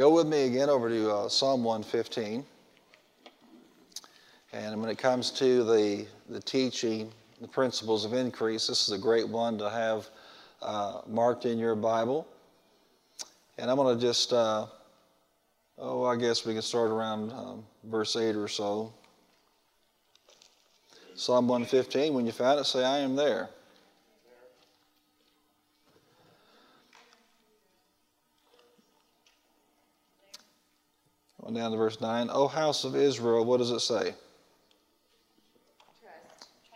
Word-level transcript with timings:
Go 0.00 0.08
with 0.08 0.26
me 0.26 0.46
again 0.46 0.70
over 0.70 0.88
to 0.88 1.10
uh, 1.10 1.28
Psalm 1.28 1.62
115. 1.62 2.42
And 4.54 4.80
when 4.80 4.88
it 4.88 4.96
comes 4.96 5.30
to 5.32 5.62
the, 5.62 6.06
the 6.30 6.40
teaching, 6.40 7.12
the 7.42 7.46
principles 7.46 8.06
of 8.06 8.14
increase, 8.14 8.66
this 8.66 8.88
is 8.88 8.94
a 8.94 8.98
great 8.98 9.28
one 9.28 9.58
to 9.58 9.68
have 9.68 10.08
uh, 10.62 11.02
marked 11.06 11.44
in 11.44 11.58
your 11.58 11.74
Bible. 11.74 12.26
And 13.58 13.70
I'm 13.70 13.76
going 13.76 13.94
to 13.94 14.00
just, 14.00 14.32
uh, 14.32 14.68
oh, 15.76 16.04
I 16.06 16.16
guess 16.16 16.46
we 16.46 16.54
can 16.54 16.62
start 16.62 16.90
around 16.90 17.30
um, 17.32 17.66
verse 17.84 18.16
8 18.16 18.36
or 18.36 18.48
so. 18.48 18.94
Psalm 21.14 21.46
115, 21.46 22.14
when 22.14 22.24
you 22.24 22.32
found 22.32 22.58
it, 22.58 22.64
say, 22.64 22.86
I 22.86 23.00
am 23.00 23.16
there. 23.16 23.50
Going 31.42 31.54
down 31.54 31.70
to 31.70 31.76
verse 31.76 32.00
9. 32.00 32.28
O 32.30 32.48
house 32.48 32.84
of 32.84 32.94
Israel, 32.94 33.44
what 33.44 33.58
does 33.58 33.70
it 33.70 33.80
say? 33.80 34.14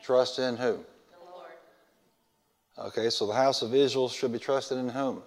Trust 0.03 0.37
Trust 0.37 0.39
in 0.39 0.57
who? 0.57 0.73
The 0.73 1.31
Lord. 1.33 2.89
Okay, 2.89 3.11
so 3.11 3.27
the 3.27 3.35
house 3.35 3.63
of 3.63 3.75
Israel 3.75 4.09
should 4.09 4.33
be 4.33 4.39
trusted 4.39 4.79
in 4.79 4.89
whom? 4.89 5.23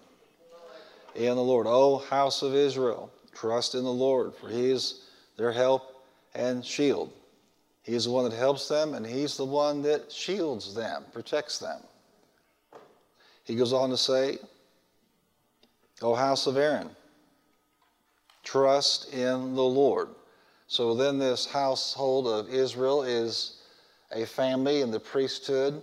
In 1.16 1.36
the 1.36 1.44
Lord. 1.44 1.68
O 1.68 1.98
house 1.98 2.42
of 2.42 2.56
Israel, 2.56 3.12
trust 3.34 3.76
in 3.76 3.84
the 3.84 3.92
Lord, 3.92 4.34
for 4.36 4.50
he 4.50 4.72
is 4.72 5.02
their 5.38 5.52
help 5.52 6.04
and 6.34 6.66
shield. 6.66 7.12
He 7.84 7.94
is 7.94 8.06
the 8.06 8.12
one 8.12 8.30
that 8.30 8.36
helps 8.36 8.68
them, 8.68 8.94
and 8.96 9.06
he's 9.06 9.38
the 9.38 9.46
one 9.46 9.82
that 9.84 10.12
shields 10.12 10.76
them, 10.76 11.06
protects 11.14 11.58
them. 11.60 11.80
He 13.44 13.56
goes 13.56 13.72
on 13.72 13.90
to 13.92 13.98
say, 13.98 14.40
O 16.02 16.14
house 16.14 16.48
of 16.48 16.58
Aaron, 16.58 16.90
trust 18.48 19.14
in 19.14 19.56
the 19.56 19.64
Lord. 19.64 20.08
So 20.68 20.96
then, 20.96 21.20
this 21.20 21.46
household 21.46 22.28
of 22.28 22.50
Israel 22.50 23.04
is 23.04 23.62
a 24.14 24.26
family 24.26 24.82
in 24.82 24.90
the 24.90 25.00
priesthood, 25.00 25.82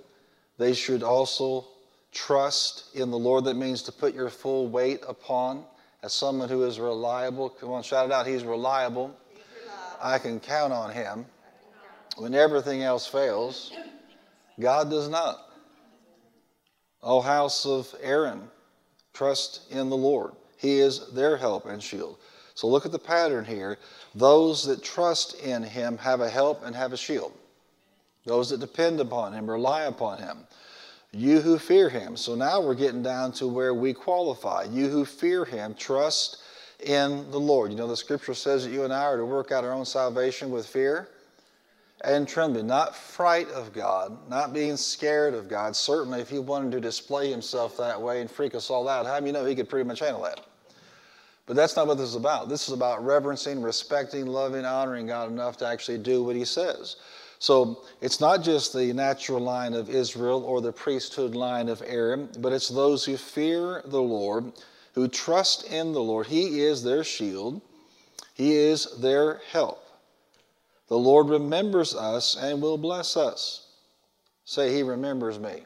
they 0.56 0.72
should 0.72 1.02
also 1.02 1.66
trust 2.10 2.94
in 2.94 3.10
the 3.10 3.18
Lord. 3.18 3.44
That 3.44 3.56
means 3.56 3.82
to 3.82 3.92
put 3.92 4.14
your 4.14 4.30
full 4.30 4.68
weight 4.68 5.02
upon 5.06 5.64
as 6.02 6.14
someone 6.14 6.48
who 6.48 6.64
is 6.64 6.80
reliable. 6.80 7.50
Come 7.50 7.70
on, 7.70 7.82
shout 7.82 8.06
it 8.06 8.12
out. 8.12 8.26
He's 8.26 8.44
reliable. 8.44 9.14
I 10.00 10.18
can 10.18 10.40
count 10.40 10.72
on 10.72 10.90
him. 10.90 11.26
When 12.16 12.34
everything 12.34 12.82
else 12.82 13.06
fails, 13.06 13.72
God 14.58 14.88
does 14.90 15.08
not. 15.08 15.38
O 17.02 17.20
house 17.20 17.66
of 17.66 17.94
Aaron, 18.00 18.48
trust 19.12 19.70
in 19.70 19.90
the 19.90 19.96
Lord. 19.96 20.32
He 20.56 20.78
is 20.78 21.12
their 21.12 21.36
help 21.36 21.66
and 21.66 21.82
shield. 21.82 22.18
So 22.54 22.68
look 22.68 22.86
at 22.86 22.92
the 22.92 22.98
pattern 22.98 23.44
here. 23.44 23.78
Those 24.14 24.64
that 24.64 24.82
trust 24.82 25.34
in 25.40 25.62
him 25.62 25.98
have 25.98 26.20
a 26.20 26.28
help 26.28 26.64
and 26.64 26.74
have 26.74 26.92
a 26.92 26.96
shield 26.96 27.32
those 28.24 28.50
that 28.50 28.60
depend 28.60 29.00
upon 29.00 29.32
him, 29.32 29.50
rely 29.50 29.84
upon 29.84 30.18
him. 30.18 30.46
You 31.12 31.40
who 31.40 31.58
fear 31.58 31.88
him. 31.88 32.16
So 32.16 32.34
now 32.34 32.60
we're 32.60 32.74
getting 32.74 33.02
down 33.02 33.32
to 33.32 33.46
where 33.46 33.74
we 33.74 33.92
qualify. 33.92 34.64
You 34.64 34.88
who 34.88 35.04
fear 35.04 35.44
him, 35.44 35.74
trust 35.74 36.38
in 36.80 37.30
the 37.30 37.38
Lord. 37.38 37.70
You 37.70 37.76
know, 37.76 37.86
the 37.86 37.96
scripture 37.96 38.34
says 38.34 38.64
that 38.64 38.72
you 38.72 38.84
and 38.84 38.92
I 38.92 39.02
are 39.02 39.16
to 39.18 39.24
work 39.24 39.52
out 39.52 39.64
our 39.64 39.72
own 39.72 39.84
salvation 39.84 40.50
with 40.50 40.66
fear 40.66 41.08
and 42.02 42.26
trembling, 42.26 42.66
not 42.66 42.96
fright 42.96 43.48
of 43.50 43.72
God, 43.72 44.28
not 44.28 44.52
being 44.52 44.76
scared 44.76 45.34
of 45.34 45.48
God. 45.48 45.76
Certainly, 45.76 46.20
if 46.20 46.28
he 46.28 46.38
wanted 46.38 46.72
to 46.72 46.80
display 46.80 47.30
himself 47.30 47.76
that 47.76 48.00
way 48.00 48.20
and 48.20 48.30
freak 48.30 48.54
us 48.54 48.68
all 48.68 48.88
out, 48.88 49.06
how 49.06 49.20
do 49.20 49.26
you 49.26 49.32
know 49.32 49.44
he 49.44 49.54
could 49.54 49.68
pretty 49.68 49.86
much 49.86 50.00
handle 50.00 50.22
that? 50.22 50.40
But 51.46 51.56
that's 51.56 51.76
not 51.76 51.86
what 51.86 51.98
this 51.98 52.08
is 52.08 52.14
about. 52.14 52.48
This 52.48 52.68
is 52.68 52.74
about 52.74 53.04
reverencing, 53.04 53.60
respecting, 53.60 54.26
loving, 54.26 54.64
honoring 54.64 55.06
God 55.06 55.30
enough 55.30 55.58
to 55.58 55.66
actually 55.66 55.98
do 55.98 56.24
what 56.24 56.36
he 56.36 56.44
says. 56.44 56.96
So 57.38 57.82
it's 58.00 58.20
not 58.20 58.42
just 58.42 58.72
the 58.72 58.92
natural 58.94 59.40
line 59.40 59.74
of 59.74 59.90
Israel 59.90 60.42
or 60.44 60.62
the 60.62 60.72
priesthood 60.72 61.34
line 61.34 61.68
of 61.68 61.82
Aaron, 61.84 62.30
but 62.38 62.54
it's 62.54 62.68
those 62.68 63.04
who 63.04 63.18
fear 63.18 63.82
the 63.84 64.00
Lord, 64.00 64.52
who 64.94 65.08
trust 65.08 65.64
in 65.70 65.92
the 65.92 66.02
Lord. 66.02 66.26
He 66.26 66.62
is 66.62 66.82
their 66.82 67.04
shield, 67.04 67.60
He 68.32 68.54
is 68.54 68.96
their 69.00 69.42
help. 69.50 69.84
The 70.88 70.98
Lord 70.98 71.28
remembers 71.28 71.94
us 71.94 72.36
and 72.40 72.62
will 72.62 72.78
bless 72.78 73.16
us. 73.16 73.68
Say, 74.46 74.74
He 74.74 74.82
remembers 74.82 75.38
me. 75.38 75.64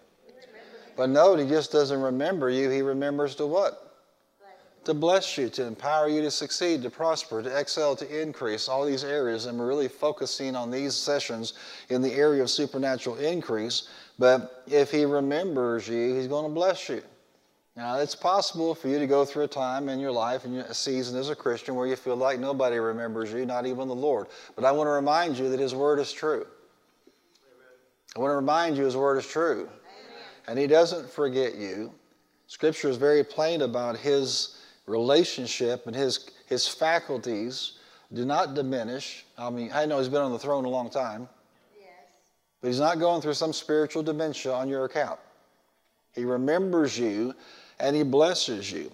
But 0.96 1.10
no, 1.10 1.36
He 1.36 1.46
just 1.46 1.70
doesn't 1.70 2.00
remember 2.00 2.50
you, 2.50 2.70
He 2.70 2.82
remembers 2.82 3.36
to 3.36 3.46
what? 3.46 3.87
To 4.84 4.94
bless 4.94 5.36
you, 5.36 5.48
to 5.50 5.66
empower 5.66 6.08
you 6.08 6.22
to 6.22 6.30
succeed, 6.30 6.82
to 6.82 6.90
prosper, 6.90 7.42
to 7.42 7.58
excel, 7.58 7.94
to 7.96 8.22
increase, 8.22 8.68
all 8.68 8.84
these 8.84 9.04
areas. 9.04 9.46
And 9.46 9.58
we're 9.58 9.66
really 9.66 9.88
focusing 9.88 10.56
on 10.56 10.70
these 10.70 10.94
sessions 10.94 11.54
in 11.90 12.00
the 12.02 12.12
area 12.12 12.42
of 12.42 12.50
supernatural 12.50 13.16
increase. 13.16 13.88
But 14.18 14.64
if 14.66 14.90
He 14.90 15.04
remembers 15.04 15.88
you, 15.88 16.14
He's 16.14 16.26
going 16.26 16.44
to 16.44 16.54
bless 16.54 16.88
you. 16.88 17.02
Now, 17.76 17.98
it's 17.98 18.16
possible 18.16 18.74
for 18.74 18.88
you 18.88 18.98
to 18.98 19.06
go 19.06 19.24
through 19.24 19.44
a 19.44 19.48
time 19.48 19.88
in 19.88 20.00
your 20.00 20.10
life 20.10 20.44
and 20.44 20.56
a 20.56 20.74
season 20.74 21.16
as 21.16 21.30
a 21.30 21.36
Christian 21.36 21.76
where 21.76 21.86
you 21.86 21.94
feel 21.94 22.16
like 22.16 22.40
nobody 22.40 22.78
remembers 22.78 23.32
you, 23.32 23.46
not 23.46 23.66
even 23.66 23.86
the 23.86 23.94
Lord. 23.94 24.26
But 24.56 24.64
I 24.64 24.72
want 24.72 24.88
to 24.88 24.92
remind 24.92 25.38
you 25.38 25.48
that 25.50 25.60
His 25.60 25.76
Word 25.76 26.00
is 26.00 26.12
true. 26.12 26.44
I 28.16 28.18
want 28.18 28.32
to 28.32 28.36
remind 28.36 28.76
you 28.76 28.84
His 28.84 28.96
Word 28.96 29.18
is 29.18 29.28
true. 29.28 29.60
Amen. 29.60 29.70
And 30.48 30.58
He 30.58 30.66
doesn't 30.66 31.08
forget 31.08 31.54
you. 31.54 31.92
Scripture 32.48 32.88
is 32.88 32.96
very 32.96 33.22
plain 33.22 33.62
about 33.62 33.96
His 33.96 34.57
relationship 34.88 35.86
and 35.86 35.94
his, 35.94 36.30
his 36.46 36.66
faculties 36.66 37.72
do 38.12 38.24
not 38.24 38.54
diminish. 38.54 39.24
I 39.36 39.50
mean, 39.50 39.70
I 39.72 39.86
know 39.86 39.98
he's 39.98 40.08
been 40.08 40.22
on 40.22 40.32
the 40.32 40.38
throne 40.38 40.64
a 40.64 40.68
long 40.68 40.90
time, 40.90 41.28
yes. 41.78 41.88
but 42.60 42.68
he's 42.68 42.80
not 42.80 42.98
going 42.98 43.20
through 43.20 43.34
some 43.34 43.52
spiritual 43.52 44.02
dementia 44.02 44.52
on 44.52 44.68
your 44.68 44.84
account. 44.84 45.20
He 46.14 46.24
remembers 46.24 46.98
you 46.98 47.34
and 47.78 47.94
he 47.94 48.02
blesses 48.02 48.72
you. 48.72 48.90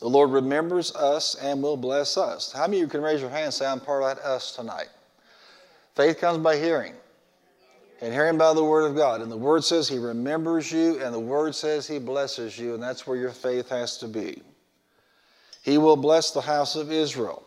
The 0.00 0.08
Lord 0.08 0.30
remembers 0.30 0.94
us 0.96 1.34
and 1.34 1.62
will 1.62 1.76
bless 1.76 2.16
us. 2.16 2.52
How 2.52 2.62
many 2.62 2.78
of 2.78 2.82
you 2.82 2.88
can 2.88 3.02
raise 3.02 3.20
your 3.20 3.30
hand 3.30 3.44
and 3.44 3.54
say, 3.54 3.66
I'm 3.66 3.80
part 3.80 4.02
of 4.02 4.16
that 4.16 4.24
us 4.24 4.56
tonight? 4.56 4.88
Faith 5.94 6.18
comes 6.18 6.38
by 6.38 6.56
hearing, 6.56 6.94
and 8.00 8.12
hearing 8.12 8.38
by 8.38 8.54
the 8.54 8.64
Word 8.64 8.88
of 8.88 8.96
God. 8.96 9.20
And 9.20 9.30
the 9.30 9.36
Word 9.36 9.62
says 9.62 9.88
He 9.88 9.98
remembers 9.98 10.72
you, 10.72 11.02
and 11.02 11.12
the 11.12 11.20
Word 11.20 11.54
says 11.54 11.86
He 11.86 11.98
blesses 11.98 12.58
you, 12.58 12.72
and 12.72 12.82
that's 12.82 13.06
where 13.06 13.18
your 13.18 13.32
faith 13.32 13.68
has 13.68 13.98
to 13.98 14.08
be. 14.08 14.42
He 15.62 15.78
will 15.78 15.96
bless 15.96 16.30
the 16.30 16.40
house 16.40 16.76
of 16.76 16.90
Israel. 16.90 17.42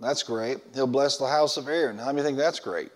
That's 0.00 0.22
great. 0.22 0.58
He'll 0.74 0.86
bless 0.86 1.16
the 1.16 1.28
house 1.28 1.56
of 1.56 1.68
Aaron. 1.68 1.98
How 1.98 2.12
many 2.12 2.22
think 2.22 2.36
that's 2.36 2.60
great? 2.60 2.90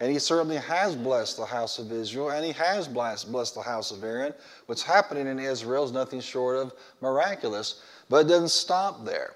And 0.00 0.10
he 0.10 0.18
certainly 0.18 0.56
has 0.56 0.96
blessed 0.96 1.36
the 1.36 1.44
house 1.44 1.78
of 1.78 1.92
Israel, 1.92 2.30
and 2.30 2.44
he 2.44 2.52
has 2.52 2.88
blessed, 2.88 3.30
blessed 3.30 3.54
the 3.54 3.62
house 3.62 3.90
of 3.90 4.02
Aaron. 4.02 4.34
What's 4.66 4.82
happening 4.82 5.26
in 5.26 5.38
Israel 5.38 5.84
is 5.84 5.92
nothing 5.92 6.20
short 6.20 6.56
of 6.56 6.72
miraculous, 7.00 7.82
but 8.08 8.26
it 8.26 8.28
doesn't 8.28 8.48
stop 8.48 9.04
there 9.04 9.34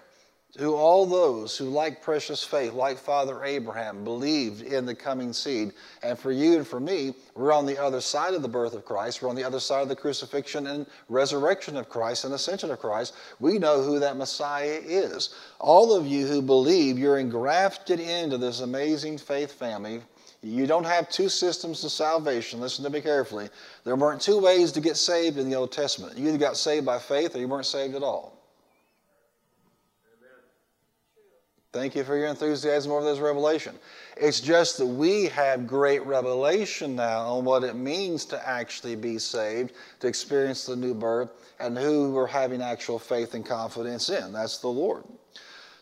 who 0.58 0.74
all 0.74 1.06
those 1.06 1.56
who, 1.56 1.66
like 1.66 2.02
precious 2.02 2.42
faith, 2.42 2.72
like 2.72 2.98
Father 2.98 3.44
Abraham, 3.44 4.04
believed 4.04 4.62
in 4.62 4.86
the 4.86 4.94
coming 4.94 5.32
seed. 5.32 5.72
And 6.02 6.18
for 6.18 6.32
you 6.32 6.56
and 6.56 6.66
for 6.66 6.80
me, 6.80 7.14
we're 7.34 7.52
on 7.52 7.66
the 7.66 7.82
other 7.82 8.00
side 8.00 8.34
of 8.34 8.42
the 8.42 8.48
birth 8.48 8.74
of 8.74 8.84
Christ. 8.84 9.22
We're 9.22 9.28
on 9.28 9.36
the 9.36 9.44
other 9.44 9.60
side 9.60 9.82
of 9.82 9.88
the 9.88 9.96
crucifixion 9.96 10.66
and 10.66 10.86
resurrection 11.08 11.76
of 11.76 11.88
Christ 11.88 12.24
and 12.24 12.34
ascension 12.34 12.70
of 12.70 12.78
Christ. 12.78 13.14
We 13.40 13.58
know 13.58 13.82
who 13.82 13.98
that 13.98 14.16
Messiah 14.16 14.80
is. 14.84 15.34
All 15.58 15.94
of 15.94 16.06
you 16.06 16.26
who 16.26 16.40
believe, 16.40 16.98
you're 16.98 17.18
engrafted 17.18 18.00
into 18.00 18.38
this 18.38 18.60
amazing 18.60 19.18
faith 19.18 19.52
family. 19.52 20.00
You 20.42 20.66
don't 20.66 20.84
have 20.84 21.08
two 21.08 21.28
systems 21.28 21.82
of 21.82 21.90
salvation. 21.90 22.60
Listen 22.60 22.84
to 22.84 22.90
me 22.90 23.00
carefully. 23.00 23.48
There 23.84 23.96
weren't 23.96 24.20
two 24.20 24.38
ways 24.38 24.70
to 24.72 24.80
get 24.80 24.96
saved 24.96 25.38
in 25.38 25.50
the 25.50 25.56
Old 25.56 25.72
Testament. 25.72 26.16
You 26.16 26.28
either 26.28 26.38
got 26.38 26.56
saved 26.56 26.86
by 26.86 26.98
faith 26.98 27.34
or 27.34 27.40
you 27.40 27.48
weren't 27.48 27.66
saved 27.66 27.94
at 27.94 28.02
all. 28.02 28.35
Thank 31.76 31.94
you 31.94 32.04
for 32.04 32.16
your 32.16 32.28
enthusiasm 32.28 32.90
over 32.90 33.04
this 33.04 33.18
revelation. 33.18 33.74
It's 34.16 34.40
just 34.40 34.78
that 34.78 34.86
we 34.86 35.26
have 35.26 35.66
great 35.66 36.04
revelation 36.06 36.96
now 36.96 37.26
on 37.26 37.44
what 37.44 37.64
it 37.64 37.76
means 37.76 38.24
to 38.26 38.48
actually 38.48 38.96
be 38.96 39.18
saved, 39.18 39.74
to 40.00 40.06
experience 40.06 40.64
the 40.64 40.74
new 40.74 40.94
birth, 40.94 41.28
and 41.60 41.76
who 41.76 42.12
we're 42.12 42.26
having 42.26 42.62
actual 42.62 42.98
faith 42.98 43.34
and 43.34 43.44
confidence 43.44 44.08
in. 44.08 44.32
That's 44.32 44.56
the 44.56 44.68
Lord. 44.68 45.04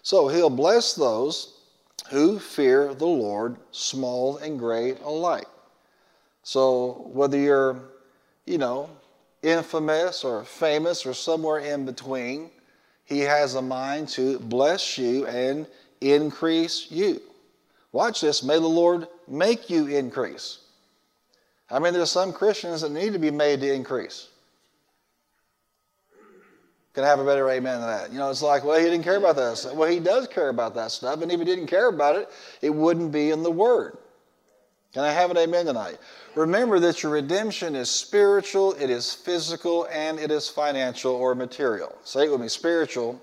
So 0.03 0.27
he'll 0.27 0.51
bless 0.51 0.95
those 0.95 1.61
who 2.11 2.41
fear 2.41 2.93
the 2.93 3.07
Lord, 3.07 3.57
small 3.71 4.39
and 4.39 4.59
great 4.59 5.01
alike. 5.01 5.47
So 6.43 7.09
whether 7.13 7.39
you're, 7.39 7.81
you 8.47 8.59
know, 8.59 8.91
infamous 9.43 10.25
or 10.25 10.45
famous 10.45 11.07
or 11.07 11.15
somewhere 11.15 11.61
in 11.61 11.87
between, 11.87 12.51
he 13.05 13.21
has 13.21 13.55
a 13.55 13.63
mind 13.63 14.09
to 14.09 14.39
bless 14.41 14.99
you 14.99 15.27
and 15.27 15.69
increase 16.13 16.91
you. 16.91 17.21
Watch 17.93 18.21
this. 18.21 18.43
May 18.43 18.59
the 18.59 18.67
Lord 18.67 19.07
make 19.29 19.71
you 19.71 19.87
increase. 19.87 20.59
I 21.71 21.79
mean, 21.79 21.93
there's 21.93 22.11
some 22.11 22.33
Christians 22.33 22.83
that 22.83 22.91
need 22.91 23.13
to 23.13 23.19
be 23.19 23.31
made 23.31 23.61
to 23.61 23.73
increase. 23.73 24.29
Can 26.93 27.03
I 27.03 27.09
have 27.09 27.19
a 27.19 27.25
better 27.25 27.49
amen 27.51 27.81
than 27.81 27.89
that? 27.89 28.13
You 28.13 28.19
know, 28.19 28.31
it's 28.31 28.43
like, 28.43 28.63
well, 28.63 28.79
he 28.79 28.85
didn't 28.85 29.03
care 29.03 29.17
about 29.17 29.35
that. 29.35 29.73
Well, 29.75 29.91
he 29.91 29.99
does 29.99 30.29
care 30.29 30.49
about 30.49 30.77
that 30.77 30.93
stuff, 30.93 31.23
and 31.23 31.33
if 31.33 31.41
he 31.41 31.45
didn't 31.45 31.67
care 31.67 31.89
about 31.89 32.15
it, 32.15 32.29
it 32.63 32.71
wouldn't 32.71 33.11
be 33.11 33.31
in 33.31 33.43
the 33.43 33.51
Word. 33.51 33.99
Can 34.93 35.03
I 35.03 35.11
have 35.11 35.33
an 35.33 35.37
amen 35.37 35.67
tonight? 35.67 35.99
Remember 36.37 36.79
that 36.79 37.03
your 37.03 37.11
redemption 37.11 37.75
is 37.75 37.91
spiritual, 37.91 38.75
it 38.75 38.91
is 38.91 39.13
physical, 39.13 39.89
and 39.91 40.21
it 40.21 40.31
is 40.31 40.49
financial 40.49 41.13
or 41.13 41.35
material. 41.35 41.97
Say 42.05 42.27
it 42.27 42.31
with 42.31 42.41
me 42.41 42.49
spiritual, 42.49 43.21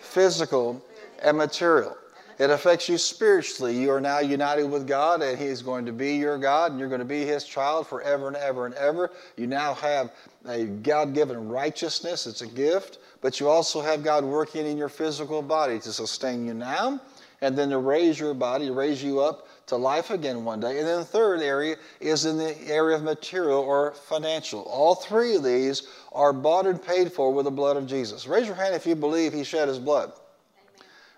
physical, 0.00 0.80
and 1.20 1.36
material. 1.36 1.96
It 2.38 2.50
affects 2.50 2.88
you 2.88 2.98
spiritually. 2.98 3.76
You 3.76 3.90
are 3.90 4.00
now 4.00 4.20
united 4.20 4.64
with 4.64 4.86
God, 4.86 5.22
and 5.22 5.36
He's 5.36 5.60
going 5.60 5.84
to 5.86 5.92
be 5.92 6.16
your 6.16 6.38
God, 6.38 6.70
and 6.70 6.78
you're 6.78 6.88
going 6.88 7.00
to 7.00 7.04
be 7.04 7.24
His 7.24 7.44
child 7.44 7.88
forever 7.88 8.28
and 8.28 8.36
ever 8.36 8.66
and 8.66 8.74
ever. 8.76 9.10
You 9.36 9.48
now 9.48 9.74
have 9.74 10.12
a 10.46 10.64
God 10.64 11.14
given 11.14 11.48
righteousness, 11.48 12.26
it's 12.26 12.42
a 12.42 12.46
gift, 12.46 12.98
but 13.20 13.40
you 13.40 13.48
also 13.48 13.80
have 13.80 14.04
God 14.04 14.24
working 14.24 14.66
in 14.66 14.78
your 14.78 14.88
physical 14.88 15.42
body 15.42 15.80
to 15.80 15.92
sustain 15.92 16.46
you 16.46 16.54
now, 16.54 17.00
and 17.40 17.58
then 17.58 17.70
to 17.70 17.78
raise 17.78 18.20
your 18.20 18.34
body, 18.34 18.70
raise 18.70 19.02
you 19.02 19.20
up 19.20 19.48
to 19.66 19.76
life 19.76 20.10
again 20.10 20.44
one 20.44 20.60
day. 20.60 20.78
And 20.78 20.86
then 20.86 21.00
the 21.00 21.04
third 21.04 21.40
area 21.40 21.76
is 22.00 22.24
in 22.24 22.38
the 22.38 22.56
area 22.68 22.96
of 22.96 23.02
material 23.02 23.58
or 23.58 23.92
financial. 23.92 24.62
All 24.62 24.94
three 24.94 25.34
of 25.36 25.42
these 25.42 25.88
are 26.12 26.32
bought 26.32 26.66
and 26.66 26.80
paid 26.80 27.12
for 27.12 27.32
with 27.32 27.44
the 27.44 27.50
blood 27.50 27.76
of 27.76 27.86
Jesus. 27.86 28.28
Raise 28.28 28.46
your 28.46 28.54
hand 28.54 28.76
if 28.76 28.86
you 28.86 28.94
believe 28.94 29.32
He 29.32 29.42
shed 29.42 29.66
His 29.66 29.78
blood. 29.80 30.12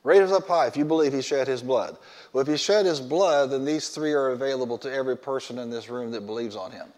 Raise 0.03 0.33
up 0.33 0.49
high 0.49 0.67
if 0.67 0.77
you 0.77 0.85
believe 0.85 1.13
he 1.13 1.21
shed 1.21 1.47
his 1.47 1.63
blood. 1.63 1.97
Well, 2.33 2.43
if 2.43 2.49
he 2.49 2.57
shed 2.57 2.87
his 2.87 3.01
blood, 3.01 3.51
then 3.51 3.65
these 3.65 3.91
three 3.91 4.13
are 4.13 4.31
available 4.31 4.79
to 4.79 4.93
every 4.93 5.17
person 5.17 5.59
in 5.59 5.69
this 5.69 5.91
room 5.91 6.11
that 6.13 6.27
believes 6.27 6.57
on 6.57 6.71
him. 6.71 6.89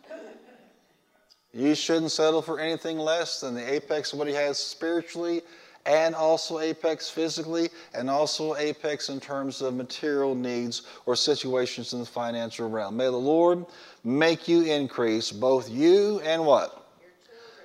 You 1.52 1.74
shouldn't 1.74 2.12
settle 2.12 2.40
for 2.40 2.60
anything 2.60 2.98
less 2.98 3.40
than 3.40 3.54
the 3.54 3.72
apex 3.72 4.12
of 4.12 4.18
what 4.18 4.28
he 4.28 4.34
has 4.34 4.58
spiritually 4.58 5.42
and 5.84 6.14
also 6.14 6.60
apex 6.60 7.10
physically 7.10 7.68
and 7.94 8.08
also 8.08 8.54
apex 8.56 9.08
in 9.08 9.20
terms 9.20 9.60
of 9.60 9.74
material 9.74 10.34
needs 10.34 10.82
or 11.06 11.16
situations 11.16 11.92
in 11.92 12.00
the 12.00 12.06
financial 12.06 12.70
realm. 12.70 12.96
May 12.96 13.06
the 13.06 13.12
Lord 13.12 13.66
make 14.04 14.48
you 14.48 14.62
increase, 14.62 15.32
both 15.32 15.68
you 15.68 16.20
and 16.20 16.46
what? 16.46 16.86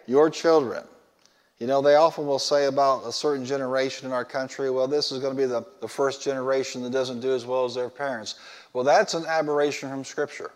Your 0.07 0.29
children. 0.29 0.83
Your 0.83 0.83
children. 0.83 0.96
You 1.59 1.65
know, 1.65 1.81
they 1.81 1.95
often 1.95 2.27
will 2.27 2.39
say 2.39 2.65
about 2.65 3.07
a 3.07 3.11
certain 3.11 3.43
generation 3.43 4.05
in 4.05 4.13
our 4.13 4.25
country, 4.25 4.69
well, 4.69 4.87
this 4.87 5.11
is 5.11 5.19
going 5.19 5.35
to 5.35 5.41
be 5.41 5.47
the, 5.47 5.65
the 5.81 5.87
first 5.87 6.21
generation 6.21 6.83
that 6.83 6.91
doesn't 6.91 7.19
do 7.19 7.33
as 7.33 7.45
well 7.45 7.65
as 7.65 7.73
their 7.73 7.89
parents. 7.89 8.35
Well, 8.73 8.83
that's 8.83 9.15
an 9.15 9.25
aberration 9.25 9.89
from 9.89 10.05
Scripture. 10.05 10.51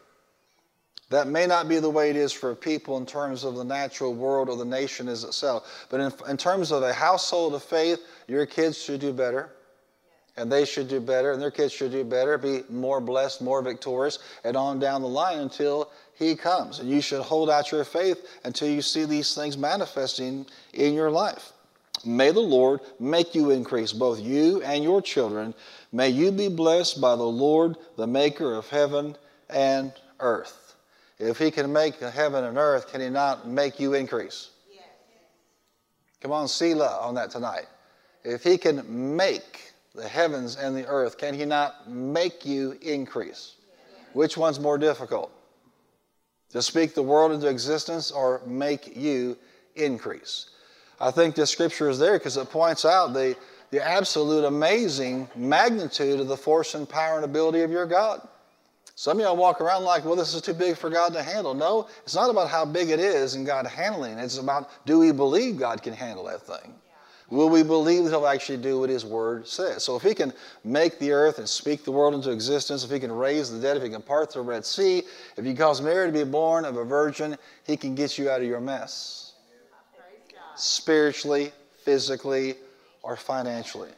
That 1.09 1.27
may 1.27 1.48
not 1.48 1.68
be 1.68 1.80
the 1.80 1.89
way 1.89 2.12
it 2.12 2.15
is 2.15 2.31
for 2.31 2.53
people 2.56 2.98
in 2.98 3.06
terms 3.06 3.44
of 3.44 3.56
the 3.56 3.65
natural 3.65 4.13
world 4.13 4.48
or 4.48 4.56
the 4.56 4.63
nation 4.63 5.09
as 5.09 5.24
itself. 5.24 5.88
But 5.89 6.00
in, 6.00 6.13
in 6.30 6.38
terms 6.38 6.71
of 6.71 6.83
a 6.83 6.94
household 6.94 7.56
of 7.56 7.63
faith, 7.63 8.00
your 8.27 8.45
kids 8.45 8.81
should 8.81 9.01
do 9.01 9.12
better. 9.12 9.50
And 10.38 10.50
they 10.50 10.63
should 10.63 10.88
do 10.88 11.01
better, 11.01 11.33
and 11.33 11.42
their 11.42 11.51
kids 11.51 11.74
should 11.74 11.92
do 11.92 12.06
better, 12.06 12.38
be 12.38 12.63
more 12.69 13.01
blessed, 13.01 13.42
more 13.42 13.62
victorious, 13.62 14.19
and 14.45 14.56
on 14.56 14.80
down 14.80 15.01
the 15.01 15.07
line 15.07 15.39
until 15.39 15.92
he 16.16 16.36
comes. 16.36 16.80
And 16.80 16.90
you 16.90 17.02
should 17.02 17.22
hold 17.22 17.50
out 17.50 17.72
your 17.72 17.84
faith 17.84 18.28
until 18.44 18.69
you 18.69 18.81
see 18.81 19.06
these 19.06 19.34
things 19.34 19.58
manifesting 19.58 20.46
in 20.74 20.94
your 20.94 21.12
life. 21.12 21.54
May 22.06 22.31
the 22.31 22.40
Lord 22.40 22.81
make 23.00 23.36
you 23.36 23.52
increase, 23.52 23.94
both 23.94 24.19
you 24.19 24.62
and 24.63 24.84
your 24.84 25.02
children. 25.02 25.54
May 25.92 26.10
you 26.10 26.31
be 26.31 26.48
blessed 26.48 27.00
by 27.00 27.16
the 27.16 27.24
Lord, 27.24 27.75
the 27.98 28.08
maker 28.08 28.56
of 28.56 28.68
heaven 28.69 29.16
and 29.50 29.94
earth. 30.19 30.75
If 31.19 31.38
he 31.38 31.52
can 31.52 31.72
make 31.72 32.00
heaven 32.00 32.44
and 32.44 32.58
earth, 32.58 32.92
can 32.92 33.02
he 33.02 33.10
not 33.10 33.48
make 33.48 33.80
you 33.80 33.94
increase? 33.94 34.50
Yes. 34.74 34.84
Come 36.22 36.31
on, 36.31 36.48
Selah 36.48 37.00
on 37.02 37.13
that 37.16 37.30
tonight. 37.30 37.68
If 38.24 38.44
he 38.44 38.58
can 38.58 39.16
make 39.16 39.74
the 39.94 40.08
heavens 40.08 40.56
and 40.56 40.75
the 40.75 40.88
earth, 40.88 41.18
can 41.19 41.36
he 41.36 41.46
not 41.46 41.90
make 41.90 42.46
you 42.46 42.78
increase? 42.81 43.56
Yes. 43.68 44.08
Which 44.13 44.38
one's 44.38 44.60
more 44.60 44.80
difficult? 44.80 45.31
To 46.51 46.62
speak 46.62 46.94
the 46.94 47.03
world 47.03 47.31
into 47.31 47.48
existence 47.48 48.12
or 48.12 48.42
make 48.45 48.95
you 48.95 49.38
increase. 49.75 50.50
I 51.00 51.12
think 51.12 51.36
this 51.36 51.50
scripture 51.50 51.89
is 51.89 51.98
there 51.98 52.18
because 52.18 52.38
it 52.38 52.50
points 52.50 52.86
out 52.86 53.13
the, 53.13 53.36
the 53.71 53.86
absolute 53.86 54.45
amazing 54.45 55.30
magnitude 55.36 56.19
of 56.19 56.27
the 56.27 56.38
force 56.38 56.75
and 56.75 56.88
power 56.88 57.15
and 57.15 57.25
ability 57.25 57.62
of 57.62 57.71
your 57.71 57.86
God. 57.86 58.27
Some 58.95 59.18
of 59.18 59.24
y'all 59.24 59.36
walk 59.36 59.62
around 59.62 59.83
like, 59.83 60.06
well, 60.06 60.15
this 60.15 60.36
is 60.36 60.42
too 60.42 60.53
big 60.53 60.77
for 60.77 60.89
God 60.89 61.13
to 61.13 61.24
handle. 61.24 61.56
No, 61.56 61.88
it's 62.03 62.13
not 62.13 62.30
about 62.30 62.50
how 62.50 62.65
big 62.65 62.89
it 62.89 63.00
is 63.00 63.33
and 63.33 63.45
God 63.45 63.65
handling 63.65 64.19
it. 64.19 64.24
It's 64.24 64.38
about 64.38 64.69
do 64.86 65.00
we 65.00 65.12
believe 65.12 65.57
God 65.57 65.81
can 65.81 65.94
handle 65.94 66.25
that 66.25 66.42
thing? 66.42 66.75
Will 67.31 67.50
we 67.50 67.63
believe 67.63 68.04
that 68.04 68.10
He'll 68.12 68.28
actually 68.28 68.57
do 68.57 68.81
what 68.81 68.89
His 68.89 69.06
Word 69.06 69.48
says? 69.48 69.83
So 69.83 69.95
if 69.95 70.04
He 70.04 70.13
can 70.13 70.33
make 70.66 71.00
the 71.00 71.13
earth 71.13 71.39
and 71.39 71.48
speak 71.48 71.86
the 71.86 71.92
world 71.92 72.13
into 72.13 72.30
existence, 72.30 72.83
if 72.83 72.92
He 72.92 73.00
can 73.00 73.12
raise 73.12 73.50
the 73.50 73.60
dead, 73.60 73.78
if 73.78 73.83
He 73.83 73.89
can 73.89 74.01
part 74.01 74.31
the 74.33 74.42
Red 74.42 74.66
Sea, 74.66 75.04
if 75.38 75.45
He 75.45 75.56
cause 75.56 75.81
Mary 75.81 76.12
to 76.12 76.13
be 76.13 76.30
born 76.30 76.66
of 76.66 76.75
a 76.75 76.83
virgin, 76.83 77.38
He 77.66 77.78
can 77.78 77.95
get 77.95 78.18
you 78.18 78.30
out 78.30 78.42
of 78.42 78.48
your 78.48 78.60
mess. 78.60 79.33
Spiritually, 80.56 81.54
physically, 81.83 82.56
or 83.01 83.16
financially. 83.16 83.92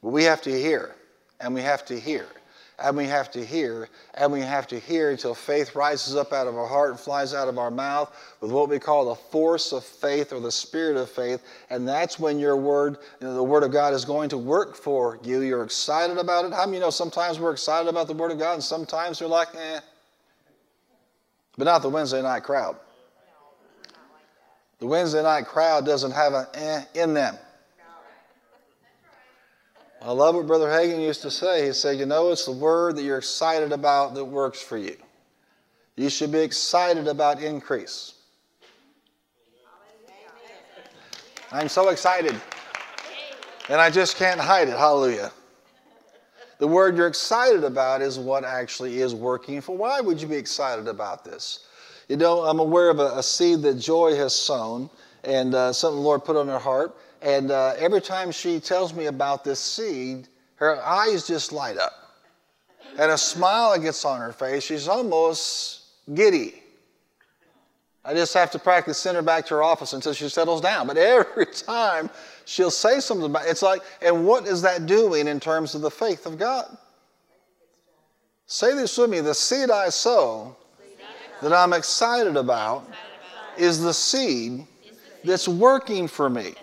But 0.00 0.10
we 0.10 0.22
have 0.22 0.40
to 0.42 0.52
hear, 0.52 0.94
and 1.40 1.52
we 1.52 1.62
have 1.62 1.84
to 1.86 1.98
hear 1.98 2.28
and 2.78 2.94
we 2.96 3.06
have 3.06 3.30
to 3.30 3.44
hear, 3.44 3.88
and 4.14 4.30
we 4.30 4.40
have 4.40 4.66
to 4.66 4.78
hear 4.78 5.10
until 5.10 5.34
faith 5.34 5.74
rises 5.74 6.14
up 6.14 6.32
out 6.32 6.46
of 6.46 6.56
our 6.56 6.66
heart 6.66 6.90
and 6.90 7.00
flies 7.00 7.32
out 7.32 7.48
of 7.48 7.58
our 7.58 7.70
mouth 7.70 8.14
with 8.42 8.52
what 8.52 8.68
we 8.68 8.78
call 8.78 9.06
the 9.06 9.14
force 9.14 9.72
of 9.72 9.82
faith 9.82 10.30
or 10.30 10.40
the 10.40 10.52
spirit 10.52 10.98
of 10.98 11.10
faith. 11.10 11.42
And 11.70 11.88
that's 11.88 12.18
when 12.18 12.38
your 12.38 12.56
word, 12.56 12.98
you 13.20 13.28
know, 13.28 13.34
the 13.34 13.42
word 13.42 13.62
of 13.62 13.72
God 13.72 13.94
is 13.94 14.04
going 14.04 14.28
to 14.28 14.38
work 14.38 14.76
for 14.76 15.18
you. 15.22 15.40
You're 15.40 15.64
excited 15.64 16.18
about 16.18 16.44
it. 16.44 16.52
How 16.52 16.66
many 16.66 16.76
you 16.76 16.80
know 16.80 16.90
sometimes 16.90 17.40
we're 17.40 17.52
excited 17.52 17.88
about 17.88 18.08
the 18.08 18.14
word 18.14 18.30
of 18.30 18.38
God 18.38 18.54
and 18.54 18.62
sometimes 18.62 19.22
we're 19.22 19.28
like, 19.28 19.48
eh. 19.54 19.80
But 21.56 21.64
not 21.64 21.80
the 21.80 21.88
Wednesday 21.88 22.20
night 22.20 22.42
crowd. 22.42 22.76
The 24.80 24.86
Wednesday 24.86 25.22
night 25.22 25.46
crowd 25.46 25.86
doesn't 25.86 26.12
have 26.12 26.34
an 26.34 26.46
eh 26.52 26.84
in 26.94 27.14
them. 27.14 27.38
I 30.02 30.12
love 30.12 30.34
what 30.34 30.46
Brother 30.46 30.68
Hagin 30.68 31.00
used 31.02 31.22
to 31.22 31.30
say. 31.30 31.66
He 31.66 31.72
said, 31.72 31.98
You 31.98 32.06
know, 32.06 32.30
it's 32.30 32.44
the 32.44 32.52
word 32.52 32.96
that 32.96 33.02
you're 33.02 33.18
excited 33.18 33.72
about 33.72 34.14
that 34.14 34.24
works 34.24 34.60
for 34.60 34.76
you. 34.76 34.96
You 35.96 36.10
should 36.10 36.30
be 36.30 36.40
excited 36.40 37.08
about 37.08 37.42
increase. 37.42 38.14
I'm 41.50 41.68
so 41.68 41.88
excited. 41.88 42.38
And 43.68 43.80
I 43.80 43.90
just 43.90 44.16
can't 44.16 44.40
hide 44.40 44.68
it. 44.68 44.76
Hallelujah. 44.76 45.32
The 46.58 46.68
word 46.68 46.96
you're 46.96 47.06
excited 47.06 47.64
about 47.64 48.00
is 48.02 48.18
what 48.18 48.44
actually 48.44 49.00
is 49.00 49.14
working 49.14 49.60
for. 49.60 49.76
Why 49.76 50.00
would 50.00 50.20
you 50.20 50.28
be 50.28 50.36
excited 50.36 50.88
about 50.88 51.24
this? 51.24 51.66
You 52.08 52.16
know, 52.16 52.42
I'm 52.42 52.60
aware 52.60 52.90
of 52.90 52.98
a, 52.98 53.18
a 53.18 53.22
seed 53.22 53.62
that 53.62 53.74
Joy 53.74 54.14
has 54.16 54.34
sown 54.34 54.88
and 55.24 55.54
uh, 55.54 55.72
something 55.72 55.96
the 55.96 56.02
Lord 56.02 56.24
put 56.24 56.36
on 56.36 56.46
her 56.48 56.58
heart. 56.58 56.96
And 57.22 57.50
uh, 57.50 57.74
every 57.78 58.00
time 58.00 58.30
she 58.30 58.60
tells 58.60 58.94
me 58.94 59.06
about 59.06 59.44
this 59.44 59.60
seed, 59.60 60.28
her 60.56 60.82
eyes 60.82 61.26
just 61.26 61.52
light 61.52 61.78
up. 61.78 61.92
And 62.98 63.10
a 63.10 63.18
smile 63.18 63.78
gets 63.78 64.04
on 64.04 64.20
her 64.20 64.32
face. 64.32 64.64
She's 64.64 64.88
almost 64.88 65.82
giddy. 66.14 66.62
I 68.04 68.14
just 68.14 68.32
have 68.34 68.50
to 68.52 68.58
practice 68.58 68.98
send 68.98 69.16
her 69.16 69.22
back 69.22 69.46
to 69.46 69.54
her 69.54 69.62
office 69.62 69.92
until 69.92 70.12
she 70.12 70.28
settles 70.28 70.60
down. 70.60 70.86
But 70.86 70.96
every 70.96 71.46
time 71.52 72.08
she'll 72.44 72.70
say 72.70 73.00
something 73.00 73.26
about 73.26 73.46
it, 73.46 73.50
it's 73.50 73.62
like, 73.62 73.82
and 74.00 74.26
what 74.26 74.46
is 74.46 74.62
that 74.62 74.86
doing 74.86 75.26
in 75.26 75.40
terms 75.40 75.74
of 75.74 75.80
the 75.80 75.90
faith 75.90 76.24
of 76.24 76.38
God? 76.38 76.76
Say 78.46 78.74
this 78.74 78.96
with 78.96 79.10
me 79.10 79.20
the 79.20 79.34
seed 79.34 79.70
I 79.70 79.88
sow 79.88 80.56
that 81.42 81.52
I'm 81.52 81.72
excited 81.72 82.36
about 82.36 82.88
is 83.58 83.80
the 83.82 83.92
seed 83.92 84.64
that's 85.24 85.48
working 85.48 86.06
for 86.06 86.30
me 86.30 86.54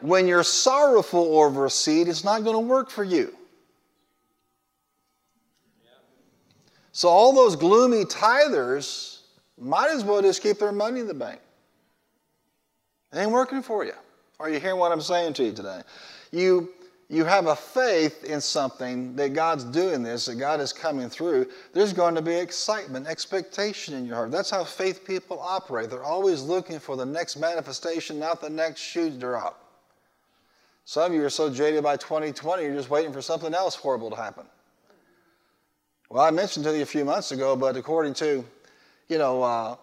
when 0.00 0.26
you're 0.26 0.42
sorrowful 0.42 1.38
over 1.38 1.66
a 1.66 1.70
seed, 1.70 2.08
it's 2.08 2.24
not 2.24 2.44
going 2.44 2.54
to 2.54 2.60
work 2.60 2.90
for 2.90 3.04
you. 3.04 3.34
So, 6.92 7.08
all 7.08 7.32
those 7.32 7.56
gloomy 7.56 8.04
tithers 8.04 9.20
might 9.56 9.90
as 9.90 10.04
well 10.04 10.20
just 10.20 10.42
keep 10.42 10.58
their 10.58 10.72
money 10.72 11.00
in 11.00 11.06
the 11.06 11.14
bank. 11.14 11.40
It 13.12 13.18
ain't 13.18 13.30
working 13.30 13.62
for 13.62 13.84
you. 13.84 13.92
Are 14.38 14.48
you 14.48 14.58
hearing 14.58 14.78
what 14.78 14.90
I'm 14.92 15.00
saying 15.00 15.34
to 15.34 15.44
you 15.44 15.52
today? 15.52 15.82
You, 16.32 16.70
you 17.08 17.24
have 17.24 17.46
a 17.46 17.56
faith 17.56 18.24
in 18.24 18.40
something 18.40 19.14
that 19.16 19.34
God's 19.34 19.64
doing 19.64 20.02
this, 20.02 20.26
that 20.26 20.36
God 20.36 20.60
is 20.60 20.72
coming 20.72 21.08
through. 21.08 21.46
There's 21.72 21.92
going 21.92 22.14
to 22.14 22.22
be 22.22 22.34
excitement, 22.34 23.06
expectation 23.06 23.94
in 23.94 24.06
your 24.06 24.16
heart. 24.16 24.30
That's 24.30 24.50
how 24.50 24.64
faith 24.64 25.04
people 25.04 25.38
operate. 25.40 25.90
They're 25.90 26.04
always 26.04 26.42
looking 26.42 26.78
for 26.78 26.96
the 26.96 27.06
next 27.06 27.36
manifestation, 27.36 28.18
not 28.18 28.40
the 28.40 28.50
next 28.50 28.80
shoe 28.80 29.10
to 29.10 29.16
drop. 29.16 29.69
Some 30.84 31.12
of 31.12 31.14
you 31.14 31.24
are 31.24 31.30
so 31.30 31.52
jaded 31.52 31.82
by 31.82 31.96
2020, 31.96 32.62
you're 32.62 32.74
just 32.74 32.90
waiting 32.90 33.12
for 33.12 33.22
something 33.22 33.54
else 33.54 33.74
horrible 33.74 34.10
to 34.10 34.16
happen. 34.16 34.46
Well, 36.08 36.24
I 36.24 36.30
mentioned 36.30 36.64
to 36.64 36.76
you 36.76 36.82
a 36.82 36.86
few 36.86 37.04
months 37.04 37.30
ago, 37.30 37.54
but 37.54 37.76
according 37.76 38.14
to, 38.14 38.44
you 39.08 39.18
know, 39.18 39.42
uh, 39.42 39.76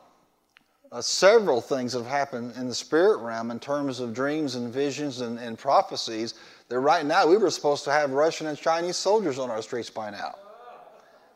uh, 0.92 1.01
several 1.01 1.62
things 1.62 1.94
that 1.94 2.00
have 2.00 2.12
happened 2.12 2.54
in 2.58 2.68
the 2.68 2.75
spirit 2.75 3.20
realm 3.20 3.51
in 3.51 3.60
terms 3.60 4.00
of 4.00 4.13
dreams 4.13 4.56
and 4.56 4.72
visions 4.72 5.22
and, 5.22 5.39
and 5.39 5.58
prophecies 5.58 6.34
that 6.70 6.80
right 6.80 7.06
now 7.06 7.27
we 7.27 7.38
were 7.38 7.50
supposed 7.50 7.84
to 7.86 7.92
have 7.92 8.12
Russian 8.12 8.48
and 8.48 8.58
Chinese 8.58 8.98
soldiers 8.98 9.39
on 9.39 9.50
our 9.50 9.62
streets 9.62 9.89
by 9.89 10.10
now. 10.10 10.36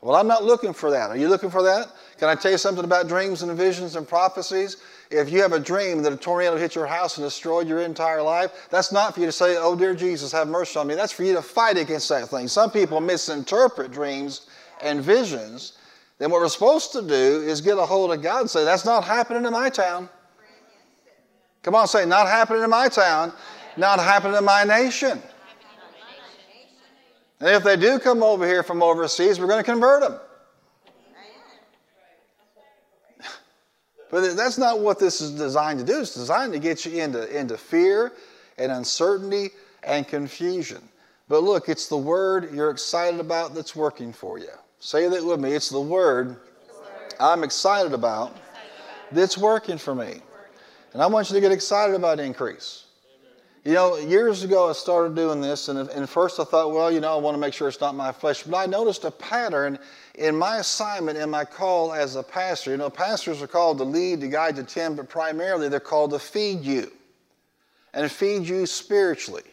Well, 0.01 0.15
I'm 0.15 0.27
not 0.27 0.43
looking 0.43 0.73
for 0.73 0.89
that. 0.91 1.11
Are 1.11 1.17
you 1.17 1.27
looking 1.29 1.51
for 1.51 1.61
that? 1.61 1.89
Can 2.17 2.27
I 2.27 2.33
tell 2.33 2.51
you 2.51 2.57
something 2.57 2.83
about 2.83 3.07
dreams 3.07 3.43
and 3.43 3.55
visions 3.55 3.95
and 3.95 4.07
prophecies? 4.07 4.77
If 5.11 5.29
you 5.29 5.41
have 5.43 5.53
a 5.53 5.59
dream 5.59 6.01
that 6.01 6.11
a 6.11 6.17
tornado 6.17 6.57
hit 6.57 6.73
your 6.73 6.87
house 6.87 7.17
and 7.17 7.25
destroyed 7.25 7.67
your 7.67 7.81
entire 7.81 8.21
life, 8.23 8.67
that's 8.71 8.91
not 8.91 9.13
for 9.13 9.19
you 9.19 9.27
to 9.27 9.31
say, 9.31 9.57
Oh, 9.57 9.75
dear 9.75 9.93
Jesus, 9.93 10.31
have 10.31 10.47
mercy 10.47 10.79
on 10.79 10.87
me. 10.87 10.95
That's 10.95 11.11
for 11.11 11.23
you 11.23 11.33
to 11.35 11.41
fight 11.41 11.77
against 11.77 12.09
that 12.09 12.29
thing. 12.29 12.47
Some 12.47 12.71
people 12.71 12.99
misinterpret 12.99 13.91
dreams 13.91 14.47
and 14.81 15.01
visions. 15.01 15.73
Then 16.17 16.31
what 16.31 16.41
we're 16.41 16.49
supposed 16.49 16.91
to 16.93 17.01
do 17.03 17.43
is 17.43 17.61
get 17.61 17.77
a 17.77 17.85
hold 17.85 18.11
of 18.11 18.23
God 18.23 18.41
and 18.41 18.49
say, 18.49 18.63
That's 18.63 18.85
not 18.85 19.03
happening 19.03 19.45
in 19.45 19.51
my 19.51 19.69
town. 19.69 20.09
Come 21.61 21.75
on, 21.75 21.87
say, 21.87 22.07
Not 22.07 22.27
happening 22.27 22.63
in 22.63 22.69
my 22.71 22.89
town, 22.89 23.33
not 23.77 23.99
happening 23.99 24.37
in 24.37 24.45
my 24.45 24.63
nation. 24.63 25.21
And 27.41 27.49
if 27.49 27.63
they 27.63 27.75
do 27.75 27.97
come 27.97 28.21
over 28.21 28.45
here 28.47 28.61
from 28.61 28.83
overseas, 28.83 29.39
we're 29.39 29.47
going 29.47 29.63
to 29.63 29.69
convert 29.69 30.01
them. 30.01 30.19
But 34.11 34.35
that's 34.35 34.59
not 34.59 34.79
what 34.79 34.99
this 34.99 35.21
is 35.21 35.31
designed 35.31 35.79
to 35.79 35.85
do. 35.85 36.01
It's 36.01 36.13
designed 36.13 36.53
to 36.53 36.59
get 36.59 36.85
you 36.85 37.01
into, 37.01 37.27
into 37.35 37.57
fear 37.57 38.11
and 38.57 38.71
uncertainty 38.71 39.49
and 39.83 40.07
confusion. 40.07 40.81
But 41.29 41.43
look, 41.43 41.67
it's 41.67 41.87
the 41.87 41.97
word 41.97 42.53
you're 42.53 42.69
excited 42.69 43.19
about 43.19 43.55
that's 43.55 43.75
working 43.75 44.13
for 44.13 44.37
you. 44.37 44.51
Say 44.79 45.07
that 45.07 45.25
with 45.25 45.39
me. 45.39 45.53
It's 45.53 45.69
the 45.69 45.81
word 45.81 46.35
I'm 47.19 47.43
excited 47.43 47.93
about 47.93 48.35
that's 49.11 49.37
working 49.37 49.77
for 49.77 49.95
me. 49.95 50.21
And 50.93 51.01
I 51.01 51.07
want 51.07 51.29
you 51.29 51.35
to 51.35 51.41
get 51.41 51.51
excited 51.51 51.95
about 51.95 52.19
increase. 52.19 52.85
You 53.63 53.73
know, 53.73 53.95
years 53.97 54.43
ago 54.43 54.69
I 54.69 54.73
started 54.73 55.15
doing 55.15 55.39
this, 55.39 55.67
and, 55.67 55.87
and 55.89 56.09
first 56.09 56.39
I 56.39 56.45
thought, 56.45 56.73
well, 56.73 56.91
you 56.91 56.99
know, 56.99 57.15
I 57.15 57.19
want 57.19 57.35
to 57.35 57.39
make 57.39 57.53
sure 57.53 57.67
it's 57.67 57.79
not 57.79 57.93
my 57.93 58.11
flesh. 58.11 58.41
But 58.41 58.57
I 58.57 58.65
noticed 58.65 59.03
a 59.03 59.11
pattern 59.11 59.77
in 60.15 60.35
my 60.35 60.57
assignment, 60.57 61.19
in 61.19 61.29
my 61.29 61.45
call 61.45 61.93
as 61.93 62.15
a 62.15 62.23
pastor. 62.23 62.71
You 62.71 62.77
know, 62.77 62.89
pastors 62.89 63.39
are 63.39 63.47
called 63.47 63.77
to 63.77 63.83
lead, 63.83 64.21
to 64.21 64.27
guide, 64.27 64.55
to 64.55 64.63
tend, 64.63 64.97
but 64.97 65.09
primarily 65.09 65.69
they're 65.69 65.79
called 65.79 66.09
to 66.11 66.19
feed 66.19 66.61
you 66.61 66.91
and 67.93 68.11
feed 68.11 68.47
you 68.47 68.65
spiritually, 68.65 69.43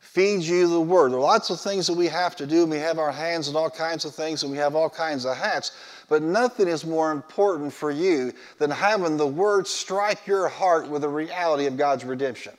feed 0.00 0.42
you 0.42 0.68
the 0.68 0.78
word. 0.78 1.12
There 1.12 1.18
are 1.18 1.22
lots 1.22 1.48
of 1.48 1.58
things 1.58 1.86
that 1.86 1.96
we 1.96 2.08
have 2.08 2.36
to 2.36 2.46
do, 2.46 2.62
and 2.64 2.70
we 2.70 2.76
have 2.76 2.98
our 2.98 3.12
hands 3.12 3.48
in 3.48 3.56
all 3.56 3.70
kinds 3.70 4.04
of 4.04 4.14
things, 4.14 4.42
and 4.42 4.52
we 4.52 4.58
have 4.58 4.74
all 4.74 4.90
kinds 4.90 5.24
of 5.24 5.34
hats. 5.34 5.72
But 6.10 6.22
nothing 6.22 6.68
is 6.68 6.84
more 6.84 7.10
important 7.10 7.72
for 7.72 7.90
you 7.90 8.34
than 8.58 8.70
having 8.70 9.16
the 9.16 9.26
word 9.26 9.66
strike 9.66 10.26
your 10.26 10.46
heart 10.48 10.88
with 10.88 11.00
the 11.00 11.08
reality 11.08 11.64
of 11.64 11.78
God's 11.78 12.04
redemption 12.04 12.52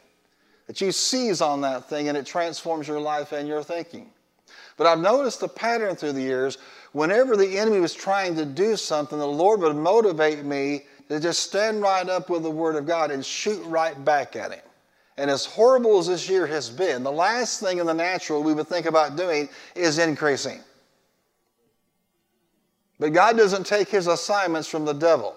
that 0.71 0.79
you 0.79 0.93
seize 0.93 1.41
on 1.41 1.59
that 1.59 1.89
thing 1.89 2.07
and 2.07 2.17
it 2.17 2.25
transforms 2.25 2.87
your 2.87 3.01
life 3.01 3.33
and 3.33 3.45
your 3.45 3.61
thinking. 3.61 4.09
But 4.77 4.87
I've 4.87 5.01
noticed 5.01 5.43
a 5.43 5.49
pattern 5.49 5.97
through 5.97 6.13
the 6.13 6.21
years. 6.21 6.59
Whenever 6.93 7.35
the 7.35 7.59
enemy 7.59 7.81
was 7.81 7.93
trying 7.93 8.37
to 8.37 8.45
do 8.45 8.77
something, 8.77 9.19
the 9.19 9.27
Lord 9.27 9.59
would 9.59 9.75
motivate 9.75 10.45
me 10.45 10.85
to 11.09 11.19
just 11.19 11.43
stand 11.43 11.81
right 11.81 12.07
up 12.07 12.29
with 12.29 12.43
the 12.43 12.49
Word 12.49 12.77
of 12.77 12.87
God 12.87 13.11
and 13.11 13.25
shoot 13.25 13.61
right 13.65 14.01
back 14.05 14.37
at 14.37 14.53
him. 14.53 14.61
And 15.17 15.29
as 15.29 15.43
horrible 15.43 15.99
as 15.99 16.07
this 16.07 16.29
year 16.29 16.47
has 16.47 16.69
been, 16.69 17.03
the 17.03 17.11
last 17.11 17.59
thing 17.59 17.79
in 17.79 17.85
the 17.85 17.93
natural 17.93 18.41
we 18.41 18.53
would 18.53 18.67
think 18.67 18.85
about 18.85 19.17
doing 19.17 19.49
is 19.75 19.99
increasing. 19.99 20.61
But 22.97 23.11
God 23.11 23.35
doesn't 23.35 23.65
take 23.65 23.89
his 23.89 24.07
assignments 24.07 24.69
from 24.69 24.85
the 24.85 24.93
devil. 24.93 25.35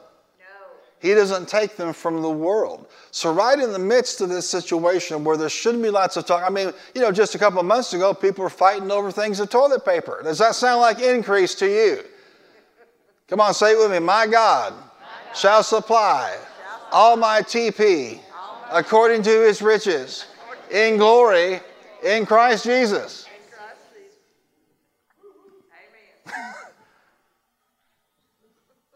He 1.04 1.12
doesn't 1.12 1.50
take 1.50 1.76
them 1.76 1.92
from 1.92 2.22
the 2.22 2.30
world. 2.30 2.86
So, 3.10 3.30
right 3.30 3.58
in 3.58 3.72
the 3.72 3.78
midst 3.78 4.22
of 4.22 4.30
this 4.30 4.48
situation 4.48 5.22
where 5.22 5.36
there 5.36 5.50
shouldn't 5.50 5.82
be 5.82 5.90
lots 5.90 6.16
of 6.16 6.24
talk, 6.24 6.42
I 6.42 6.48
mean, 6.48 6.72
you 6.94 7.02
know, 7.02 7.12
just 7.12 7.34
a 7.34 7.38
couple 7.38 7.60
of 7.60 7.66
months 7.66 7.92
ago, 7.92 8.14
people 8.14 8.42
were 8.42 8.48
fighting 8.48 8.90
over 8.90 9.12
things 9.12 9.38
of 9.38 9.50
toilet 9.50 9.84
paper. 9.84 10.22
Does 10.24 10.38
that 10.38 10.54
sound 10.54 10.80
like 10.80 11.00
increase 11.00 11.54
to 11.56 11.66
you? 11.66 12.04
Come 13.28 13.38
on, 13.38 13.52
say 13.52 13.72
it 13.72 13.78
with 13.78 13.90
me. 13.90 13.98
My 13.98 14.26
God, 14.26 14.72
my 14.72 14.78
God. 14.78 15.36
shall 15.36 15.62
supply 15.62 16.38
all 16.90 17.18
my 17.18 17.42
TP 17.42 18.18
according 18.72 19.22
to 19.24 19.46
his 19.46 19.60
riches 19.60 20.24
in 20.70 20.96
glory 20.96 21.60
in 22.02 22.24
Christ 22.24 22.64
Jesus. 22.64 23.23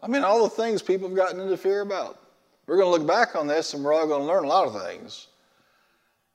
I 0.01 0.07
mean, 0.07 0.23
all 0.23 0.43
the 0.43 0.49
things 0.49 0.81
people 0.81 1.07
have 1.07 1.17
gotten 1.17 1.39
into 1.39 1.57
fear 1.57 1.81
about. 1.81 2.19
We're 2.67 2.77
going 2.77 2.87
to 2.87 2.97
look 2.99 3.07
back 3.07 3.35
on 3.35 3.47
this 3.47 3.73
and 3.73 3.83
we're 3.83 3.93
all 3.93 4.07
going 4.07 4.21
to 4.21 4.27
learn 4.27 4.45
a 4.45 4.47
lot 4.47 4.67
of 4.67 4.81
things. 4.81 5.27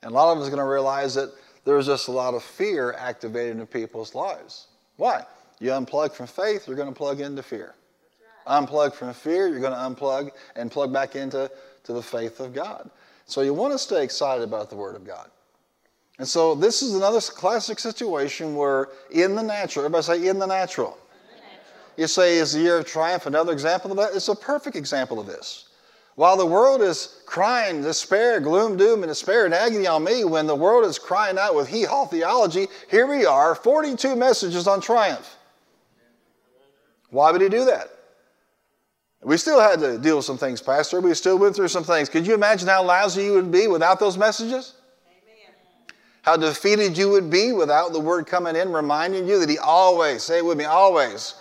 And 0.02 0.12
a 0.12 0.14
lot 0.14 0.32
of 0.32 0.38
us 0.38 0.48
are 0.48 0.50
going 0.50 0.58
to 0.58 0.70
realize 0.70 1.14
that 1.14 1.32
there's 1.64 1.86
just 1.86 2.08
a 2.08 2.12
lot 2.12 2.34
of 2.34 2.42
fear 2.42 2.92
activated 2.92 3.58
in 3.58 3.66
people's 3.66 4.14
lives. 4.14 4.66
Why? 4.96 5.24
You 5.60 5.70
unplug 5.70 6.12
from 6.12 6.26
faith, 6.26 6.66
you're 6.66 6.76
going 6.76 6.92
to 6.92 6.94
plug 6.94 7.20
into 7.20 7.42
fear. 7.42 7.74
Right. 8.46 8.60
Unplug 8.60 8.94
from 8.94 9.14
fear, 9.14 9.48
you're 9.48 9.60
going 9.60 9.72
to 9.72 9.78
unplug 9.78 10.32
and 10.56 10.70
plug 10.70 10.92
back 10.92 11.16
into 11.16 11.50
to 11.84 11.92
the 11.92 12.02
faith 12.02 12.40
of 12.40 12.52
God. 12.52 12.90
So 13.26 13.40
you 13.40 13.54
want 13.54 13.72
to 13.72 13.78
stay 13.78 14.04
excited 14.04 14.42
about 14.42 14.68
the 14.68 14.76
Word 14.76 14.96
of 14.96 15.06
God. 15.06 15.30
And 16.18 16.28
so 16.28 16.54
this 16.54 16.82
is 16.82 16.94
another 16.94 17.20
classic 17.20 17.78
situation 17.78 18.54
where 18.54 18.88
in 19.10 19.34
the 19.34 19.42
natural, 19.42 19.84
everybody 19.84 20.02
say 20.04 20.28
in 20.28 20.38
the 20.38 20.46
natural. 20.46 20.98
You 21.96 22.06
say, 22.06 22.38
is 22.38 22.52
the 22.52 22.60
year 22.60 22.78
of 22.78 22.86
triumph 22.86 23.26
another 23.26 23.52
example 23.52 23.90
of 23.90 23.96
that? 23.98 24.14
It's 24.14 24.28
a 24.28 24.34
perfect 24.34 24.76
example 24.76 25.20
of 25.20 25.26
this. 25.26 25.68
While 26.16 26.36
the 26.36 26.46
world 26.46 26.80
is 26.80 27.22
crying 27.26 27.82
despair, 27.82 28.40
gloom, 28.40 28.76
doom, 28.76 29.02
and 29.02 29.10
despair 29.10 29.46
and 29.46 29.54
agony 29.54 29.86
on 29.86 30.04
me, 30.04 30.24
when 30.24 30.46
the 30.46 30.54
world 30.54 30.84
is 30.84 30.98
crying 30.98 31.38
out 31.38 31.56
with 31.56 31.68
hee 31.68 31.82
haw 31.84 32.06
theology, 32.06 32.68
here 32.88 33.06
we 33.06 33.26
are, 33.26 33.54
42 33.54 34.14
messages 34.14 34.68
on 34.68 34.80
triumph. 34.80 35.36
Why 37.10 37.30
would 37.30 37.40
he 37.40 37.48
do 37.48 37.64
that? 37.64 37.90
We 39.22 39.36
still 39.38 39.60
had 39.60 39.80
to 39.80 39.98
deal 39.98 40.16
with 40.16 40.24
some 40.24 40.36
things, 40.36 40.60
Pastor. 40.60 41.00
We 41.00 41.14
still 41.14 41.38
went 41.38 41.56
through 41.56 41.68
some 41.68 41.84
things. 41.84 42.08
Could 42.08 42.26
you 42.26 42.34
imagine 42.34 42.68
how 42.68 42.84
lousy 42.84 43.24
you 43.24 43.32
would 43.32 43.50
be 43.50 43.66
without 43.68 43.98
those 43.98 44.18
messages? 44.18 44.74
Amen. 45.06 45.96
How 46.22 46.36
defeated 46.36 46.98
you 46.98 47.08
would 47.08 47.30
be 47.30 47.52
without 47.52 47.92
the 47.92 48.00
word 48.00 48.26
coming 48.26 48.54
in 48.54 48.72
reminding 48.72 49.26
you 49.26 49.40
that 49.40 49.48
he 49.48 49.58
always, 49.58 50.22
say 50.22 50.38
it 50.38 50.44
with 50.44 50.58
me, 50.58 50.64
always 50.64 51.34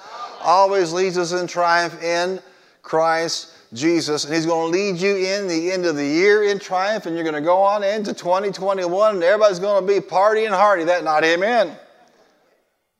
always 0.43 0.93
leads 0.93 1.17
us 1.17 1.31
in 1.31 1.47
triumph 1.47 2.01
in 2.03 2.39
Christ 2.81 3.53
Jesus. 3.73 4.25
And 4.25 4.33
He's 4.33 4.45
going 4.45 4.71
to 4.71 4.77
lead 4.77 4.97
you 4.97 5.15
in 5.15 5.47
the 5.47 5.71
end 5.71 5.85
of 5.85 5.95
the 5.95 6.05
year 6.05 6.43
in 6.43 6.59
triumph, 6.59 7.05
and 7.05 7.15
you're 7.15 7.23
going 7.23 7.35
to 7.35 7.41
go 7.41 7.61
on 7.61 7.83
into 7.83 8.13
2021, 8.13 9.15
and 9.15 9.23
everybody's 9.23 9.59
going 9.59 9.85
to 9.85 9.93
be 9.93 9.99
partying 9.99 10.49
hardy 10.49 10.83
that 10.85 11.03
night. 11.03 11.23
Amen. 11.23 11.75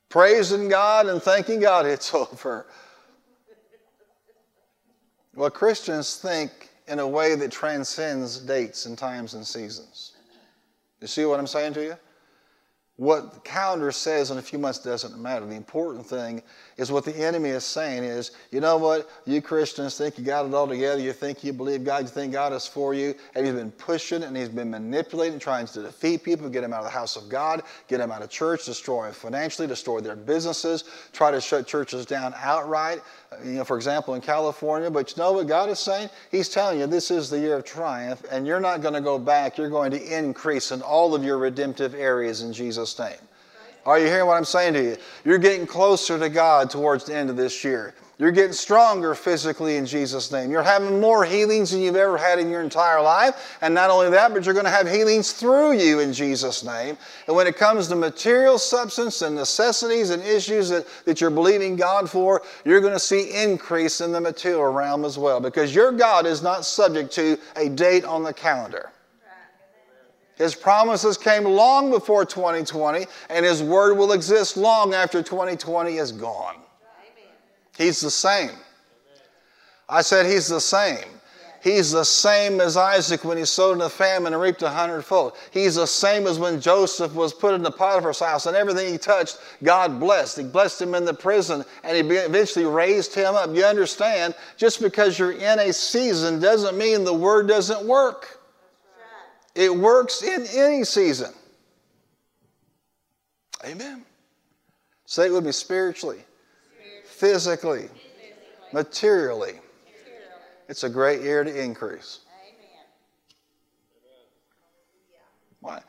Praising 0.08 0.68
God 0.68 1.06
and 1.06 1.22
thanking 1.22 1.60
God 1.60 1.86
it's 1.86 2.14
over. 2.14 2.66
Well, 5.34 5.50
Christians 5.50 6.16
think 6.16 6.70
in 6.86 6.98
a 6.98 7.08
way 7.08 7.34
that 7.34 7.50
transcends 7.50 8.38
dates 8.38 8.86
and 8.86 8.96
times 8.96 9.34
and 9.34 9.44
seasons. 9.44 10.12
You 11.00 11.06
see 11.06 11.24
what 11.24 11.40
I'm 11.40 11.46
saying 11.46 11.74
to 11.74 11.82
you? 11.82 11.96
What 12.96 13.34
the 13.34 13.40
calendar 13.40 13.90
says 13.90 14.30
in 14.30 14.38
a 14.38 14.42
few 14.42 14.56
months 14.56 14.78
doesn't 14.78 15.20
matter. 15.20 15.44
The 15.44 15.56
important 15.56 16.06
thing 16.06 16.40
is 16.76 16.92
what 16.92 17.04
the 17.04 17.16
enemy 17.16 17.48
is 17.48 17.64
saying 17.64 18.04
is, 18.04 18.30
you 18.52 18.60
know 18.60 18.76
what, 18.76 19.10
you 19.26 19.42
Christians 19.42 19.98
think 19.98 20.16
you 20.16 20.24
got 20.24 20.46
it 20.46 20.54
all 20.54 20.68
together, 20.68 21.00
you 21.00 21.12
think 21.12 21.42
you 21.42 21.52
believe 21.52 21.82
God, 21.82 22.04
you 22.04 22.08
think 22.08 22.32
God 22.32 22.52
is 22.52 22.68
for 22.68 22.94
you, 22.94 23.16
and 23.34 23.44
he's 23.44 23.54
been 23.54 23.72
pushing 23.72 24.22
and 24.22 24.36
he's 24.36 24.48
been 24.48 24.70
manipulating, 24.70 25.40
trying 25.40 25.66
to 25.66 25.82
defeat 25.82 26.22
people, 26.22 26.48
get 26.48 26.60
them 26.60 26.72
out 26.72 26.80
of 26.80 26.84
the 26.84 26.90
house 26.90 27.16
of 27.16 27.28
God, 27.28 27.64
get 27.88 27.98
them 27.98 28.12
out 28.12 28.22
of 28.22 28.30
church, 28.30 28.64
destroy 28.64 29.06
them 29.06 29.12
financially, 29.12 29.66
destroy 29.66 29.98
their 29.98 30.14
businesses, 30.14 30.84
try 31.12 31.32
to 31.32 31.40
shut 31.40 31.66
churches 31.66 32.06
down 32.06 32.32
outright, 32.36 33.00
you 33.44 33.52
know, 33.52 33.64
for 33.64 33.76
example, 33.76 34.14
in 34.14 34.20
California. 34.20 34.90
But 34.90 35.16
you 35.16 35.22
know 35.22 35.32
what 35.32 35.46
God 35.46 35.70
is 35.70 35.78
saying? 35.78 36.10
He's 36.30 36.48
telling 36.48 36.78
you 36.78 36.86
this 36.86 37.10
is 37.10 37.30
the 37.30 37.38
year 37.38 37.56
of 37.56 37.64
triumph, 37.64 38.22
and 38.30 38.46
you're 38.46 38.60
not 38.60 38.82
going 38.82 38.94
to 38.94 39.00
go 39.00 39.18
back. 39.18 39.56
You're 39.56 39.70
going 39.70 39.90
to 39.92 40.18
increase 40.18 40.70
in 40.72 40.82
all 40.82 41.14
of 41.14 41.24
your 41.24 41.38
redemptive 41.38 41.94
areas 41.94 42.42
in 42.42 42.52
Jesus' 42.52 42.98
name. 42.98 43.16
Are 43.86 43.98
you 43.98 44.06
hearing 44.06 44.26
what 44.26 44.36
I'm 44.36 44.44
saying 44.44 44.74
to 44.74 44.82
you? 44.82 44.96
You're 45.24 45.38
getting 45.38 45.66
closer 45.66 46.18
to 46.18 46.28
God 46.28 46.70
towards 46.70 47.04
the 47.04 47.14
end 47.14 47.30
of 47.30 47.36
this 47.36 47.64
year. 47.64 47.94
You're 48.16 48.30
getting 48.30 48.52
stronger 48.52 49.12
physically 49.16 49.76
in 49.76 49.86
Jesus' 49.86 50.30
name. 50.30 50.52
You're 50.52 50.62
having 50.62 51.00
more 51.00 51.24
healings 51.24 51.72
than 51.72 51.80
you've 51.80 51.96
ever 51.96 52.16
had 52.16 52.38
in 52.38 52.48
your 52.48 52.62
entire 52.62 53.02
life. 53.02 53.58
And 53.60 53.74
not 53.74 53.90
only 53.90 54.08
that, 54.10 54.32
but 54.32 54.44
you're 54.44 54.54
going 54.54 54.66
to 54.66 54.70
have 54.70 54.88
healings 54.88 55.32
through 55.32 55.72
you 55.72 55.98
in 55.98 56.12
Jesus' 56.12 56.62
name. 56.62 56.96
And 57.26 57.34
when 57.34 57.48
it 57.48 57.56
comes 57.56 57.88
to 57.88 57.96
material 57.96 58.56
substance 58.58 59.22
and 59.22 59.34
necessities 59.34 60.10
and 60.10 60.22
issues 60.22 60.68
that, 60.68 60.86
that 61.06 61.20
you're 61.20 61.30
believing 61.30 61.74
God 61.74 62.08
for, 62.08 62.42
you're 62.64 62.80
going 62.80 62.92
to 62.92 63.00
see 63.00 63.32
increase 63.34 64.00
in 64.00 64.12
the 64.12 64.20
material 64.20 64.72
realm 64.72 65.04
as 65.04 65.18
well. 65.18 65.40
Because 65.40 65.74
your 65.74 65.90
God 65.90 66.24
is 66.24 66.40
not 66.40 66.64
subject 66.64 67.10
to 67.14 67.36
a 67.56 67.68
date 67.68 68.04
on 68.04 68.22
the 68.22 68.32
calendar. 68.32 68.90
His 70.36 70.54
promises 70.54 71.16
came 71.16 71.44
long 71.44 71.90
before 71.90 72.24
2020, 72.24 73.06
and 73.28 73.44
His 73.44 73.62
word 73.62 73.94
will 73.94 74.12
exist 74.12 74.56
long 74.56 74.94
after 74.94 75.22
2020 75.22 75.96
is 75.96 76.12
gone. 76.12 76.63
He's 77.76 78.00
the 78.00 78.10
same. 78.10 78.50
I 79.88 80.02
said 80.02 80.26
He's 80.26 80.48
the 80.48 80.60
same. 80.60 81.04
He's 81.64 81.92
the 81.92 82.04
same 82.04 82.60
as 82.60 82.76
Isaac 82.76 83.24
when 83.24 83.38
he 83.38 83.46
sowed 83.46 83.72
in 83.72 83.78
the 83.78 83.88
famine 83.88 84.34
and 84.34 84.42
reaped 84.42 84.60
a 84.60 84.68
hundredfold. 84.68 85.32
He's 85.50 85.76
the 85.76 85.86
same 85.86 86.26
as 86.26 86.38
when 86.38 86.60
Joseph 86.60 87.14
was 87.14 87.32
put 87.32 87.54
in 87.54 87.62
the 87.62 87.70
Potiphar's 87.70 88.20
house 88.20 88.44
and 88.44 88.54
everything 88.54 88.92
he 88.92 88.98
touched, 88.98 89.38
God 89.62 89.98
blessed. 89.98 90.36
He 90.36 90.44
blessed 90.44 90.82
him 90.82 90.94
in 90.94 91.06
the 91.06 91.14
prison 91.14 91.64
and 91.82 91.96
he 91.96 92.16
eventually 92.16 92.66
raised 92.66 93.14
him 93.14 93.34
up. 93.34 93.54
You 93.54 93.64
understand, 93.64 94.34
just 94.58 94.82
because 94.82 95.18
you're 95.18 95.32
in 95.32 95.58
a 95.58 95.72
season 95.72 96.38
doesn't 96.38 96.76
mean 96.76 97.02
the 97.02 97.14
word 97.14 97.48
doesn't 97.48 97.86
work. 97.86 98.40
It 99.54 99.74
works 99.74 100.22
in 100.22 100.46
any 100.52 100.84
season. 100.84 101.32
Amen. 103.64 104.04
Say 105.06 105.28
it 105.28 105.32
with 105.32 105.46
me 105.46 105.52
spiritually, 105.52 106.22
physically, 107.14 107.88
materially. 108.72 109.54
It's 110.68 110.82
a 110.82 110.88
great 110.88 111.22
year 111.22 111.44
to 111.44 111.62
increase. 111.62 112.20
Why? 115.60 115.80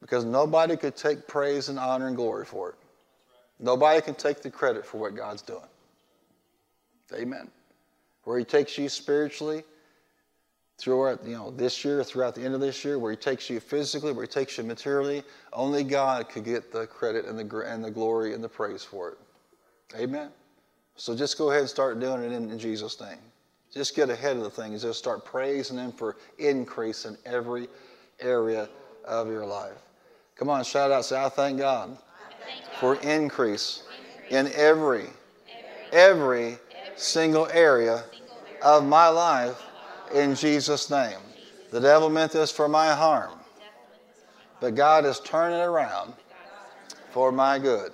Because 0.00 0.24
nobody 0.24 0.76
could 0.76 0.96
take 0.96 1.26
praise 1.26 1.68
and 1.68 1.78
honor 1.78 2.06
and 2.06 2.16
glory 2.16 2.44
for 2.44 2.70
it. 2.70 2.76
Nobody 3.58 4.00
can 4.00 4.14
take 4.14 4.42
the 4.42 4.50
credit 4.50 4.86
for 4.86 4.98
what 4.98 5.16
God's 5.16 5.42
doing. 5.42 5.60
Amen. 7.14 7.50
Where 8.24 8.38
He 8.38 8.44
takes 8.44 8.78
you 8.78 8.88
spiritually, 8.88 9.64
throughout 10.78 11.24
you 11.24 11.36
know 11.36 11.50
this 11.50 11.84
year, 11.84 12.04
throughout 12.04 12.34
the 12.34 12.42
end 12.42 12.54
of 12.54 12.60
this 12.60 12.84
year, 12.84 12.98
where 12.98 13.10
He 13.10 13.16
takes 13.16 13.50
you 13.50 13.60
physically, 13.60 14.12
where 14.12 14.24
He 14.24 14.28
takes 14.28 14.58
you 14.58 14.64
materially, 14.64 15.22
only 15.52 15.82
God 15.82 16.28
could 16.28 16.44
get 16.44 16.72
the 16.72 16.86
credit 16.86 17.24
and 17.24 17.38
the 17.38 17.58
and 17.60 17.82
the 17.82 17.90
glory 17.90 18.34
and 18.34 18.44
the 18.44 18.48
praise 18.48 18.84
for 18.84 19.10
it. 19.10 19.18
Amen. 19.94 20.30
So 20.96 21.14
just 21.14 21.38
go 21.38 21.50
ahead 21.50 21.60
and 21.60 21.68
start 21.68 22.00
doing 22.00 22.22
it 22.22 22.32
in, 22.32 22.50
in 22.50 22.58
Jesus' 22.58 23.00
name. 23.00 23.18
Just 23.72 23.94
get 23.94 24.08
ahead 24.10 24.36
of 24.36 24.42
the 24.42 24.50
things. 24.50 24.82
Just 24.82 24.98
start 24.98 25.24
praising 25.24 25.78
Him 25.78 25.92
for 25.92 26.16
increase 26.38 27.04
in 27.04 27.16
every 27.26 27.68
area 28.20 28.68
of 29.04 29.28
your 29.28 29.44
life. 29.44 29.76
Come 30.36 30.48
on, 30.48 30.64
shout 30.64 30.90
out, 30.90 31.04
say, 31.04 31.22
I 31.22 31.28
thank 31.28 31.58
God 31.58 31.96
for 32.80 32.96
increase 32.96 33.84
in 34.30 34.50
every, 34.54 35.06
every 35.92 36.58
single 36.96 37.46
area 37.52 38.04
of 38.62 38.84
my 38.84 39.08
life 39.08 39.62
in 40.14 40.34
Jesus' 40.34 40.90
name. 40.90 41.18
The 41.70 41.80
devil 41.80 42.10
meant 42.10 42.32
this 42.32 42.50
for 42.50 42.68
my 42.68 42.94
harm, 42.94 43.38
but 44.60 44.74
God 44.74 45.04
is 45.04 45.20
turning 45.20 45.58
it 45.58 45.62
around 45.62 46.14
for 47.10 47.32
my 47.32 47.58
good 47.58 47.92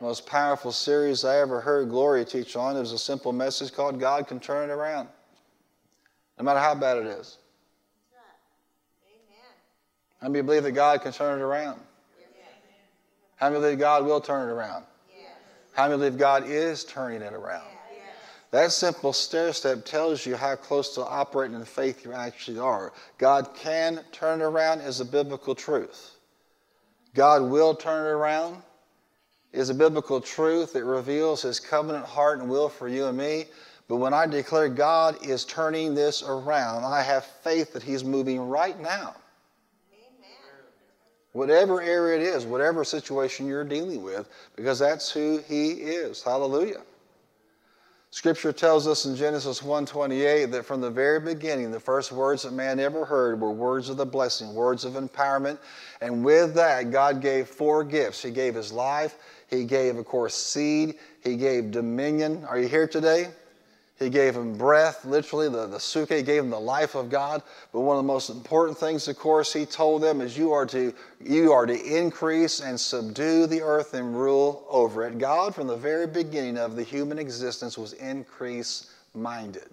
most 0.00 0.26
powerful 0.26 0.72
series 0.72 1.24
I 1.24 1.38
ever 1.38 1.60
heard 1.60 1.88
Gloria 1.88 2.24
teach 2.24 2.56
on. 2.56 2.76
It 2.76 2.80
was 2.80 2.92
a 2.92 2.98
simple 2.98 3.32
message 3.32 3.72
called 3.72 3.98
God 3.98 4.26
Can 4.26 4.40
Turn 4.40 4.70
It 4.70 4.72
Around. 4.72 5.08
No 6.38 6.44
matter 6.44 6.60
how 6.60 6.74
bad 6.74 6.98
it 6.98 7.06
is. 7.06 7.38
How 10.20 10.28
many 10.28 10.42
believe 10.42 10.62
that 10.64 10.72
God 10.72 11.02
can 11.02 11.12
turn 11.12 11.38
it 11.38 11.42
around? 11.42 11.80
How 13.36 13.48
many 13.48 13.60
believe 13.60 13.78
God 13.78 14.04
will 14.04 14.20
turn 14.20 14.48
it 14.48 14.52
around? 14.52 14.84
How 15.72 15.88
many 15.88 15.98
believe 15.98 16.18
God 16.18 16.44
is 16.46 16.84
turning 16.84 17.22
it 17.22 17.32
around? 17.32 17.66
That 18.50 18.72
simple 18.72 19.12
stair 19.12 19.52
step 19.52 19.84
tells 19.84 20.24
you 20.24 20.36
how 20.36 20.56
close 20.56 20.94
to 20.94 21.02
operating 21.02 21.56
in 21.56 21.64
faith 21.64 22.04
you 22.04 22.12
actually 22.12 22.58
are. 22.58 22.92
God 23.18 23.50
can 23.54 24.00
turn 24.12 24.40
it 24.40 24.44
around 24.44 24.80
is 24.80 25.00
a 25.00 25.04
biblical 25.04 25.54
truth. 25.54 26.12
God 27.14 27.42
will 27.42 27.74
turn 27.74 28.06
it 28.06 28.10
around 28.10 28.62
is 29.56 29.70
a 29.70 29.74
biblical 29.74 30.20
truth 30.20 30.74
that 30.74 30.84
reveals 30.84 31.42
his 31.42 31.58
covenant 31.58 32.04
heart 32.04 32.40
and 32.40 32.48
will 32.48 32.68
for 32.68 32.88
you 32.88 33.06
and 33.06 33.16
me. 33.16 33.46
But 33.88 33.96
when 33.96 34.12
I 34.12 34.26
declare 34.26 34.68
God 34.68 35.24
is 35.26 35.44
turning 35.44 35.94
this 35.94 36.22
around, 36.22 36.84
I 36.84 37.02
have 37.02 37.24
faith 37.24 37.72
that 37.72 37.82
he's 37.82 38.04
moving 38.04 38.48
right 38.48 38.78
now. 38.78 39.14
Amen. 39.94 40.66
Whatever 41.32 41.80
area 41.80 42.20
it 42.20 42.22
is, 42.22 42.44
whatever 42.44 42.84
situation 42.84 43.46
you're 43.46 43.64
dealing 43.64 44.02
with, 44.02 44.28
because 44.56 44.78
that's 44.78 45.10
who 45.10 45.38
he 45.48 45.70
is. 45.70 46.22
Hallelujah. 46.22 46.82
Scripture 48.10 48.52
tells 48.52 48.86
us 48.86 49.04
in 49.04 49.14
Genesis 49.14 49.60
1:28 49.60 50.50
that 50.50 50.64
from 50.64 50.80
the 50.80 50.90
very 50.90 51.20
beginning, 51.20 51.70
the 51.70 51.78
first 51.78 52.12
words 52.12 52.44
that 52.44 52.52
man 52.52 52.80
ever 52.80 53.04
heard 53.04 53.40
were 53.40 53.50
words 53.50 53.88
of 53.88 53.98
the 53.98 54.06
blessing, 54.06 54.54
words 54.54 54.84
of 54.84 54.94
empowerment. 54.94 55.58
And 56.00 56.24
with 56.24 56.54
that, 56.54 56.90
God 56.90 57.20
gave 57.20 57.46
four 57.46 57.84
gifts. 57.84 58.22
He 58.22 58.30
gave 58.30 58.54
his 58.54 58.72
life, 58.72 59.18
he 59.48 59.64
gave, 59.64 59.96
of 59.96 60.04
course, 60.04 60.34
seed. 60.34 60.96
He 61.22 61.36
gave 61.36 61.70
dominion. 61.70 62.44
Are 62.44 62.58
you 62.58 62.68
here 62.68 62.88
today? 62.88 63.28
He 63.98 64.10
gave 64.10 64.36
him 64.36 64.58
breath, 64.58 65.06
literally, 65.06 65.48
the, 65.48 65.66
the 65.66 65.80
suke 65.80 66.10
gave 66.10 66.42
him 66.42 66.50
the 66.50 66.60
life 66.60 66.94
of 66.94 67.08
God. 67.08 67.42
But 67.72 67.80
one 67.80 67.96
of 67.96 68.04
the 68.04 68.06
most 68.06 68.28
important 68.28 68.76
things, 68.76 69.08
of 69.08 69.18
course, 69.18 69.54
he 69.54 69.64
told 69.64 70.02
them 70.02 70.20
is 70.20 70.36
you 70.36 70.52
are 70.52 70.66
to 70.66 70.92
you 71.18 71.52
are 71.52 71.64
to 71.64 71.98
increase 71.98 72.60
and 72.60 72.78
subdue 72.78 73.46
the 73.46 73.62
earth 73.62 73.94
and 73.94 74.14
rule 74.14 74.66
over 74.68 75.06
it. 75.06 75.16
God, 75.16 75.54
from 75.54 75.66
the 75.66 75.76
very 75.76 76.06
beginning 76.06 76.58
of 76.58 76.76
the 76.76 76.82
human 76.82 77.18
existence, 77.18 77.78
was 77.78 77.94
increase 77.94 78.90
minded. 79.14 79.70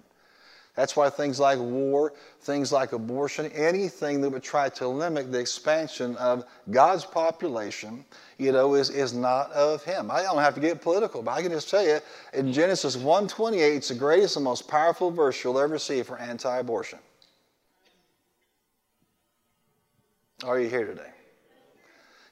That's 0.74 0.96
why 0.96 1.08
things 1.08 1.38
like 1.38 1.58
war, 1.60 2.12
things 2.40 2.72
like 2.72 2.92
abortion, 2.92 3.46
anything 3.52 4.20
that 4.20 4.30
would 4.30 4.42
try 4.42 4.68
to 4.70 4.88
limit 4.88 5.30
the 5.30 5.38
expansion 5.38 6.16
of 6.16 6.44
God's 6.70 7.04
population, 7.04 8.04
you 8.38 8.50
know, 8.50 8.74
is, 8.74 8.90
is 8.90 9.14
not 9.14 9.52
of 9.52 9.84
Him. 9.84 10.10
I 10.10 10.22
don't 10.22 10.38
have 10.38 10.54
to 10.54 10.60
get 10.60 10.82
political, 10.82 11.22
but 11.22 11.30
I 11.30 11.42
can 11.42 11.52
just 11.52 11.70
tell 11.70 11.84
you, 11.84 12.00
in 12.32 12.52
Genesis 12.52 12.96
1.28, 12.96 13.76
it's 13.76 13.88
the 13.88 13.94
greatest 13.94 14.36
and 14.36 14.44
most 14.44 14.66
powerful 14.66 15.12
verse 15.12 15.44
you'll 15.44 15.60
ever 15.60 15.78
see 15.78 16.02
for 16.02 16.18
anti-abortion. 16.18 16.98
Are 20.42 20.58
you 20.58 20.68
here 20.68 20.86
today? 20.86 21.10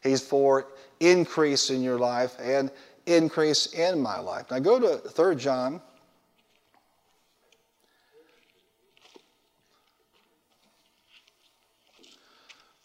He's 0.03 0.21
for 0.21 0.67
increase 0.99 1.71
in 1.71 1.81
your 1.81 1.99
life 1.99 2.35
and 2.41 2.73
increase 3.07 3.67
in 3.67 4.01
my 4.01 4.19
life. 4.19 4.51
Now 4.51 4.59
go 4.59 4.81
to 4.81 5.09
3 5.09 5.37
John 5.37 5.81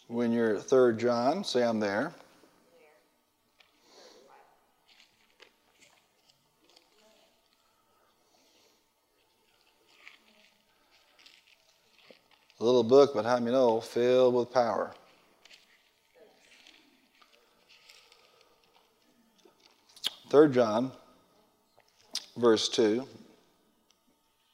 When 0.07 0.31
you're 0.31 0.57
third 0.57 0.97
John, 0.97 1.43
say 1.43 1.63
I'm 1.63 1.81
there. 1.81 2.13
A 12.59 12.63
little 12.63 12.83
book, 12.83 13.11
but 13.13 13.25
how 13.25 13.37
many 13.37 13.51
know, 13.51 13.81
filled 13.81 14.33
with 14.33 14.51
power. 14.51 14.93
Third 20.29 20.53
John, 20.53 20.91
verse 22.37 22.69
2. 22.69 23.05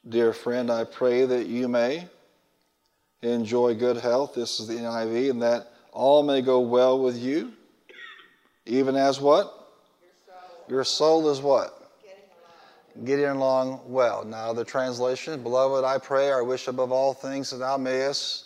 Dear 0.09 0.33
friend, 0.33 0.71
I 0.71 0.83
pray 0.83 1.25
that 1.25 1.45
you 1.45 1.67
may 1.67 2.09
enjoy 3.31 3.75
good 3.75 3.97
health. 3.97 4.35
This 4.35 4.59
is 4.59 4.67
the 4.67 4.75
NIV, 4.75 5.31
and 5.31 5.41
that 5.41 5.71
all 5.91 6.23
may 6.23 6.41
go 6.41 6.59
well 6.59 6.99
with 6.99 7.17
you, 7.17 7.53
even 8.65 8.95
as 8.95 9.19
what? 9.19 9.69
Your 10.01 10.11
soul, 10.25 10.65
Your 10.69 10.83
soul 10.83 11.29
is 11.29 11.41
what? 11.41 11.91
Getting 12.01 12.23
along. 12.95 13.05
Getting 13.05 13.25
along 13.25 13.81
well. 13.85 14.25
Now, 14.25 14.53
the 14.53 14.65
translation, 14.65 15.41
Beloved, 15.43 15.85
I 15.85 15.97
pray, 15.97 16.31
I 16.31 16.41
wish 16.41 16.67
above 16.67 16.91
all 16.91 17.13
things 17.13 17.51
that 17.51 17.57
thou 17.57 17.77
mayest 17.77 18.45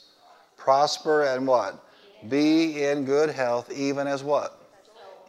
prosper 0.58 1.24
and 1.24 1.48
what? 1.48 1.84
Be 2.30 2.84
in 2.84 3.06
good 3.06 3.30
health, 3.30 3.72
even 3.72 4.08
as 4.08 4.24
what? 4.24 4.62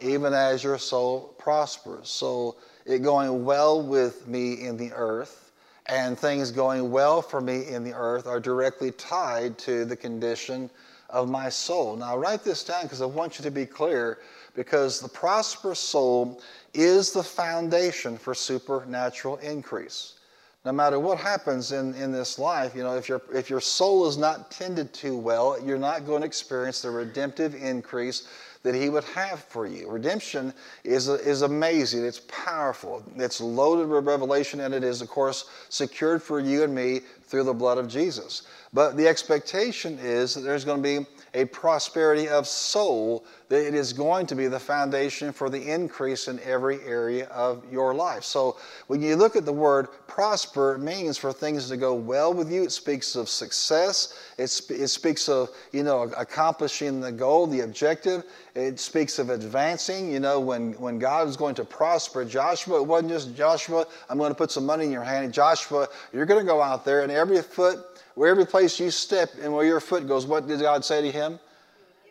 Even 0.01 0.33
as 0.33 0.63
your 0.63 0.77
soul 0.77 1.33
prospers. 1.37 2.09
So, 2.09 2.55
it 2.85 3.03
going 3.03 3.45
well 3.45 3.81
with 3.81 4.27
me 4.27 4.65
in 4.65 4.77
the 4.77 4.91
earth 4.93 5.48
and 5.89 6.17
things 6.17 6.51
going 6.51 6.91
well 6.91 7.21
for 7.21 7.41
me 7.41 7.67
in 7.67 7.83
the 7.83 7.93
earth 7.93 8.27
are 8.27 8.39
directly 8.39 8.91
tied 8.91 9.57
to 9.57 9.85
the 9.85 9.95
condition 9.95 10.69
of 11.09 11.29
my 11.29 11.49
soul. 11.49 11.95
Now, 11.95 12.15
write 12.15 12.43
this 12.43 12.63
down 12.63 12.83
because 12.83 13.01
I 13.01 13.05
want 13.05 13.39
you 13.39 13.43
to 13.43 13.51
be 13.51 13.65
clear 13.65 14.19
because 14.55 14.99
the 14.99 15.09
prosperous 15.09 15.79
soul 15.79 16.41
is 16.73 17.11
the 17.11 17.23
foundation 17.23 18.17
for 18.17 18.35
supernatural 18.35 19.37
increase. 19.37 20.18
No 20.65 20.73
matter 20.73 20.99
what 20.99 21.17
happens 21.17 21.71
in, 21.71 21.95
in 21.95 22.11
this 22.11 22.37
life, 22.37 22.75
you 22.75 22.83
know, 22.83 22.95
if, 22.95 23.07
your 23.07 23.21
if 23.33 23.49
your 23.49 23.61
soul 23.61 24.07
is 24.07 24.17
not 24.17 24.51
tended 24.51 24.93
to 24.95 25.17
well, 25.17 25.57
you're 25.63 25.77
not 25.77 26.05
going 26.05 26.21
to 26.21 26.27
experience 26.27 26.81
the 26.81 26.91
redemptive 26.91 27.55
increase 27.55 28.27
that 28.63 28.75
He 28.75 28.89
would 28.89 29.05
have 29.05 29.39
for 29.39 29.65
you. 29.65 29.89
Redemption 29.89 30.53
is, 30.83 31.07
is 31.07 31.43
amazing, 31.43 32.03
it's 32.05 32.21
powerful, 32.27 33.01
it's 33.15 33.39
loaded 33.39 33.87
with 33.87 34.05
revelation, 34.05 34.59
and 34.59 34.73
it 34.73 34.83
is, 34.83 35.01
of 35.01 35.07
course, 35.07 35.49
secured 35.69 36.21
for 36.21 36.41
you 36.41 36.63
and 36.63 36.75
me 36.75 36.99
through 37.23 37.43
the 37.43 37.53
blood 37.53 37.77
of 37.77 37.87
Jesus. 37.87 38.43
But 38.73 38.97
the 38.97 39.07
expectation 39.07 39.97
is 39.99 40.35
that 40.35 40.41
there's 40.41 40.65
going 40.65 40.83
to 40.83 40.99
be 41.01 41.05
a 41.33 41.45
prosperity 41.45 42.27
of 42.27 42.47
soul, 42.47 43.23
that 43.49 43.67
it 43.67 43.73
is 43.73 43.93
going 43.93 44.27
to 44.27 44.35
be 44.35 44.47
the 44.47 44.59
foundation 44.59 45.31
for 45.31 45.49
the 45.49 45.61
increase 45.61 46.27
in 46.27 46.39
every 46.41 46.81
area 46.83 47.25
of 47.27 47.63
your 47.71 47.93
life. 47.93 48.23
So 48.23 48.57
when 48.87 49.01
you 49.01 49.15
look 49.15 49.35
at 49.35 49.45
the 49.45 49.53
word 49.53 49.87
prosper, 50.07 50.75
it 50.75 50.79
means 50.79 51.17
for 51.17 51.33
things 51.33 51.67
to 51.69 51.77
go 51.77 51.93
well 51.95 52.33
with 52.33 52.51
you. 52.51 52.63
It 52.63 52.71
speaks 52.71 53.15
of 53.15 53.27
success. 53.27 54.19
It, 54.37 54.47
sp- 54.53 54.77
it 54.77 54.87
speaks 54.89 55.27
of, 55.29 55.49
you 55.71 55.83
know, 55.83 56.03
accomplishing 56.17 57.01
the 57.01 57.11
goal, 57.11 57.47
the 57.47 57.61
objective. 57.61 58.23
It 58.53 58.79
speaks 58.79 59.17
of 59.17 59.29
advancing. 59.29 60.11
You 60.11 60.19
know, 60.19 60.39
when, 60.39 60.73
when 60.73 60.99
God 60.99 61.25
was 61.25 61.37
going 61.37 61.55
to 61.55 61.65
prosper 61.65 62.25
Joshua, 62.25 62.81
it 62.81 62.85
wasn't 62.85 63.11
just 63.11 63.35
Joshua, 63.35 63.85
I'm 64.09 64.17
going 64.17 64.31
to 64.31 64.35
put 64.35 64.51
some 64.51 64.65
money 64.65 64.85
in 64.85 64.91
your 64.91 65.03
hand. 65.03 65.33
Joshua, 65.33 65.87
you're 66.13 66.25
going 66.25 66.39
to 66.39 66.45
go 66.45 66.61
out 66.61 66.85
there 66.85 67.01
and 67.01 67.11
every 67.11 67.41
foot, 67.41 67.88
where 68.19 68.29
every 68.29 68.45
place 68.45 68.79
you 68.79 68.91
step 68.91 69.29
and 69.41 69.53
where 69.53 69.65
your 69.65 69.79
foot 69.79 70.07
goes, 70.07 70.25
what 70.25 70.47
did 70.47 70.59
God 70.59 70.83
say 70.83 71.01
to 71.01 71.11
him? 71.11 71.39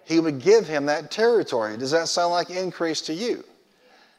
he 0.08 0.20
would 0.20 0.40
give 0.40 0.66
him 0.66 0.86
that 0.86 1.10
territory. 1.10 1.76
Does 1.76 1.90
that 1.90 2.08
sound 2.08 2.32
like 2.32 2.48
increase 2.48 3.02
to 3.02 3.12
you? 3.12 3.44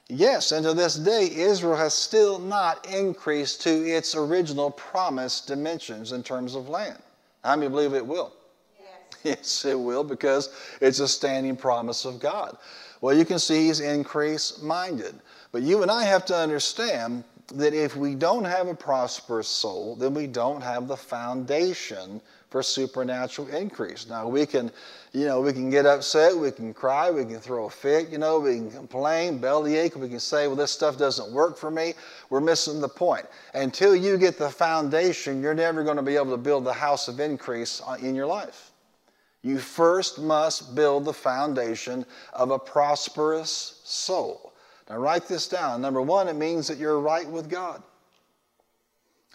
Yes, 0.07 0.51
and 0.51 0.63
to 0.63 0.75
this 0.75 0.95
day, 0.95 1.31
Israel 1.33 1.75
has 1.75 1.95
still 1.95 2.37
not 2.37 2.85
increased 2.85 3.63
to 3.63 3.69
its 3.69 4.13
original 4.13 4.69
promised 4.69 5.47
dimensions 5.47 6.11
in 6.11 6.21
terms 6.21 6.53
of 6.53 6.69
land. 6.69 6.99
How 7.43 7.55
many 7.55 7.69
believe 7.69 7.95
it 7.95 8.05
will? 8.05 8.31
Yes. 8.79 8.91
yes, 9.23 9.65
it 9.65 9.79
will 9.79 10.03
because 10.03 10.49
it's 10.79 10.99
a 10.99 11.07
standing 11.07 11.55
promise 11.55 12.05
of 12.05 12.19
God. 12.19 12.55
Well, 13.01 13.17
you 13.17 13.25
can 13.25 13.39
see 13.39 13.65
he's 13.65 13.79
increase 13.79 14.61
minded. 14.61 15.15
But 15.51 15.63
you 15.63 15.81
and 15.81 15.89
I 15.89 16.03
have 16.03 16.23
to 16.25 16.35
understand 16.35 17.23
that 17.55 17.73
if 17.73 17.95
we 17.95 18.15
don't 18.15 18.45
have 18.45 18.67
a 18.67 18.75
prosperous 18.75 19.47
soul, 19.47 19.95
then 19.95 20.13
we 20.13 20.27
don't 20.27 20.61
have 20.61 20.87
the 20.87 20.97
foundation 20.97 22.21
for 22.49 22.63
supernatural 22.63 23.47
increase. 23.49 24.07
Now 24.07 24.27
we 24.27 24.45
can, 24.45 24.71
you 25.13 25.25
know, 25.25 25.39
we 25.41 25.53
can 25.53 25.69
get 25.69 25.85
upset, 25.85 26.35
we 26.35 26.51
can 26.51 26.73
cry, 26.73 27.11
we 27.11 27.23
can 27.23 27.39
throw 27.39 27.65
a 27.65 27.69
fit, 27.69 28.09
you 28.09 28.17
know, 28.17 28.39
we 28.39 28.55
can 28.55 28.71
complain, 28.71 29.37
bellyache, 29.37 29.95
we 29.95 30.09
can 30.09 30.19
say, 30.19 30.47
well, 30.47 30.55
this 30.55 30.71
stuff 30.71 30.97
doesn't 30.97 31.31
work 31.31 31.57
for 31.57 31.69
me. 31.69 31.93
We're 32.29 32.41
missing 32.41 32.81
the 32.81 32.89
point. 32.89 33.25
Until 33.53 33.95
you 33.95 34.17
get 34.17 34.37
the 34.37 34.49
foundation, 34.49 35.41
you're 35.41 35.53
never 35.53 35.83
going 35.83 35.97
to 35.97 36.03
be 36.03 36.15
able 36.15 36.31
to 36.31 36.37
build 36.37 36.65
the 36.65 36.73
house 36.73 37.07
of 37.07 37.19
increase 37.19 37.81
uh, 37.85 37.97
in 38.01 38.15
your 38.15 38.27
life. 38.27 38.71
You 39.41 39.57
first 39.57 40.19
must 40.19 40.75
build 40.75 41.05
the 41.05 41.13
foundation 41.13 42.05
of 42.33 42.51
a 42.51 42.59
prosperous 42.59 43.81
soul. 43.83 44.48
Now, 44.89 44.97
write 44.97 45.27
this 45.27 45.47
down. 45.47 45.81
Number 45.81 46.01
one, 46.01 46.27
it 46.27 46.35
means 46.35 46.67
that 46.67 46.77
you're 46.77 46.99
right 46.99 47.29
with 47.29 47.49
God. 47.49 47.83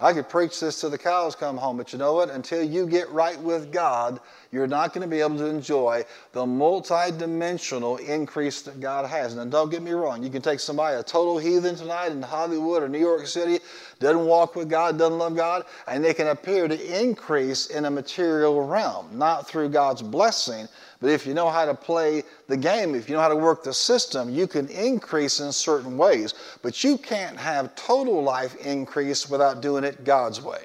I 0.00 0.12
could 0.12 0.28
preach 0.28 0.58
this 0.58 0.80
till 0.80 0.90
the 0.90 0.98
cows 0.98 1.36
come 1.36 1.56
home, 1.56 1.76
but 1.76 1.92
you 1.92 2.00
know 2.00 2.14
what? 2.14 2.28
Until 2.28 2.64
you 2.64 2.84
get 2.84 3.08
right 3.10 3.40
with 3.40 3.70
God, 3.70 4.18
you're 4.50 4.66
not 4.66 4.92
going 4.92 5.08
to 5.08 5.08
be 5.08 5.20
able 5.20 5.36
to 5.36 5.46
enjoy 5.46 6.04
the 6.32 6.44
multi-dimensional 6.44 7.98
increase 7.98 8.62
that 8.62 8.80
God 8.80 9.08
has. 9.08 9.36
Now, 9.36 9.44
don't 9.44 9.70
get 9.70 9.82
me 9.82 9.92
wrong. 9.92 10.24
You 10.24 10.30
can 10.30 10.42
take 10.42 10.58
somebody, 10.58 10.96
a 10.96 11.02
total 11.04 11.38
heathen 11.38 11.76
tonight 11.76 12.10
in 12.10 12.20
Hollywood 12.22 12.82
or 12.82 12.88
New 12.88 12.98
York 12.98 13.28
City, 13.28 13.60
doesn't 14.00 14.26
walk 14.26 14.56
with 14.56 14.68
God, 14.68 14.98
doesn't 14.98 15.18
love 15.18 15.36
God, 15.36 15.64
and 15.86 16.04
they 16.04 16.12
can 16.12 16.26
appear 16.26 16.66
to 16.66 17.00
increase 17.00 17.68
in 17.68 17.84
a 17.84 17.90
material 17.90 18.66
realm, 18.66 19.16
not 19.16 19.46
through 19.46 19.68
God's 19.68 20.02
blessing, 20.02 20.66
but 21.04 21.10
if 21.10 21.26
you 21.26 21.34
know 21.34 21.50
how 21.50 21.66
to 21.66 21.74
play 21.74 22.22
the 22.48 22.56
game, 22.56 22.94
if 22.94 23.10
you 23.10 23.14
know 23.14 23.20
how 23.20 23.28
to 23.28 23.36
work 23.36 23.62
the 23.62 23.74
system, 23.74 24.30
you 24.30 24.46
can 24.46 24.68
increase 24.68 25.38
in 25.38 25.52
certain 25.52 25.98
ways. 25.98 26.32
But 26.62 26.82
you 26.82 26.96
can't 26.96 27.36
have 27.36 27.74
total 27.74 28.22
life 28.22 28.56
increase 28.56 29.28
without 29.28 29.60
doing 29.60 29.84
it 29.84 30.02
God's 30.04 30.40
way. 30.40 30.62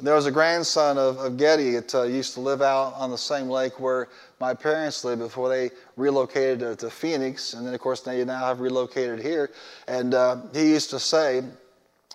There 0.00 0.16
was 0.16 0.26
a 0.26 0.32
grandson 0.32 0.98
of, 0.98 1.18
of 1.18 1.36
Getty 1.36 1.70
that 1.70 1.94
uh, 1.94 2.02
used 2.02 2.34
to 2.34 2.40
live 2.40 2.62
out 2.62 2.94
on 2.94 3.12
the 3.12 3.16
same 3.16 3.48
lake 3.48 3.78
where 3.78 4.08
my 4.40 4.54
parents 4.54 5.04
lived 5.04 5.20
before 5.20 5.48
they 5.48 5.70
relocated 5.96 6.58
to, 6.58 6.74
to 6.74 6.90
Phoenix. 6.90 7.54
And 7.54 7.64
then, 7.64 7.74
of 7.74 7.78
course, 7.78 8.00
they 8.00 8.24
now 8.24 8.44
have 8.44 8.58
relocated 8.58 9.20
here. 9.20 9.52
And 9.86 10.14
uh, 10.14 10.38
he 10.52 10.68
used 10.68 10.90
to 10.90 10.98
say, 10.98 11.44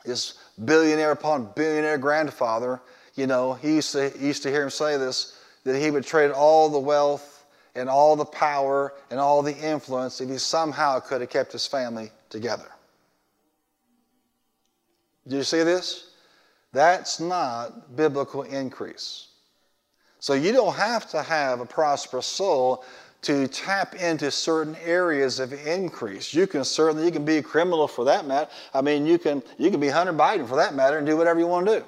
his 0.03 0.33
billionaire 0.65 1.11
upon 1.11 1.53
billionaire 1.55 1.97
grandfather, 1.97 2.81
you 3.15 3.27
know, 3.27 3.53
he 3.53 3.75
used 3.75 3.93
to, 3.93 4.09
he 4.09 4.27
used 4.27 4.43
to 4.43 4.49
hear 4.49 4.63
him 4.63 4.69
say 4.69 4.97
this 4.97 5.34
that 5.65 5.79
he 5.79 5.91
would 5.91 6.05
trade 6.05 6.31
all 6.31 6.69
the 6.69 6.79
wealth 6.79 7.45
and 7.75 7.89
all 7.89 8.15
the 8.15 8.25
power 8.25 8.93
and 9.11 9.19
all 9.19 9.41
the 9.41 9.55
influence 9.55 10.21
if 10.21 10.29
he 10.29 10.37
somehow 10.37 10.99
could 10.99 11.19
have 11.19 11.29
kept 11.29 11.51
his 11.51 11.67
family 11.67 12.11
together. 12.29 12.71
Do 15.27 15.35
you 15.35 15.43
see 15.43 15.63
this? 15.63 16.11
That's 16.71 17.19
not 17.19 17.95
biblical 17.95 18.43
increase. 18.43 19.27
So 20.19 20.33
you 20.33 20.51
don't 20.51 20.75
have 20.75 21.09
to 21.11 21.21
have 21.21 21.59
a 21.59 21.65
prosperous 21.65 22.25
soul 22.25 22.83
to 23.23 23.47
tap 23.47 23.95
into 23.95 24.29
certain 24.29 24.75
areas 24.83 25.39
of 25.39 25.51
increase. 25.65 26.33
You 26.33 26.45
can 26.45 26.63
certainly 26.63 27.05
you 27.05 27.11
can 27.11 27.25
be 27.25 27.37
a 27.37 27.43
criminal 27.43 27.87
for 27.87 28.05
that 28.05 28.27
matter. 28.27 28.49
I 28.73 28.81
mean, 28.81 29.05
you 29.07 29.17
can 29.17 29.41
you 29.57 29.71
can 29.71 29.79
be 29.79 29.87
Hunter 29.87 30.13
Biden 30.13 30.47
for 30.47 30.57
that 30.57 30.75
matter 30.75 30.97
and 30.97 31.07
do 31.07 31.17
whatever 31.17 31.39
you 31.39 31.47
want 31.47 31.65
to 31.67 31.79
do. 31.79 31.85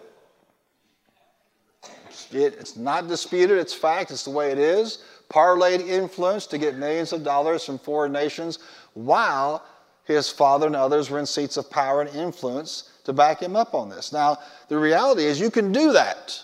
It, 2.32 2.56
it's 2.60 2.76
not 2.76 3.08
disputed, 3.08 3.58
it's 3.58 3.74
fact, 3.74 4.12
it's 4.12 4.24
the 4.24 4.32
way 4.32 4.52
it 4.52 4.60
is. 4.60 5.04
Parlayed 5.30 5.86
influence 5.86 6.46
to 6.48 6.58
get 6.58 6.76
millions 6.76 7.14
of 7.14 7.24
dollars 7.24 7.66
from 7.66 7.78
foreign 7.80 8.12
nations 8.12 8.60
while 8.94 9.64
his 10.06 10.30
father 10.30 10.68
and 10.68 10.76
others 10.76 11.10
were 11.10 11.20
in 11.20 11.26
seats 11.26 11.58
of 11.58 11.70
power 11.70 12.02
and 12.02 12.16
influence 12.16 12.92
to 13.04 13.14
back 13.14 13.42
him 13.42 13.56
up 13.56 13.74
on 13.74 13.90
this. 13.90 14.14
Now, 14.14 14.38
the 14.70 14.78
reality 14.78 15.24
is 15.26 15.40
you 15.40 15.52
can 15.52 15.72
do 15.72 15.92
that. 15.94 16.42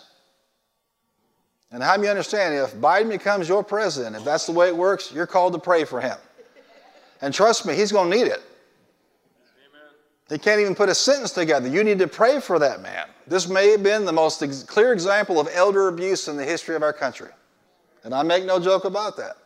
And 1.71 1.81
how 1.81 1.97
do 1.97 2.03
you 2.03 2.09
understand? 2.09 2.53
If 2.55 2.75
Biden 2.75 3.09
becomes 3.09 3.49
your 3.49 3.63
president, 3.63 4.15
if 4.15 4.23
that's 4.23 4.45
the 4.45 4.51
way 4.51 4.67
it 4.67 4.77
works, 4.77 5.11
you're 5.11 5.25
called 5.25 5.53
to 5.53 5.59
pray 5.59 5.85
for 5.85 5.99
him. 5.99 6.17
And 7.21 7.33
trust 7.33 7.65
me, 7.65 7.73
he's 7.73 7.91
going 7.91 8.11
to 8.11 8.17
need 8.17 8.27
it. 8.27 8.43
He 10.29 10.37
can't 10.37 10.61
even 10.61 10.73
put 10.73 10.89
a 10.89 10.95
sentence 10.95 11.31
together. 11.31 11.67
You 11.67 11.83
need 11.83 11.99
to 11.99 12.07
pray 12.07 12.39
for 12.39 12.57
that 12.59 12.81
man. 12.81 13.07
This 13.27 13.47
may 13.47 13.71
have 13.71 13.83
been 13.83 14.05
the 14.05 14.13
most 14.13 14.41
ex- 14.41 14.63
clear 14.63 14.93
example 14.93 15.39
of 15.39 15.49
elder 15.53 15.87
abuse 15.89 16.27
in 16.27 16.37
the 16.37 16.45
history 16.45 16.75
of 16.75 16.83
our 16.83 16.93
country. 16.93 17.29
And 18.03 18.13
I 18.13 18.23
make 18.23 18.45
no 18.45 18.59
joke 18.59 18.85
about 18.85 19.17
that. 19.17 19.37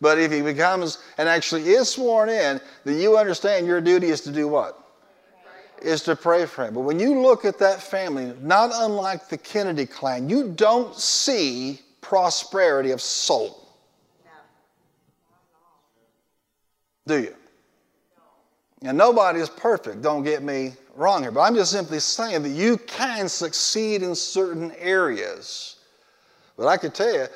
But 0.00 0.18
if 0.18 0.32
he 0.32 0.40
becomes 0.40 0.98
and 1.18 1.28
actually 1.28 1.62
is 1.70 1.88
sworn 1.88 2.28
in, 2.28 2.60
then 2.84 2.98
you 2.98 3.18
understand 3.18 3.66
your 3.66 3.80
duty 3.80 4.08
is 4.08 4.22
to 4.22 4.32
do 4.32 4.48
what? 4.48 4.76
Is 5.82 6.02
to 6.04 6.16
pray 6.16 6.46
for 6.46 6.66
him. 6.66 6.74
But 6.74 6.80
when 6.80 6.98
you 6.98 7.20
look 7.20 7.44
at 7.44 7.58
that 7.58 7.82
family, 7.82 8.34
not 8.40 8.70
unlike 8.74 9.28
the 9.28 9.38
Kennedy 9.38 9.86
clan, 9.86 10.28
you 10.28 10.50
don't 10.50 10.94
see 10.94 11.80
prosperity 12.00 12.90
of 12.90 13.00
soul. 13.00 13.68
Do 17.06 17.22
you? 17.22 17.34
And 18.82 18.96
nobody 18.96 19.40
is 19.40 19.50
perfect, 19.50 20.00
don't 20.00 20.22
get 20.22 20.42
me 20.42 20.72
wrong 20.96 21.22
here, 21.22 21.30
but 21.30 21.40
I'm 21.40 21.54
just 21.54 21.72
simply 21.72 22.00
saying 22.00 22.42
that 22.42 22.50
you 22.50 22.78
can 22.78 23.28
succeed 23.28 24.02
in 24.02 24.14
certain 24.14 24.72
areas. 24.78 25.76
But 26.56 26.66
I 26.66 26.76
could 26.78 26.94
tell 26.94 27.12
you, 27.12 27.26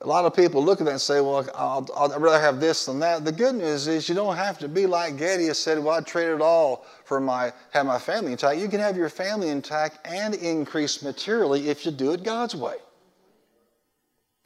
a 0.00 0.06
lot 0.06 0.24
of 0.24 0.34
people 0.34 0.62
look 0.62 0.80
at 0.80 0.84
that 0.86 0.92
and 0.92 1.00
say, 1.00 1.20
well, 1.20 1.48
I'd 1.56 2.20
rather 2.20 2.40
have 2.40 2.60
this 2.60 2.86
than 2.86 2.98
that. 3.00 3.24
The 3.24 3.32
good 3.32 3.54
news 3.54 3.86
is 3.86 4.08
you 4.08 4.14
don't 4.14 4.36
have 4.36 4.58
to 4.58 4.68
be 4.68 4.86
like 4.86 5.16
Getty 5.16 5.52
said, 5.54 5.78
well, 5.78 5.96
I'd 5.96 6.06
trade 6.06 6.28
it 6.28 6.40
all 6.40 6.84
for 7.04 7.20
my, 7.20 7.52
have 7.72 7.86
my 7.86 7.98
family 7.98 8.32
intact. 8.32 8.58
You 8.58 8.68
can 8.68 8.80
have 8.80 8.96
your 8.96 9.08
family 9.08 9.48
intact 9.48 10.06
and 10.06 10.34
increase 10.34 11.02
materially 11.02 11.68
if 11.68 11.86
you 11.86 11.92
do 11.92 12.12
it 12.12 12.22
God's 12.22 12.54
way. 12.54 12.76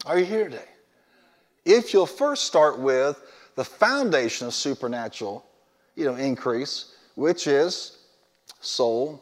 Are 0.06 0.18
you 0.18 0.24
here 0.24 0.44
today? 0.44 0.68
If 1.64 1.92
you'll 1.92 2.06
first 2.06 2.44
start 2.44 2.78
with 2.78 3.20
the 3.56 3.64
foundation 3.64 4.46
of 4.46 4.54
supernatural 4.54 5.44
you 5.98 6.04
know, 6.04 6.14
increase, 6.14 6.94
which 7.16 7.48
is 7.48 7.98
soul, 8.60 9.20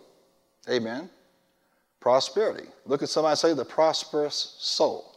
amen, 0.69 1.09
prosperity. 2.01 2.69
Look 2.85 3.03
at 3.03 3.09
somebody 3.09 3.35
say 3.37 3.55
the 3.55 3.65
prosperous 3.65 4.57
soul. 4.59 5.17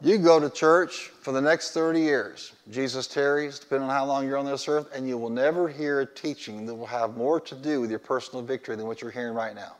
You 0.00 0.16
go 0.16 0.40
to 0.40 0.48
church 0.48 1.12
for 1.20 1.32
the 1.32 1.42
next 1.42 1.72
30 1.72 2.00
years. 2.00 2.52
Jesus 2.70 3.06
tarries, 3.06 3.58
depending 3.58 3.88
on 3.88 3.94
how 3.94 4.06
long 4.06 4.26
you're 4.26 4.38
on 4.38 4.46
this 4.46 4.66
earth, 4.66 4.88
and 4.94 5.06
you 5.06 5.18
will 5.18 5.30
never 5.30 5.68
hear 5.68 6.00
a 6.00 6.06
teaching 6.06 6.64
that 6.66 6.74
will 6.74 6.86
have 6.86 7.18
more 7.18 7.38
to 7.40 7.54
do 7.54 7.82
with 7.82 7.90
your 7.90 7.98
personal 7.98 8.42
victory 8.42 8.76
than 8.76 8.86
what 8.86 9.02
you're 9.02 9.10
hearing 9.10 9.34
right 9.34 9.54
now. 9.54 9.76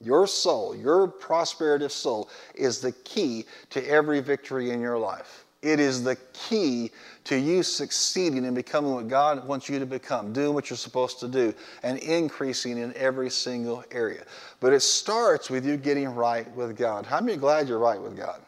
Your 0.00 0.28
soul, 0.28 0.76
your 0.76 1.08
prosperative 1.08 1.90
soul, 1.90 2.30
is 2.54 2.80
the 2.80 2.92
key 2.92 3.46
to 3.70 3.84
every 3.88 4.20
victory 4.20 4.70
in 4.70 4.80
your 4.80 4.96
life. 4.96 5.44
It 5.60 5.80
is 5.80 6.04
the 6.04 6.16
key 6.32 6.92
to 7.24 7.36
you 7.36 7.64
succeeding 7.64 8.44
and 8.46 8.54
becoming 8.54 8.94
what 8.94 9.08
God 9.08 9.46
wants 9.46 9.68
you 9.68 9.78
to 9.80 9.86
become, 9.86 10.32
doing 10.32 10.54
what 10.54 10.70
you're 10.70 10.76
supposed 10.76 11.18
to 11.20 11.28
do, 11.28 11.52
and 11.82 11.98
increasing 11.98 12.78
in 12.78 12.94
every 12.96 13.28
single 13.28 13.84
area. 13.90 14.24
But 14.60 14.72
it 14.72 14.80
starts 14.80 15.50
with 15.50 15.66
you 15.66 15.76
getting 15.76 16.14
right 16.14 16.50
with 16.54 16.76
God. 16.76 17.06
How 17.06 17.20
many 17.20 17.36
glad 17.36 17.68
you're 17.68 17.80
right 17.80 18.00
with 18.00 18.16
God? 18.16 18.40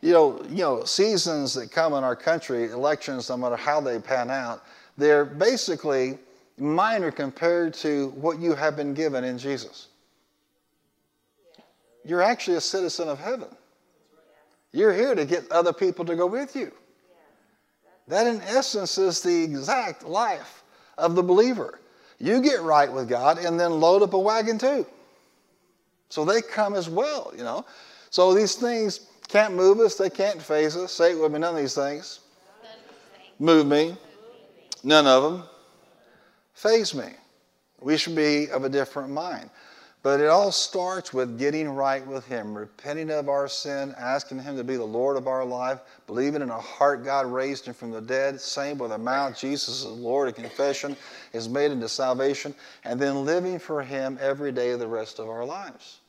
You 0.00 0.12
know, 0.12 0.42
you 0.50 0.58
know, 0.58 0.84
seasons 0.84 1.54
that 1.54 1.70
come 1.70 1.94
in 1.94 2.04
our 2.04 2.16
country, 2.16 2.64
elections, 2.64 3.30
no 3.30 3.36
matter 3.36 3.56
how 3.56 3.80
they 3.80 3.98
pan 3.98 4.30
out, 4.30 4.64
they're 4.98 5.24
basically 5.24 6.18
minor 6.58 7.10
compared 7.10 7.72
to 7.74 8.08
what 8.10 8.38
you 8.38 8.54
have 8.54 8.76
been 8.76 8.94
given 8.94 9.24
in 9.24 9.38
Jesus. 9.38 9.88
You're 12.04 12.20
actually 12.20 12.56
a 12.56 12.60
citizen 12.60 13.08
of 13.08 13.18
heaven. 13.18 13.48
You're 14.74 14.92
here 14.92 15.14
to 15.14 15.24
get 15.24 15.50
other 15.52 15.72
people 15.72 16.04
to 16.04 16.16
go 16.16 16.26
with 16.26 16.56
you. 16.56 16.72
That, 18.08 18.26
in 18.26 18.40
essence, 18.42 18.98
is 18.98 19.22
the 19.22 19.44
exact 19.44 20.04
life 20.04 20.64
of 20.98 21.14
the 21.14 21.22
believer. 21.22 21.80
You 22.18 22.42
get 22.42 22.60
right 22.60 22.92
with 22.92 23.08
God 23.08 23.38
and 23.38 23.58
then 23.58 23.78
load 23.78 24.02
up 24.02 24.14
a 24.14 24.18
wagon 24.18 24.58
too. 24.58 24.84
So 26.08 26.24
they 26.24 26.42
come 26.42 26.74
as 26.74 26.88
well, 26.88 27.32
you 27.36 27.44
know. 27.44 27.64
So 28.10 28.34
these 28.34 28.56
things 28.56 29.06
can't 29.28 29.54
move 29.54 29.78
us, 29.78 29.94
they 29.94 30.10
can't 30.10 30.42
phase 30.42 30.76
us. 30.76 30.92
Say 30.92 31.12
it 31.12 31.20
with 31.20 31.32
me, 31.32 31.38
none 31.38 31.54
of 31.54 31.60
these 31.60 31.76
things 31.76 32.18
move 33.38 33.66
me, 33.66 33.96
none 34.82 35.06
of 35.06 35.22
them 35.22 35.42
phase 36.52 36.94
me. 36.94 37.10
We 37.80 37.96
should 37.96 38.16
be 38.16 38.48
of 38.50 38.64
a 38.64 38.68
different 38.68 39.10
mind. 39.10 39.50
But 40.04 40.20
it 40.20 40.26
all 40.26 40.52
starts 40.52 41.14
with 41.14 41.38
getting 41.38 41.66
right 41.66 42.06
with 42.06 42.26
Him, 42.26 42.54
repenting 42.54 43.10
of 43.10 43.30
our 43.30 43.48
sin, 43.48 43.94
asking 43.96 44.40
Him 44.40 44.54
to 44.58 44.62
be 44.62 44.76
the 44.76 44.84
Lord 44.84 45.16
of 45.16 45.26
our 45.26 45.46
life, 45.46 45.80
believing 46.06 46.42
in 46.42 46.50
our 46.50 46.60
heart 46.60 47.06
God 47.06 47.24
raised 47.24 47.64
Him 47.64 47.72
from 47.72 47.90
the 47.90 48.02
dead, 48.02 48.38
saying 48.38 48.76
with 48.76 48.92
a 48.92 48.98
mouth 48.98 49.38
Jesus 49.38 49.80
is 49.80 49.86
Lord, 49.86 50.28
a 50.28 50.32
confession 50.32 50.94
is 51.32 51.48
made 51.48 51.72
into 51.72 51.88
salvation, 51.88 52.54
and 52.84 53.00
then 53.00 53.24
living 53.24 53.58
for 53.58 53.82
Him 53.82 54.18
every 54.20 54.52
day 54.52 54.72
of 54.72 54.78
the 54.78 54.86
rest 54.86 55.18
of 55.20 55.30
our 55.30 55.42
lives. 55.42 56.00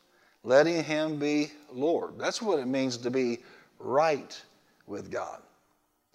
Letting 0.43 0.83
Him 0.83 1.17
be 1.17 1.51
Lord. 1.71 2.19
That's 2.19 2.41
what 2.41 2.59
it 2.59 2.67
means 2.67 2.97
to 2.97 3.09
be 3.09 3.43
right 3.79 4.37
with 4.87 5.09
God. 5.09 5.39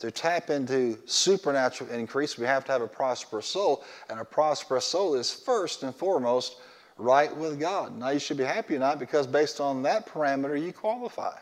To 0.01 0.11
tap 0.11 0.51
into 0.51 0.99
supernatural 1.07 1.89
increase, 1.91 2.37
we 2.37 2.45
have 2.45 2.67
to 2.67 2.73
have 2.73 2.83
a 2.83 2.87
prosperous 2.87 3.47
soul, 3.47 3.85
and 4.11 4.21
a 4.21 4.25
prosperous 4.25 4.85
soul 4.85 5.15
is 5.15 5.33
first 5.33 5.83
and 5.83 5.95
foremost 5.95 6.57
right 7.01 7.35
with 7.35 7.59
God. 7.59 7.97
Now 7.97 8.11
you 8.11 8.19
should 8.19 8.37
be 8.37 8.45
happy 8.45 8.77
or 8.77 8.79
not 8.79 8.99
because 8.99 9.27
based 9.27 9.61
on 9.61 9.83
that 9.83 10.07
parameter 10.07 10.61
you 10.61 10.73
qualify. 10.73 11.37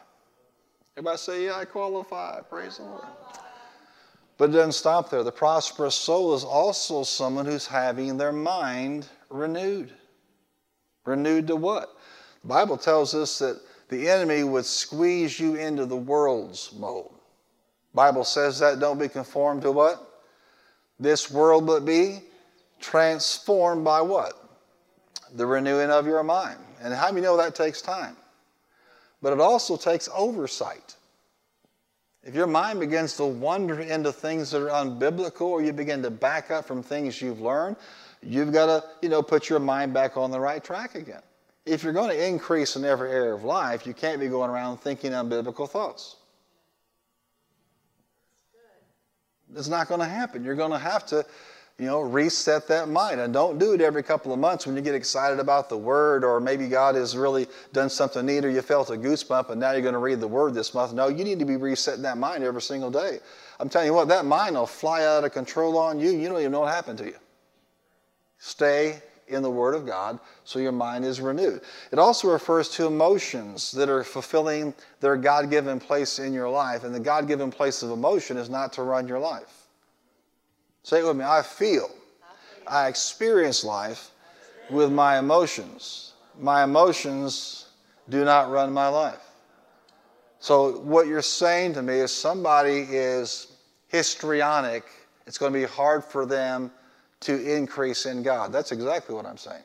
Everybody 0.97 1.19
say, 1.19 1.45
Yeah, 1.47 1.57
I 1.57 1.65
qualify. 1.65 2.41
Praise 2.43 2.79
the 2.79 2.85
Lord. 2.85 3.05
But 4.37 4.51
it 4.51 4.53
doesn't 4.53 4.73
stop 4.73 5.11
there. 5.11 5.25
The 5.25 5.33
prosperous 5.33 5.97
soul 5.97 6.35
is 6.35 6.45
also 6.45 7.03
someone 7.03 7.45
who's 7.45 7.67
having 7.67 8.17
their 8.17 8.33
mind 8.33 9.09
renewed. 9.31 9.93
Renewed 11.05 11.49
to 11.49 11.57
what? 11.57 11.97
The 12.43 12.49
Bible 12.49 12.77
tells 12.77 13.15
us 13.15 13.41
that 13.41 13.61
the 13.89 14.09
enemy 14.09 14.45
would 14.45 14.65
squeeze 14.65 15.41
you 15.41 15.57
into 15.57 15.87
the 15.87 15.97
world's 15.97 16.73
mold. 16.73 17.15
Bible 17.95 18.23
says 18.23 18.61
that 18.61 18.79
don't 18.79 18.99
be 18.99 19.09
conformed 19.09 19.63
to 19.63 19.73
what? 19.73 20.23
This 21.01 21.31
world, 21.31 21.67
but 21.67 21.85
be 21.85 22.21
transformed 22.81 23.85
by 23.85 24.01
what? 24.03 24.48
The 25.35 25.47
renewing 25.47 25.91
of 25.91 26.07
your 26.07 26.23
mind. 26.23 26.59
And 26.83 26.95
how 26.95 27.11
many 27.11 27.23
know 27.23 27.37
that 27.37 27.55
takes 27.55 27.83
time? 27.83 28.17
But 29.21 29.33
it 29.33 29.41
also 29.41 29.77
takes 29.77 30.09
oversight. 30.15 30.95
If 32.23 32.35
your 32.35 32.47
mind 32.47 32.81
begins 32.81 33.17
to 33.17 33.25
wander 33.25 33.81
into 33.81 34.13
things 34.13 34.51
that 34.51 34.63
are 34.63 34.85
unbiblical 34.85 35.43
or 35.43 35.63
you 35.63 35.73
begin 35.73 36.03
to 36.03 36.11
back 36.11 36.51
up 36.51 36.67
from 36.67 36.83
things 36.83 37.23
you've 37.23 37.41
learned, 37.41 37.77
you've 38.23 38.53
got 38.53 38.67
to, 38.67 38.85
you 39.03 39.09
know, 39.09 39.23
put 39.23 39.49
your 39.49 39.61
mind 39.61 39.95
back 39.95 40.17
on 40.17 40.31
the 40.31 40.41
right 40.41 40.63
track 40.63 40.95
again. 40.95 41.23
If 41.65 41.83
you're 41.83 41.93
going 41.93 42.11
to 42.11 42.27
increase 42.27 42.77
in 42.77 42.85
every 42.85 43.11
area 43.11 43.35
of 43.35 43.45
life, 43.45 43.87
you 43.87 43.95
can't 43.95 44.21
be 44.21 44.29
going 44.29 44.51
around 44.51 44.79
thinking 44.79 45.13
unbiblical 45.13 45.69
thoughts. 45.69 46.17
It's 49.55 49.69
not 49.69 49.89
going 49.89 50.01
to 50.01 50.07
happen. 50.07 50.45
You're 50.45 50.55
going 50.55 50.73
to 50.73 50.79
have 50.79 51.07
to 51.07 51.25
you 51.79 51.87
know, 51.87 52.01
reset 52.01 52.67
that 52.67 52.89
mind. 52.89 53.21
And 53.21 53.33
don't 53.33 53.59
do 53.59 53.73
it 53.73 53.81
every 53.81 54.03
couple 54.03 54.33
of 54.33 54.41
months 54.41 54.67
when 54.67 54.75
you 54.75 54.83
get 54.83 54.97
excited 54.97 55.39
about 55.39 55.69
the 55.69 55.77
Word, 55.77 56.25
or 56.25 56.41
maybe 56.41 56.67
God 56.67 56.97
has 56.97 57.17
really 57.17 57.47
done 57.73 57.89
something 57.89 58.27
neat, 58.27 58.45
or 58.45 58.51
you 58.51 58.63
felt 58.63 58.91
a 58.91 58.95
goosebump 58.95 59.51
and 59.51 59.61
now 59.61 59.73
you're 59.73 59.83
going 59.83 59.93
to 59.93 60.01
read 60.01 60.21
the 60.21 60.27
Word 60.27 60.55
this 60.55 60.75
month. 60.75 60.93
No, 60.93 61.07
you 61.07 61.23
need 61.23 61.39
to 61.39 61.45
be 61.45 61.57
resetting 61.57 62.03
that 62.03 62.19
mind 62.19 62.43
every 62.43 62.63
single 62.63 62.91
day. 62.91 63.21
I'm 63.61 63.69
telling 63.69 63.87
you 63.87 63.95
what, 63.95 64.09
that 64.09 64.25
mind 64.25 64.57
will 64.57 64.67
fly 64.67 65.05
out 65.05 65.25
of 65.25 65.33
control 65.33 65.79
on 65.79 66.01
you. 66.01 66.11
You 66.11 66.29
don't 66.29 66.41
even 66.41 66.53
know 66.53 66.61
what 66.61 66.75
happened 66.75 66.99
to 66.99 67.07
you. 67.07 67.17
Stay 68.39 69.01
in 69.29 69.43
the 69.43 69.51
Word 69.51 69.75
of 69.75 69.87
God 69.87 70.19
so 70.43 70.59
your 70.59 70.73
mind 70.73 71.05
is 71.05 71.21
renewed. 71.21 71.61
It 71.93 71.99
also 72.01 72.29
refers 72.29 72.69
to 72.71 72.87
emotions 72.87 73.71
that 73.73 73.89
are 73.89 74.03
fulfilling 74.03 74.75
their 75.01 75.17
God 75.17 75.49
given 75.49 75.79
place 75.79 76.19
in 76.19 76.33
your 76.33 76.49
life. 76.49 76.83
And 76.83 76.93
the 76.93 77.01
God 77.01 77.29
given 77.29 77.53
place 77.53 77.85
of 77.85 77.91
emotion 77.91 78.37
is 78.37 78.51
not 78.51 78.73
to 78.75 78.83
run 78.83 79.07
your 79.07 79.19
life. 79.21 79.68
Say 80.89 81.01
it 81.01 81.07
with 81.07 81.19
me. 81.19 81.25
I 81.27 81.43
feel. 81.43 81.91
I 82.67 82.89
experience 82.89 83.63
life 83.63 84.11
with 84.71 84.91
my 84.91 85.19
emotions. 85.19 86.15
My 86.41 86.65
emotions 86.65 87.67
do 88.09 88.25
not 88.25 88.51
run 88.51 88.73
my 88.73 88.89
life. 88.89 89.21
So, 90.41 90.79
what 90.79 91.07
you're 91.07 91.21
saying 91.21 91.75
to 91.75 91.83
me 91.83 91.97
is 91.97 92.11
somebody 92.11 92.87
is 92.89 93.49
histrionic, 93.89 94.83
it's 95.27 95.37
going 95.37 95.53
to 95.53 95.59
be 95.59 95.67
hard 95.67 96.05
for 96.05 96.25
them 96.25 96.71
to 97.21 97.39
increase 97.39 98.07
in 98.07 98.23
God. 98.23 98.51
That's 98.51 98.73
exactly 98.73 99.15
what 99.15 99.27
I'm 99.27 99.37
saying. 99.37 99.65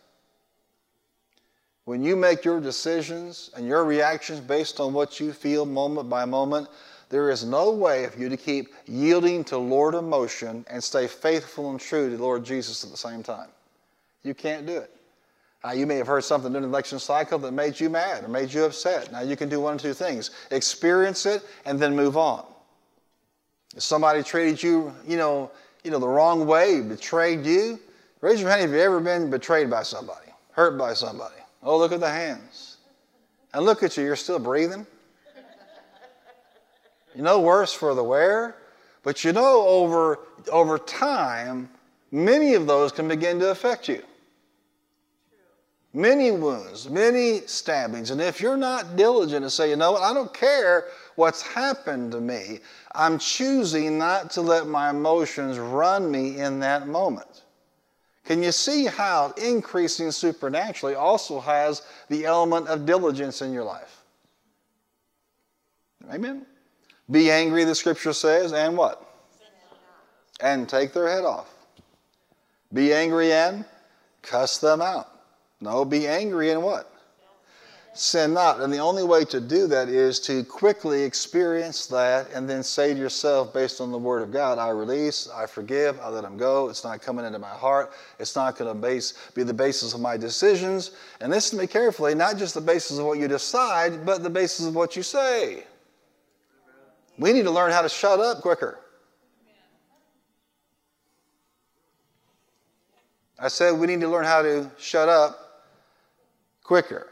When 1.86 2.04
you 2.04 2.18
make 2.18 2.44
your 2.44 2.60
decisions 2.60 3.50
and 3.56 3.66
your 3.66 3.86
reactions 3.86 4.42
based 4.42 4.82
on 4.82 4.92
what 4.92 5.22
you 5.22 5.32
feel 5.32 5.66
moment 5.66 6.10
by 6.10 6.26
moment, 6.26 6.68
there 7.10 7.30
is 7.30 7.44
no 7.44 7.72
way 7.72 8.08
for 8.08 8.20
you 8.20 8.30
to 8.30 8.38
keep 8.38 8.74
yielding 8.86 9.44
to 9.46 9.58
Lord 9.58 9.96
emotion 9.96 10.66
and 10.70 10.84
stay 10.84 11.08
faithful 11.08 11.70
and 11.72 11.80
true 11.80 12.10
to 12.10 12.22
Lord 12.22 12.44
Jesus 12.44 12.84
at 12.84 12.92
the 12.92 12.98
same 12.98 13.24
time. 13.24 13.50
You 14.24 14.34
can't 14.34 14.66
do 14.66 14.78
it. 14.78 14.92
Uh, 15.66 15.72
you 15.72 15.88
may 15.88 15.96
have 15.96 16.08
heard 16.08 16.24
something 16.24 16.52
during 16.52 16.64
the 16.64 16.68
election 16.68 17.00
cycle 17.00 17.40
that 17.40 17.54
made 17.54 17.80
you 17.80 17.90
mad 17.90 18.24
or 18.24 18.28
made 18.28 18.54
you 18.54 18.66
upset. 18.66 19.12
Now 19.12 19.22
you 19.22 19.38
can 19.38 19.48
do 19.48 19.62
one 19.62 19.76
of 19.76 19.82
two 19.82 19.94
things 19.94 20.32
experience 20.52 21.26
it 21.26 21.44
and 21.66 21.80
then 21.80 21.96
move 21.96 22.18
on. 22.18 22.46
If 23.76 23.84
somebody 23.84 24.24
treated 24.24 24.62
you, 24.62 24.94
you 25.08 25.18
know, 25.18 25.52
you 25.84 25.92
know, 25.92 26.00
the 26.00 26.08
wrong 26.08 26.46
way, 26.46 26.82
betrayed 26.82 27.46
you, 27.46 27.80
raise 28.22 28.42
your 28.42 28.50
hand 28.50 28.64
if 28.64 28.70
you've 28.72 28.80
ever 28.80 29.00
been 29.00 29.30
betrayed 29.30 29.70
by 29.70 29.84
somebody, 29.84 30.32
hurt 30.52 30.78
by 30.78 30.94
somebody. 30.94 31.36
Oh, 31.62 31.78
look 31.78 31.92
at 31.92 32.00
the 32.00 32.10
hands. 32.10 32.78
And 33.54 33.66
look 33.66 33.84
at 33.84 33.96
you, 33.98 34.04
you're 34.04 34.16
still 34.16 34.40
breathing. 34.40 34.86
You 37.16 37.22
know, 37.22 37.40
worse 37.40 37.74
for 37.74 37.94
the 37.94 38.04
wear. 38.04 38.56
But 39.04 39.24
you 39.24 39.34
know, 39.34 39.68
over, 39.68 40.20
over 40.52 40.78
time, 40.78 41.70
many 42.12 42.54
of 42.54 42.68
those 42.68 42.92
can 42.92 43.08
begin 43.08 43.40
to 43.40 43.52
affect 43.52 43.90
you. 43.90 44.02
Many 45.94 46.32
wounds, 46.32 46.90
many 46.90 47.42
stabbings. 47.42 48.10
And 48.10 48.20
if 48.20 48.42
you're 48.42 48.58
not 48.58 48.96
diligent 48.96 49.46
to 49.46 49.50
say, 49.50 49.70
you 49.70 49.76
know 49.76 49.92
what, 49.92 50.02
I 50.02 50.12
don't 50.12 50.34
care 50.34 50.86
what's 51.16 51.44
happened 51.44 52.14
to 52.14 52.22
me, 52.22 52.62
I'm 52.94 53.20
choosing 53.20 54.00
not 54.00 54.32
to 54.32 54.42
let 54.42 54.66
my 54.66 54.90
emotions 54.90 55.60
run 55.60 56.10
me 56.10 56.40
in 56.40 56.60
that 56.62 56.88
moment. 56.88 57.44
Can 58.26 58.42
you 58.42 58.52
see 58.52 58.86
how 58.86 59.34
increasing 59.34 60.10
supernaturally 60.10 60.96
also 60.96 61.40
has 61.42 61.84
the 62.10 62.26
element 62.26 62.70
of 62.70 62.86
diligence 62.86 63.44
in 63.44 63.54
your 63.54 63.66
life? 63.66 64.04
Amen? 66.12 66.46
Be 67.12 67.30
angry, 67.30 67.64
the 67.64 67.76
scripture 67.76 68.14
says, 68.14 68.54
and 68.54 68.78
what? 68.78 69.06
And 70.40 70.68
take 70.68 70.94
their 70.94 71.08
head 71.08 71.26
off. 71.26 71.54
Be 72.74 72.94
angry 72.94 73.32
and 73.32 73.66
cuss 74.22 74.58
them 74.58 74.82
out. 74.82 75.10
No, 75.62 75.86
be 75.86 76.08
angry 76.08 76.52
and 76.52 76.64
what? 76.64 76.90
Sin 77.94 78.34
not. 78.34 78.60
And 78.60 78.74
the 78.74 78.80
only 78.80 79.04
way 79.04 79.24
to 79.26 79.40
do 79.40 79.68
that 79.68 79.88
is 79.88 80.20
to 80.22 80.44
quickly 80.44 81.04
experience 81.04 81.86
that 81.88 82.28
and 82.34 82.50
then 82.50 82.64
say 82.64 82.92
to 82.92 83.00
yourself, 83.00 83.54
based 83.54 83.80
on 83.80 83.92
the 83.92 83.98
Word 83.98 84.24
of 84.24 84.32
God, 84.32 84.58
I 84.58 84.70
release, 84.70 85.30
I 85.30 85.46
forgive, 85.46 86.00
I 86.00 86.10
let 86.10 86.24
them 86.24 86.36
go. 86.36 86.70
It's 86.70 86.84
not 86.84 87.04
coming 87.04 87.24
into 87.24 87.38
my 87.38 87.50
heart. 87.50 87.92
It's 88.18 88.36
not 88.36 88.58
going 88.58 88.74
to 88.74 88.82
base, 88.82 89.14
be 89.36 89.44
the 89.44 89.54
basis 89.54 89.94
of 89.94 90.02
my 90.02 90.18
decisions. 90.18 90.92
And 91.22 91.32
listen 91.32 91.60
to 91.60 91.64
me 91.64 91.68
carefully, 91.68 92.16
not 92.16 92.38
just 92.38 92.56
the 92.56 92.62
basis 92.62 92.98
of 92.98 93.06
what 93.06 93.20
you 93.20 93.28
decide, 93.28 94.04
but 94.06 94.24
the 94.24 94.30
basis 94.30 94.66
of 94.66 94.74
what 94.74 94.96
you 94.96 95.04
say. 95.04 95.66
We 97.18 97.34
need 97.34 97.44
to 97.44 97.52
learn 97.52 97.72
how 97.72 97.82
to 97.82 97.90
shut 97.90 98.20
up 98.20 98.42
quicker. 98.42 98.80
I 103.40 103.48
said 103.48 103.72
we 103.78 103.88
need 103.88 104.02
to 104.02 104.08
learn 104.08 104.26
how 104.26 104.42
to 104.42 104.72
shut 104.78 105.10
up 105.10 105.66
quicker. 106.64 107.08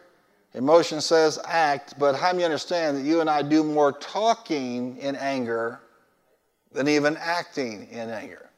Emotion 0.53 1.01
says 1.01 1.39
act, 1.45 1.97
but 1.97 2.15
how 2.15 2.31
many 2.31 2.43
understand 2.43 2.97
that 2.97 3.03
you 3.03 3.21
and 3.21 3.29
I 3.29 3.41
do 3.41 3.63
more 3.63 3.93
talking 3.93 4.97
in 4.97 5.15
anger 5.15 5.79
than 6.71 6.87
even 6.87 7.17
acting 7.17 7.87
in 7.89 8.09
anger? 8.09 8.49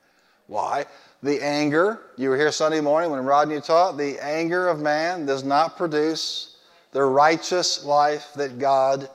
Why? 0.48 0.86
The 1.22 1.44
anger, 1.44 2.02
you 2.18 2.30
were 2.30 2.38
here 2.38 2.52
Sunday 2.52 2.82
morning 2.82 3.12
when 3.12 3.24
Rodney 3.26 3.62
taught, 3.62 3.98
the 3.98 4.20
anger 4.24 4.68
of 4.68 4.80
man 4.80 5.26
does 5.26 5.44
not 5.44 5.78
produce 5.78 6.58
the 6.92 7.04
righteous 7.04 7.86
life 7.86 8.34
that 8.36 8.60
God 8.60 9.10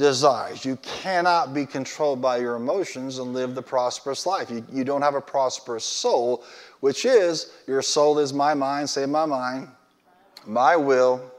desires. 0.00 0.64
You 0.64 0.76
cannot 0.76 1.54
be 1.54 1.66
controlled 1.66 2.20
by 2.22 2.38
your 2.38 2.56
emotions 2.56 3.18
and 3.18 3.34
live 3.34 3.54
the 3.54 3.62
prosperous 3.62 4.26
life. 4.26 4.50
You, 4.50 4.64
you 4.72 4.82
don't 4.82 5.02
have 5.02 5.14
a 5.14 5.20
prosperous 5.20 5.84
soul, 5.84 6.42
which 6.80 7.04
is 7.04 7.52
your 7.66 7.82
soul 7.82 8.18
is 8.18 8.32
my 8.32 8.54
mind, 8.54 8.88
say 8.88 9.06
my 9.06 9.26
mind, 9.26 9.68
my 10.46 10.74
will, 10.74 11.30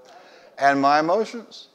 and 0.60 0.80
my 0.80 1.00
emotions. 1.00 1.70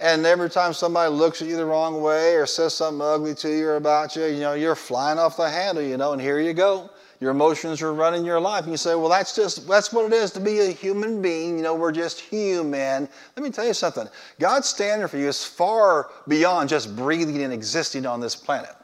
And 0.00 0.24
every 0.26 0.50
time 0.50 0.74
somebody 0.74 1.10
looks 1.10 1.42
at 1.42 1.48
you 1.48 1.56
the 1.56 1.64
wrong 1.64 2.02
way 2.02 2.36
or 2.36 2.46
says 2.46 2.74
something 2.74 3.00
ugly 3.00 3.34
to 3.36 3.48
you 3.48 3.66
or 3.66 3.76
about 3.76 4.14
you, 4.14 4.26
you 4.26 4.40
know, 4.40 4.52
you're 4.52 4.76
flying 4.76 5.18
off 5.18 5.36
the 5.36 5.48
handle, 5.48 5.82
you 5.82 5.96
know, 5.96 6.12
and 6.12 6.20
here 6.20 6.38
you 6.38 6.52
go. 6.52 6.90
Your 7.20 7.32
emotions 7.32 7.82
are 7.82 7.92
running 7.92 8.24
your 8.24 8.38
life. 8.38 8.62
And 8.62 8.72
you 8.72 8.76
say, 8.76 8.94
well, 8.94 9.08
that's 9.08 9.34
just, 9.34 9.66
that's 9.66 9.92
what 9.92 10.06
it 10.06 10.12
is 10.12 10.30
to 10.32 10.40
be 10.40 10.60
a 10.60 10.70
human 10.70 11.20
being. 11.20 11.56
You 11.56 11.64
know, 11.64 11.74
we're 11.74 11.92
just 11.92 12.20
human. 12.20 13.08
Let 13.36 13.42
me 13.42 13.50
tell 13.50 13.66
you 13.66 13.74
something. 13.74 14.06
God's 14.38 14.68
standard 14.68 15.08
for 15.08 15.18
you 15.18 15.26
is 15.26 15.44
far 15.44 16.10
beyond 16.28 16.68
just 16.68 16.94
breathing 16.94 17.42
and 17.42 17.52
existing 17.52 18.06
on 18.06 18.20
this 18.20 18.36
planet. 18.36 18.74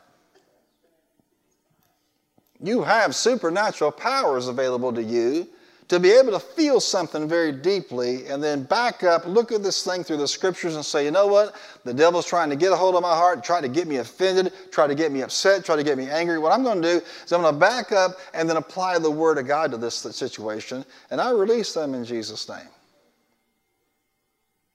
You 2.60 2.82
have 2.82 3.14
supernatural 3.14 3.92
powers 3.92 4.48
available 4.48 4.92
to 4.92 5.02
you 5.02 5.48
to 5.88 6.00
be 6.00 6.10
able 6.10 6.32
to 6.32 6.40
feel 6.40 6.80
something 6.80 7.28
very 7.28 7.52
deeply 7.52 8.26
and 8.26 8.42
then 8.42 8.62
back 8.62 9.02
up, 9.02 9.26
look 9.26 9.52
at 9.52 9.62
this 9.62 9.84
thing 9.84 10.02
through 10.02 10.16
the 10.16 10.26
scriptures 10.26 10.76
and 10.76 10.84
say, 10.84 11.04
you 11.04 11.10
know 11.10 11.26
what? 11.26 11.54
The 11.84 11.92
devil's 11.92 12.26
trying 12.26 12.48
to 12.50 12.56
get 12.56 12.72
a 12.72 12.76
hold 12.76 12.94
of 12.94 13.02
my 13.02 13.14
heart, 13.14 13.44
try 13.44 13.60
to 13.60 13.68
get 13.68 13.86
me 13.86 13.96
offended, 13.96 14.52
try 14.70 14.86
to 14.86 14.94
get 14.94 15.12
me 15.12 15.20
upset, 15.22 15.64
try 15.64 15.76
to 15.76 15.84
get 15.84 15.98
me 15.98 16.08
angry. 16.08 16.38
What 16.38 16.52
I'm 16.52 16.62
going 16.62 16.80
to 16.80 17.00
do 17.00 17.06
is 17.24 17.32
I'm 17.32 17.42
going 17.42 17.52
to 17.52 17.60
back 17.60 17.92
up 17.92 18.12
and 18.32 18.48
then 18.48 18.56
apply 18.56 18.98
the 18.98 19.10
word 19.10 19.36
of 19.36 19.46
God 19.46 19.70
to 19.72 19.76
this 19.76 19.94
situation, 19.94 20.84
and 21.10 21.20
I 21.20 21.30
release 21.32 21.74
them 21.74 21.94
in 21.94 22.04
Jesus' 22.04 22.48
name. 22.48 22.68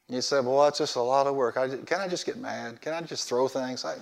You 0.09 0.21
say, 0.21 0.39
well, 0.39 0.63
that's 0.63 0.79
just 0.79 0.95
a 0.95 1.01
lot 1.01 1.27
of 1.27 1.35
work. 1.35 1.57
I, 1.57 1.69
can 1.69 2.01
I 2.01 2.07
just 2.07 2.25
get 2.25 2.37
mad? 2.37 2.81
Can 2.81 2.93
I 2.93 3.01
just 3.01 3.29
throw 3.29 3.47
things? 3.47 3.85
I, 3.85 3.95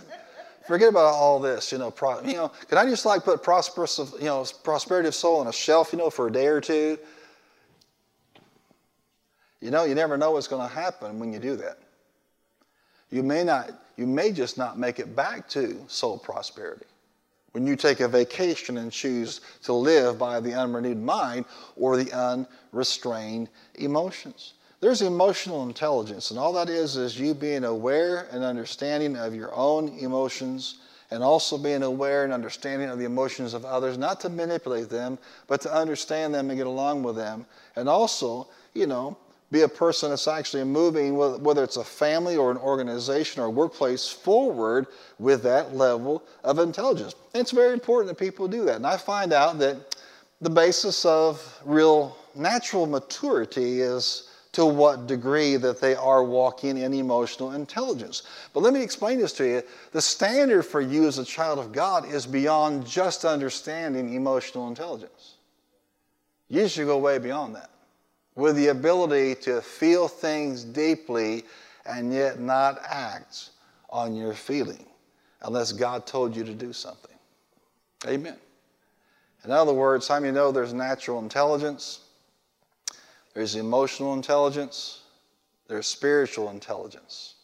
Forget 0.67 0.89
about 0.89 1.13
all 1.13 1.39
this, 1.39 1.71
you 1.71 1.77
know. 1.77 1.89
Pro, 1.89 2.21
you 2.21 2.34
know, 2.34 2.51
can 2.67 2.77
I 2.77 2.86
just 2.86 3.06
like 3.06 3.23
put 3.23 3.41
prosperous, 3.41 3.97
you 4.19 4.25
know, 4.25 4.45
prosperity 4.63 5.08
of 5.08 5.15
soul 5.15 5.39
on 5.39 5.47
a 5.47 5.53
shelf, 5.53 5.93
you 5.93 5.97
know, 5.97 6.10
for 6.10 6.27
a 6.27 6.32
day 6.32 6.47
or 6.47 6.60
two? 6.60 6.97
You 9.62 9.71
know, 9.71 9.86
you 9.86 9.95
never 9.95 10.17
know 10.17 10.32
what's 10.32 10.47
going 10.47 10.67
to 10.67 10.73
happen 10.73 11.19
when 11.19 11.32
you 11.32 11.39
do 11.39 11.56
that. 11.56 11.80
You 13.10 13.23
may 13.23 13.43
not, 13.43 13.71
you 13.95 14.06
may 14.06 14.32
just 14.32 14.58
not 14.58 14.77
make 14.77 14.99
it 14.99 15.15
back 15.15 15.47
to 15.49 15.80
soul 15.88 16.19
prosperity. 16.19 16.86
When 17.53 17.65
you 17.65 17.75
take 17.75 18.01
a 18.01 18.08
vacation 18.08 18.77
and 18.77 18.91
choose 18.91 19.41
to 19.63 19.73
live 19.73 20.19
by 20.19 20.39
the 20.41 20.53
unrenewed 20.53 21.01
mind 21.01 21.45
or 21.75 21.97
the 21.97 22.12
unrestrained 22.12 23.49
emotions. 23.75 24.53
There's 24.80 25.02
emotional 25.02 25.63
intelligence, 25.63 26.30
and 26.30 26.40
all 26.40 26.54
that 26.54 26.70
is 26.70 26.98
is 26.98 27.20
you 27.20 27.34
being 27.34 27.63
aware 27.63 28.28
and 28.32 28.44
understanding 28.44 29.18
of 29.18 29.34
your 29.34 29.54
own 29.56 29.90
emotions 29.98 30.76
and 31.10 31.24
also 31.24 31.58
being 31.58 31.84
aware 31.84 32.26
and 32.26 32.34
understanding 32.34 32.90
of 32.90 33.00
the 33.00 33.06
emotions 33.06 33.54
of 33.54 33.66
others, 33.66 33.98
not 33.98 34.20
to 34.20 34.30
manipulate 34.30 34.90
them, 34.90 35.18
but 35.48 35.62
to 35.62 35.74
understand 35.74 36.34
them 36.34 36.50
and 36.50 36.60
get 36.60 36.68
along 36.68 37.02
with 37.02 37.16
them. 37.16 37.46
And 37.76 37.90
also, 37.90 38.50
you 38.74 38.86
know, 38.88 39.18
be 39.50 39.62
a 39.62 39.68
person 39.68 40.10
that's 40.10 40.28
actually 40.28 40.66
moving, 40.66 41.16
whether 41.16 41.63
it's 41.63 41.78
a 41.78 41.84
family 41.84 42.36
or 42.36 42.52
an 42.52 42.58
organization 42.58 43.42
or 43.42 43.46
a 43.46 43.50
workplace, 43.50 44.08
forward 44.08 44.88
with 45.18 45.42
that 45.44 45.74
level 45.74 46.22
of 46.44 46.60
intelligence. 46.60 47.16
And 47.34 47.42
it's 47.42 47.52
very 47.52 47.72
important 47.72 48.10
that 48.10 48.24
people 48.24 48.48
do 48.48 48.66
that. 48.66 48.76
And 48.76 48.86
I 48.86 48.98
find 48.98 49.32
out 49.32 49.58
that 49.60 49.96
the 50.42 50.50
basis 50.50 51.06
of 51.06 51.62
real 51.66 52.18
natural 52.36 52.86
maturity 52.86 53.82
is 53.82 54.27
to 54.58 54.65
what 54.65 55.06
degree 55.06 55.56
that 55.56 55.80
they 55.80 55.93
are 55.93 56.24
walking 56.24 56.80
in 56.80 56.91
emotional 56.91 57.52
intelligence. 57.52 58.24
But 58.54 58.62
let 58.62 58.74
me 58.74 58.82
explain 58.82 59.20
this 59.20 59.32
to 59.34 59.48
you. 59.48 59.62
The 59.91 60.02
standard 60.02 60.63
for 60.63 60.82
you 60.82 61.06
as 61.06 61.20
a 61.20 61.24
child 61.24 61.60
of 61.60 61.72
God 61.72 62.12
is 62.12 62.26
beyond 62.26 62.88
just 62.88 63.24
understanding 63.24 64.15
emotional 64.15 64.67
intelligence. 64.67 65.36
You 66.50 66.67
should 66.67 66.88
go 66.88 66.98
way 66.98 67.20
beyond 67.20 67.54
that 67.54 67.70
with 68.34 68.56
the 68.56 68.70
ability 68.70 69.36
to 69.41 69.62
feel 69.62 70.08
things 70.08 70.63
deeply 70.63 71.43
and 71.86 72.12
yet 72.12 72.39
not 72.39 72.80
act 72.84 73.52
on 73.91 74.15
your 74.15 74.34
feeling 74.34 74.88
unless 75.43 75.72
God 75.72 76.08
told 76.08 76.36
you 76.36 76.43
to 76.43 76.54
do 76.56 76.74
something. 76.74 77.15
Amen. 78.08 78.38
In 79.46 79.52
other 79.52 79.74
words, 79.74 80.08
how 80.08 80.20
many 80.20 80.34
know 80.34 80.52
there's 80.52 80.74
natural 80.74 81.20
intelligence? 81.20 82.00
There's 83.38 83.56
emotional 83.56 84.15
intelligence, 84.15 85.02
there's 85.67 85.86
spiritual 85.86 86.50
intelligence. 86.50 87.36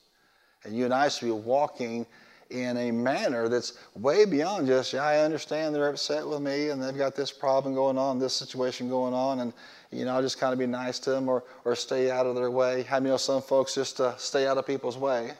And 0.64 0.76
you 0.76 0.86
and 0.86 0.94
I 0.94 1.08
should 1.08 1.28
be 1.28 1.32
walking 1.32 2.08
in 2.50 2.78
a 2.78 2.90
manner 2.90 3.48
that's 3.48 3.74
way 3.94 4.26
beyond 4.26 4.66
just, 4.66 4.94
yeah, 4.94 5.04
I 5.04 5.20
understand 5.20 5.76
they're 5.76 5.90
upset 5.90 6.28
with 6.28 6.42
me 6.42 6.70
and 6.70 6.82
they've 6.82 6.98
got 6.98 7.16
this 7.16 7.32
problem 7.32 7.76
going 7.76 8.00
on, 8.00 8.18
this 8.18 8.34
situation 8.34 8.90
going 8.90 9.14
on, 9.14 9.42
and, 9.42 9.54
you 9.92 10.06
know, 10.06 10.16
I'll 10.16 10.24
just 10.24 10.40
kind 10.40 10.52
of 10.52 10.58
be 10.58 10.66
nice 10.66 10.98
to 10.98 11.12
them 11.12 11.30
or, 11.30 11.44
or 11.64 11.76
stay 11.76 12.10
out 12.10 12.26
of 12.26 12.34
their 12.34 12.50
way. 12.50 12.82
How 12.82 13.00
many 13.00 13.12
know 13.12 13.18
some 13.18 13.44
folks 13.44 13.76
just 13.76 14.02
uh, 14.02 14.18
stay 14.18 14.48
out 14.48 14.58
of 14.58 14.66
people's 14.66 14.98
way? 14.98 15.34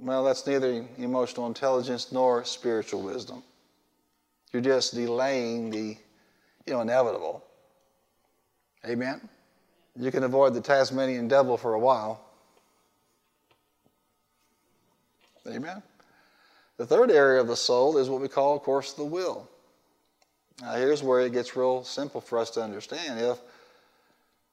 Well, 0.00 0.24
that's 0.24 0.44
neither 0.48 0.84
emotional 0.98 1.46
intelligence 1.46 2.10
nor 2.10 2.44
spiritual 2.44 3.02
wisdom. 3.02 3.44
You're 4.52 4.62
just 4.62 4.96
delaying 4.96 5.70
the, 5.70 5.96
you 6.66 6.72
know, 6.72 6.80
inevitable. 6.80 7.44
Amen? 8.86 9.28
You 9.96 10.10
can 10.10 10.22
avoid 10.24 10.54
the 10.54 10.60
Tasmanian 10.60 11.28
devil 11.28 11.56
for 11.56 11.74
a 11.74 11.78
while. 11.78 12.24
Amen? 15.46 15.82
The 16.76 16.86
third 16.86 17.10
area 17.10 17.40
of 17.40 17.48
the 17.48 17.56
soul 17.56 17.98
is 17.98 18.08
what 18.08 18.20
we 18.20 18.28
call, 18.28 18.56
of 18.56 18.62
course, 18.62 18.92
the 18.92 19.04
will. 19.04 19.48
Now, 20.62 20.74
here's 20.74 21.02
where 21.02 21.20
it 21.20 21.32
gets 21.32 21.56
real 21.56 21.84
simple 21.84 22.20
for 22.20 22.38
us 22.38 22.50
to 22.50 22.62
understand. 22.62 23.20
If 23.20 23.38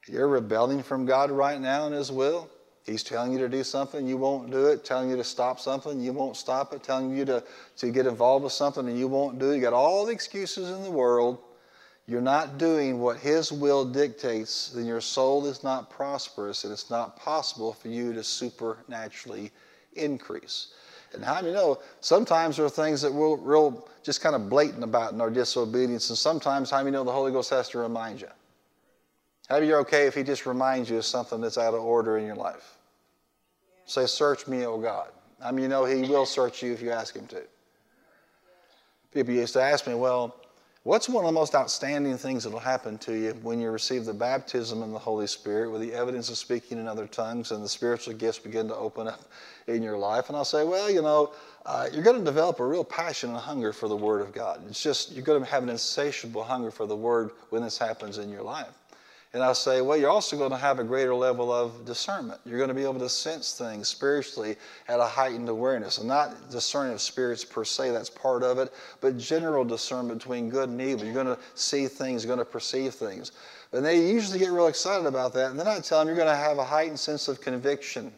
you're 0.08 0.28
rebelling 0.28 0.84
from 0.84 1.06
God 1.06 1.32
right 1.32 1.60
now 1.60 1.88
in 1.88 1.94
His 1.94 2.12
will, 2.12 2.50
He's 2.86 3.04
telling 3.04 3.34
you 3.34 3.40
to 3.40 3.50
do 3.50 3.63
something, 3.66 4.08
you 4.08 4.16
won't 4.16 4.50
do 4.50 4.68
it, 4.68 4.86
telling 4.86 5.10
you 5.10 5.18
to 5.18 5.24
stop 5.24 5.60
something, 5.60 6.00
you 6.00 6.13
won't 6.13 6.38
stop 6.38 6.74
it, 6.74 6.84
telling 6.84 7.16
you 7.16 7.26
to, 7.26 7.44
to 7.78 7.92
get 7.92 8.08
involved 8.08 8.46
with 8.46 8.54
something 8.54 8.88
and 8.88 8.98
you 8.98 9.10
won't 9.10 9.40
do 9.40 9.52
it. 9.52 9.56
You 9.56 9.62
got 9.62 9.74
all 9.74 10.06
the 10.06 10.13
excuses 10.13 10.70
in 10.70 10.84
the 10.84 10.92
world 10.92 11.38
you're 12.08 12.22
not 12.22 12.58
doing 12.58 13.00
what 13.00 13.17
His 13.17 13.52
will 13.52 13.84
dictates, 13.84 14.70
then 14.70 14.86
your 14.86 15.02
soul 15.02 15.46
is 15.46 15.63
not 15.63 15.89
prosperous 15.89 16.63
and 16.63 16.72
it's 16.72 16.89
not 16.89 17.17
possible 17.17 17.74
for 17.74 17.89
you 17.89 18.13
to 18.13 18.24
supernaturally 18.24 19.52
increase. 19.93 20.74
And 21.13 21.24
how 21.24 21.41
do 21.41 21.48
you 21.48 21.54
know? 21.54 21.80
Sometimes 22.00 22.58
there 22.58 22.65
are 22.65 22.70
things 22.70 23.02
that 23.02 23.13
we're 23.13 23.36
real 23.36 23.88
just 24.04 24.22
kind 24.22 24.36
of 24.36 24.50
blatant 24.50 24.84
about 24.84 25.12
in 25.12 25.20
our 25.20 25.30
disobedience, 25.30 26.10
and 26.10 26.17
sometimes 26.17 26.72
how 26.72 26.80
do 26.80 26.86
you 26.86 26.91
know 26.91 27.04
the 27.04 27.12
Holy 27.12 27.32
Ghost 27.32 27.50
has 27.50 27.67
to 27.70 27.80
remind 27.80 28.22
you? 28.22 28.30
How 29.50 29.60
do 29.60 29.65
you're 29.65 29.80
okay 29.80 30.08
if 30.08 30.15
He 30.15 30.24
just 30.24 30.46
reminds 30.46 30.89
you 30.89 30.98
of 30.98 31.06
something 31.06 31.41
that's 31.41 31.58
out 31.58 31.74
of 31.74 31.82
order 31.82 32.17
in 32.17 32.26
your 32.26 32.36
life? 32.36 32.78
Say, 33.86 34.06
Search 34.06 34.48
me, 34.48 34.65
O 34.65 34.78
God. 34.78 35.10
I 35.43 35.52
mean, 35.52 35.63
you 35.63 35.70
know 35.70 35.84
He 35.86 36.02
will 36.02 36.26
search 36.26 36.63
you 36.63 36.72
if 36.74 36.82
you 36.82 36.91
ask 36.91 37.15
Him 37.15 37.28
to. 37.28 37.43
People 39.13 39.34
used 39.34 39.54
to 39.54 39.62
ask 39.62 39.88
me, 39.88 39.93
well, 39.93 40.36
What's 40.88 41.10
one 41.10 41.26
of 41.26 41.28
the 41.28 41.34
most 41.34 41.54
outstanding 41.54 42.15
things 42.17 42.45
that 42.45 42.50
will 42.50 42.60
happen 42.60 42.97
to 43.00 43.13
you 43.13 43.34
when 43.41 43.60
you 43.60 43.71
receive 43.71 44.06
the 44.06 44.13
baptism 44.13 44.82
in 44.84 44.93
the 44.93 44.97
Holy 44.97 45.28
Spirit 45.28 45.69
with 45.69 45.82
the 45.82 45.91
evidence 45.93 46.30
of 46.30 46.38
speaking 46.38 46.78
in 46.78 46.88
other 46.88 47.08
tongues 47.08 47.52
and 47.52 47.62
the 47.62 47.67
spiritual 47.67 48.13
gifts 48.13 48.39
begin 48.39 48.69
to 48.69 48.76
open 48.78 49.06
up 49.06 49.19
in 49.67 49.84
your 49.84 49.97
life? 49.97 50.30
And 50.30 50.38
I'll 50.38 50.45
say, 50.45 50.63
well, 50.63 50.89
you 50.89 51.02
know, 51.02 51.34
uh, 51.65 51.89
you're 51.91 52.06
going 52.06 52.17
to 52.17 52.23
develop 52.23 52.62
a 52.62 52.65
real 52.65 52.86
passion 52.86 53.32
and 53.32 53.38
hunger 53.38 53.73
for 53.73 53.89
the 53.89 53.97
Word 53.97 54.21
of 54.21 54.32
God. 54.32 54.62
It's 54.69 54.82
just, 54.82 55.12
you're 55.12 55.26
going 55.26 55.43
to 55.43 55.52
have 55.52 55.62
an 55.62 55.67
insatiable 55.67 56.41
hunger 56.41 56.71
for 56.71 56.86
the 56.86 56.95
Word 56.95 57.32
when 57.50 57.63
this 57.63 57.78
happens 57.78 58.17
in 58.17 58.30
your 58.30 58.43
life. 58.43 58.71
And 59.34 59.44
I 59.44 59.52
say, 59.54 59.82
well, 59.82 59.98
you're 59.98 60.10
also 60.10 60.38
going 60.38 60.52
to 60.52 60.58
have 60.58 60.80
a 60.80 60.84
greater 60.84 61.13
level 61.13 61.52
of 61.52 61.86
discernment. 61.86 62.40
You're 62.46 62.58
going 62.58 62.70
to 62.70 62.74
be 62.74 62.84
able 62.84 63.00
to 63.00 63.10
sense 63.10 63.58
things 63.58 63.90
spiritually 63.90 64.56
at 64.88 65.02
a 65.02 65.06
heightened 65.06 65.50
awareness. 65.50 65.98
And 65.98 66.08
not 66.08 66.50
discerning 66.50 66.94
of 66.94 67.02
spirits 67.02 67.44
per 67.44 67.66
se, 67.66 67.92
that's 67.92 68.10
part 68.10 68.42
of 68.42 68.58
it, 68.58 68.74
but 69.02 69.18
general 69.18 69.66
discernment 69.66 70.20
between 70.20 70.50
good 70.50 70.70
and 70.70 70.80
evil. 70.80 71.04
You're 71.04 71.13
going 71.13 71.28
to 71.28 71.38
see 71.56 71.88
things, 71.88 72.24
you're 72.24 72.34
going 72.34 72.46
to 72.46 72.52
perceive 72.52 72.94
things. 72.94 73.34
And 73.74 73.86
they 73.86 74.00
usually 74.00 74.40
get 74.40 74.50
real 74.50 74.68
excited 74.68 75.06
about 75.06 75.34
that. 75.34 75.52
And 75.52 75.60
then 75.60 75.68
I 75.68 75.82
tell 75.82 76.00
them, 76.00 76.08
you're 76.08 76.16
going 76.16 76.30
to 76.30 76.36
have 76.36 76.58
a 76.58 76.63
heightened 76.63 77.00
sense 77.00 77.28
of 77.28 77.42
conviction. 77.42 78.13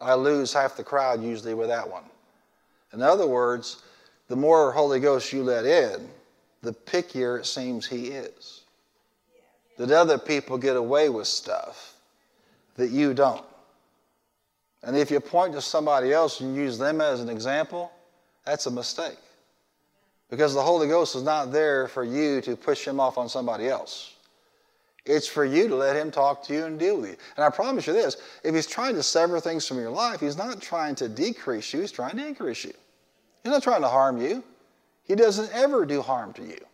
I 0.00 0.14
lose 0.14 0.52
half 0.52 0.76
the 0.76 0.82
crowd 0.82 1.22
usually 1.22 1.54
with 1.54 1.68
that 1.68 1.88
one. 1.88 2.04
In 2.94 3.02
other 3.02 3.26
words, 3.26 3.82
the 4.28 4.36
more 4.36 4.72
Holy 4.72 4.98
Ghost 4.98 5.32
you 5.32 5.44
let 5.44 5.66
in, 5.66 6.08
the 6.62 6.72
pickier 6.72 7.38
it 7.38 7.46
seems 7.46 7.86
He 7.86 8.08
is 8.08 8.61
that 9.82 9.90
other 9.90 10.16
people 10.16 10.56
get 10.58 10.76
away 10.76 11.08
with 11.08 11.26
stuff 11.26 11.94
that 12.76 12.90
you 12.90 13.14
don't. 13.14 13.44
And 14.84 14.96
if 14.96 15.10
you 15.10 15.18
point 15.18 15.54
to 15.54 15.60
somebody 15.60 16.12
else 16.12 16.40
and 16.40 16.54
use 16.54 16.78
them 16.78 17.00
as 17.00 17.20
an 17.20 17.28
example, 17.28 17.90
that's 18.44 18.66
a 18.66 18.70
mistake. 18.70 19.18
Because 20.30 20.54
the 20.54 20.62
Holy 20.62 20.86
Ghost 20.86 21.16
is 21.16 21.24
not 21.24 21.50
there 21.50 21.88
for 21.88 22.04
you 22.04 22.40
to 22.42 22.56
push 22.56 22.86
him 22.86 23.00
off 23.00 23.18
on 23.18 23.28
somebody 23.28 23.68
else. 23.68 24.14
It's 25.04 25.26
for 25.26 25.44
you 25.44 25.66
to 25.66 25.74
let 25.74 25.96
him 25.96 26.12
talk 26.12 26.44
to 26.44 26.54
you 26.54 26.64
and 26.64 26.78
deal 26.78 27.00
with 27.00 27.10
you. 27.10 27.16
And 27.36 27.44
I 27.44 27.50
promise 27.50 27.88
you 27.88 27.92
this 27.92 28.18
if 28.44 28.54
he's 28.54 28.68
trying 28.68 28.94
to 28.94 29.02
sever 29.02 29.40
things 29.40 29.66
from 29.66 29.78
your 29.78 29.90
life, 29.90 30.20
he's 30.20 30.36
not 30.36 30.62
trying 30.62 30.94
to 30.96 31.08
decrease 31.08 31.72
you, 31.74 31.80
he's 31.80 31.90
trying 31.90 32.16
to 32.16 32.26
increase 32.26 32.64
you. 32.64 32.72
He's 33.42 33.50
not 33.50 33.64
trying 33.64 33.82
to 33.82 33.88
harm 33.88 34.22
you. 34.22 34.44
He 35.02 35.16
doesn't 35.16 35.52
ever 35.52 35.84
do 35.84 36.02
harm 36.02 36.32
to 36.34 36.42
you. 36.42 36.64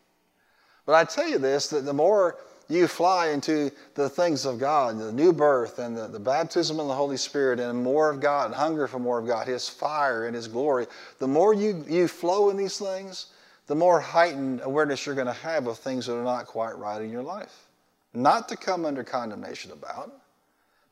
But 0.84 0.94
I 0.94 1.04
tell 1.04 1.28
you 1.28 1.38
this 1.38 1.68
that 1.68 1.84
the 1.84 1.92
more 1.92 2.36
you 2.68 2.86
fly 2.86 3.28
into 3.28 3.70
the 3.94 4.08
things 4.08 4.44
of 4.44 4.58
God, 4.58 4.98
the 4.98 5.12
new 5.12 5.32
birth 5.32 5.78
and 5.78 5.96
the, 5.96 6.06
the 6.06 6.18
baptism 6.18 6.78
in 6.80 6.86
the 6.86 6.94
Holy 6.94 7.16
Spirit 7.16 7.58
and 7.60 7.82
more 7.82 8.10
of 8.10 8.20
God, 8.20 8.46
and 8.46 8.54
hunger 8.54 8.86
for 8.86 8.98
more 8.98 9.18
of 9.18 9.26
God, 9.26 9.46
His 9.46 9.68
fire 9.68 10.26
and 10.26 10.36
His 10.36 10.48
glory, 10.48 10.86
the 11.18 11.28
more 11.28 11.54
you, 11.54 11.84
you 11.88 12.08
flow 12.08 12.50
in 12.50 12.56
these 12.56 12.78
things, 12.78 13.26
the 13.68 13.74
more 13.74 14.00
heightened 14.00 14.60
awareness 14.62 15.06
you're 15.06 15.14
going 15.14 15.26
to 15.26 15.32
have 15.32 15.66
of 15.66 15.78
things 15.78 16.06
that 16.06 16.16
are 16.16 16.24
not 16.24 16.46
quite 16.46 16.76
right 16.76 17.00
in 17.00 17.10
your 17.10 17.22
life. 17.22 17.68
Not 18.14 18.48
to 18.48 18.56
come 18.56 18.84
under 18.84 19.04
condemnation 19.04 19.72
about, 19.72 20.12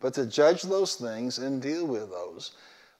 but 0.00 0.14
to 0.14 0.26
judge 0.26 0.62
those 0.62 0.94
things 0.94 1.38
and 1.38 1.60
deal 1.60 1.86
with 1.86 2.10
those. 2.10 2.52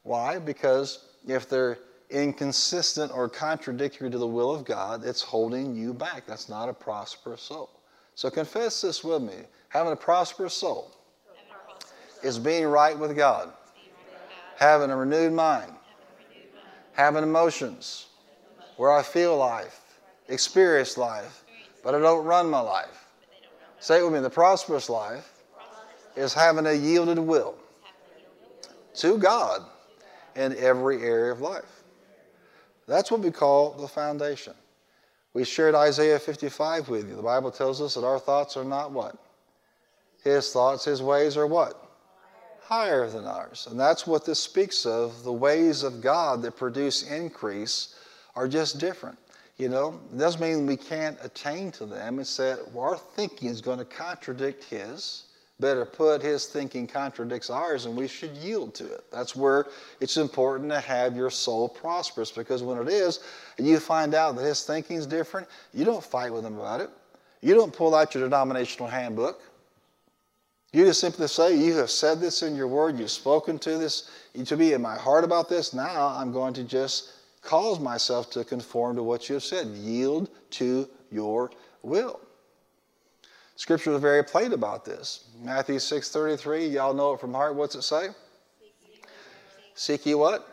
Why? 0.03 0.39
Because 0.39 1.05
if 1.27 1.49
they're 1.49 1.79
inconsistent 2.11 3.12
or 3.12 3.29
contradictory 3.29 4.11
to 4.11 4.18
the 4.18 4.27
will 4.27 4.55
of 4.55 4.64
God, 4.64 5.05
it's 5.05 5.22
holding 5.22 5.74
you 5.74 5.93
back. 5.93 6.27
That's 6.27 6.49
not 6.49 6.68
a 6.68 6.72
prosperous 6.72 7.43
soul. 7.43 7.70
So 8.17 8.31
confess 8.31 8.81
this 8.81 9.05
with 9.05 9.23
me. 9.23 9.35
Having 9.69 9.93
a 9.93 9.97
prosperous 9.97 10.55
soul 10.55 10.91
is 12.23 12.39
being 12.39 12.64
right 12.64 12.99
with 12.99 13.14
God, 13.14 13.53
having 14.57 14.91
a 14.91 14.97
renewed 14.97 15.35
mind, 15.35 15.71
having 16.95 17.23
emotions 17.23 18.07
where 18.79 18.91
I 18.91 19.03
feel 19.03 19.37
life, 19.37 19.81
experience 20.29 20.97
life, 20.97 21.45
but 21.85 21.95
I 21.95 21.99
don't 21.99 22.25
run 22.25 22.49
my 22.49 22.61
life. 22.61 23.05
Say 23.81 24.01
it 24.01 24.05
with 24.05 24.14
me. 24.14 24.21
The 24.21 24.31
prosperous 24.31 24.89
life 24.89 25.31
is 26.17 26.33
having 26.33 26.67
a 26.67 26.73
yielded 26.73 27.19
will 27.19 27.55
to 28.95 29.19
God 29.19 29.61
in 30.37 30.57
every 30.57 31.03
area 31.03 31.33
of 31.33 31.43
life. 31.43 31.83
That's 32.89 33.11
what 33.11 33.21
we 33.21 33.31
call 33.31 33.73
the 33.73 33.89
foundation. 33.89 34.55
We 35.37 35.45
shared 35.45 35.74
Isaiah 35.74 36.18
55 36.18 36.89
with 36.89 37.11
you. 37.11 37.14
The 37.14 37.20
Bible 37.20 37.51
tells 37.51 37.82
us 37.82 37.93
that 37.95 38.07
our 38.07 38.18
thoughts 38.18 38.57
are 38.57 38.64
not 38.64 38.91
what? 38.91 39.18
His 40.24 40.51
thoughts, 40.51 40.87
his 40.87 41.03
ways 41.03 41.37
are 41.37 41.47
what? 41.47 41.91
Higher 42.62 43.07
than 43.07 43.26
ours. 43.26 43.68
And 43.70 43.78
that's 43.78 44.07
what 44.07 44.24
this 44.24 44.39
speaks 44.39 44.87
of. 44.87 45.24
The 45.24 45.32
ways 45.32 45.82
of 45.82 46.01
God 46.01 46.41
that 46.41 46.57
produce 46.57 47.03
increase 47.03 47.97
are 48.34 48.49
just 48.49 48.80
different. 48.80 49.18
You 49.59 49.68
know, 49.68 50.01
it 50.11 50.16
doesn't 50.16 50.41
mean 50.41 50.64
we 50.64 50.78
can't 50.78 51.18
attain 51.22 51.70
to 51.72 51.84
them. 51.84 52.18
It's 52.18 52.39
that 52.39 52.61
our 52.74 52.97
thinking 52.97 53.51
is 53.51 53.61
going 53.61 53.78
to 53.78 53.84
contradict 53.84 54.64
his 54.64 55.24
better 55.59 55.86
put, 55.86 56.22
his 56.22 56.46
thinking 56.46 56.86
contradicts 56.86 57.48
ours 57.48 57.86
and 57.86 57.96
we 57.96 58.07
should 58.07 58.36
yield 58.36 58.74
to 58.74 58.84
it. 58.92 59.04
That's 59.11 59.34
where 59.34 59.66
it's 60.00 60.16
important 60.16 60.70
to 60.70 60.80
have 60.80 61.16
your 61.16 61.30
soul 61.30 61.68
prosperous 61.68 62.30
because 62.30 62.62
when 62.62 62.78
it 62.78 62.88
is, 62.88 63.20
and 63.59 63.66
you 63.66 63.78
find 63.78 64.14
out 64.14 64.36
that 64.36 64.44
his 64.44 64.64
thinking 64.64 64.96
is 64.96 65.07
different, 65.07 65.48
you 65.72 65.84
don't 65.84 66.04
fight 66.04 66.32
with 66.32 66.44
him 66.44 66.59
about 66.59 66.80
it. 66.80 66.90
You 67.40 67.54
don't 67.54 67.72
pull 67.72 67.94
out 67.94 68.14
your 68.14 68.24
denominational 68.24 68.88
handbook. 68.88 69.40
You 70.72 70.84
just 70.84 71.00
simply 71.00 71.28
say, 71.28 71.57
You 71.57 71.76
have 71.76 71.90
said 71.90 72.20
this 72.20 72.42
in 72.42 72.54
your 72.54 72.68
word, 72.68 72.98
you've 72.98 73.11
spoken 73.11 73.59
to 73.61 73.78
this 73.78 74.11
to 74.44 74.57
me 74.57 74.74
in 74.74 74.82
my 74.82 74.96
heart 74.96 75.24
about 75.24 75.48
this. 75.48 75.72
Now 75.72 76.09
I'm 76.09 76.32
going 76.32 76.52
to 76.54 76.64
just 76.64 77.12
cause 77.40 77.80
myself 77.80 78.30
to 78.32 78.44
conform 78.44 78.96
to 78.96 79.02
what 79.02 79.28
you 79.28 79.34
have 79.36 79.44
said. 79.44 79.68
Yield 79.68 80.28
to 80.50 80.88
your 81.11 81.50
will. 81.82 82.20
Scripture 83.57 83.94
is 83.94 84.00
very 84.00 84.22
plain 84.22 84.52
about 84.52 84.84
this. 84.84 85.24
Matthew 85.42 85.76
6.33, 85.76 86.72
y'all 86.72 86.92
know 86.92 87.14
it 87.14 87.20
from 87.20 87.32
heart. 87.32 87.54
What's 87.54 87.74
it 87.74 87.82
say? 87.82 88.09
Seek 89.74 90.07
ye 90.07 90.14
what? 90.14 90.46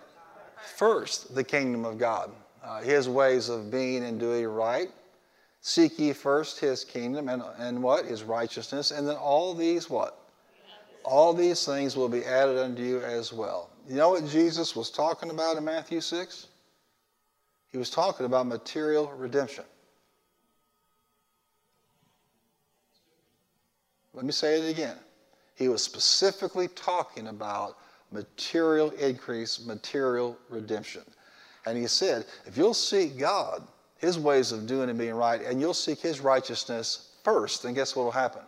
First, 0.75 1.35
the 1.35 1.43
kingdom 1.43 1.85
of 1.85 1.97
God. 1.97 2.31
Uh, 2.63 2.81
his 2.81 3.09
ways 3.09 3.49
of 3.49 3.69
being 3.69 4.05
and 4.05 4.19
doing 4.19 4.47
right. 4.47 4.89
Seek 5.59 5.99
ye 5.99 6.13
first 6.13 6.59
his 6.59 6.85
kingdom 6.85 7.27
and, 7.27 7.43
and 7.57 7.83
what? 7.83 8.05
His 8.05 8.23
righteousness. 8.23 8.91
And 8.91 9.07
then 9.07 9.17
all 9.17 9.53
these 9.53 9.89
what? 9.89 10.19
All 11.03 11.33
these 11.33 11.65
things 11.65 11.97
will 11.97 12.07
be 12.07 12.23
added 12.23 12.57
unto 12.57 12.81
you 12.81 13.01
as 13.01 13.33
well. 13.33 13.69
You 13.87 13.95
know 13.95 14.11
what 14.11 14.25
Jesus 14.27 14.77
was 14.77 14.89
talking 14.89 15.29
about 15.29 15.57
in 15.57 15.65
Matthew 15.65 15.99
6? 15.99 16.47
He 17.69 17.77
was 17.77 17.89
talking 17.89 18.25
about 18.25 18.47
material 18.47 19.11
redemption. 19.17 19.65
Let 24.13 24.25
me 24.25 24.31
say 24.31 24.59
it 24.59 24.71
again. 24.71 24.97
He 25.55 25.67
was 25.67 25.83
specifically 25.83 26.67
talking 26.67 27.27
about 27.27 27.77
material 28.11 28.91
increase, 28.91 29.65
material 29.65 30.37
redemption. 30.49 31.03
And 31.65 31.77
he 31.77 31.87
said, 31.87 32.25
if 32.45 32.57
you'll 32.57 32.73
seek 32.73 33.17
God, 33.17 33.67
his 33.97 34.19
ways 34.19 34.51
of 34.51 34.67
doing 34.67 34.89
and 34.89 34.99
being 34.99 35.15
right, 35.15 35.41
and 35.41 35.59
you'll 35.61 35.73
seek 35.73 35.99
his 35.99 36.19
righteousness 36.19 37.11
first, 37.23 37.63
then 37.63 37.73
guess 37.73 37.95
what 37.95 38.03
will 38.03 38.11
happen? 38.11 38.41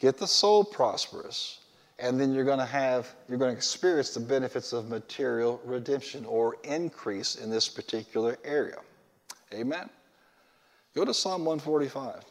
Get 0.00 0.18
the 0.18 0.26
soul 0.26 0.64
prosperous, 0.64 1.60
and 2.00 2.18
then 2.20 2.34
you're 2.34 2.44
going 2.44 2.58
to 2.58 2.66
have, 2.66 3.14
you're 3.28 3.38
going 3.38 3.52
to 3.52 3.56
experience 3.56 4.12
the 4.12 4.20
benefits 4.20 4.72
of 4.72 4.88
material 4.88 5.60
redemption 5.64 6.24
or 6.24 6.56
increase 6.64 7.36
in 7.36 7.48
this 7.48 7.68
particular 7.68 8.36
area. 8.44 8.78
Amen. 9.54 9.88
Go 10.94 11.04
to 11.04 11.14
Psalm 11.14 11.44
145. 11.44 12.24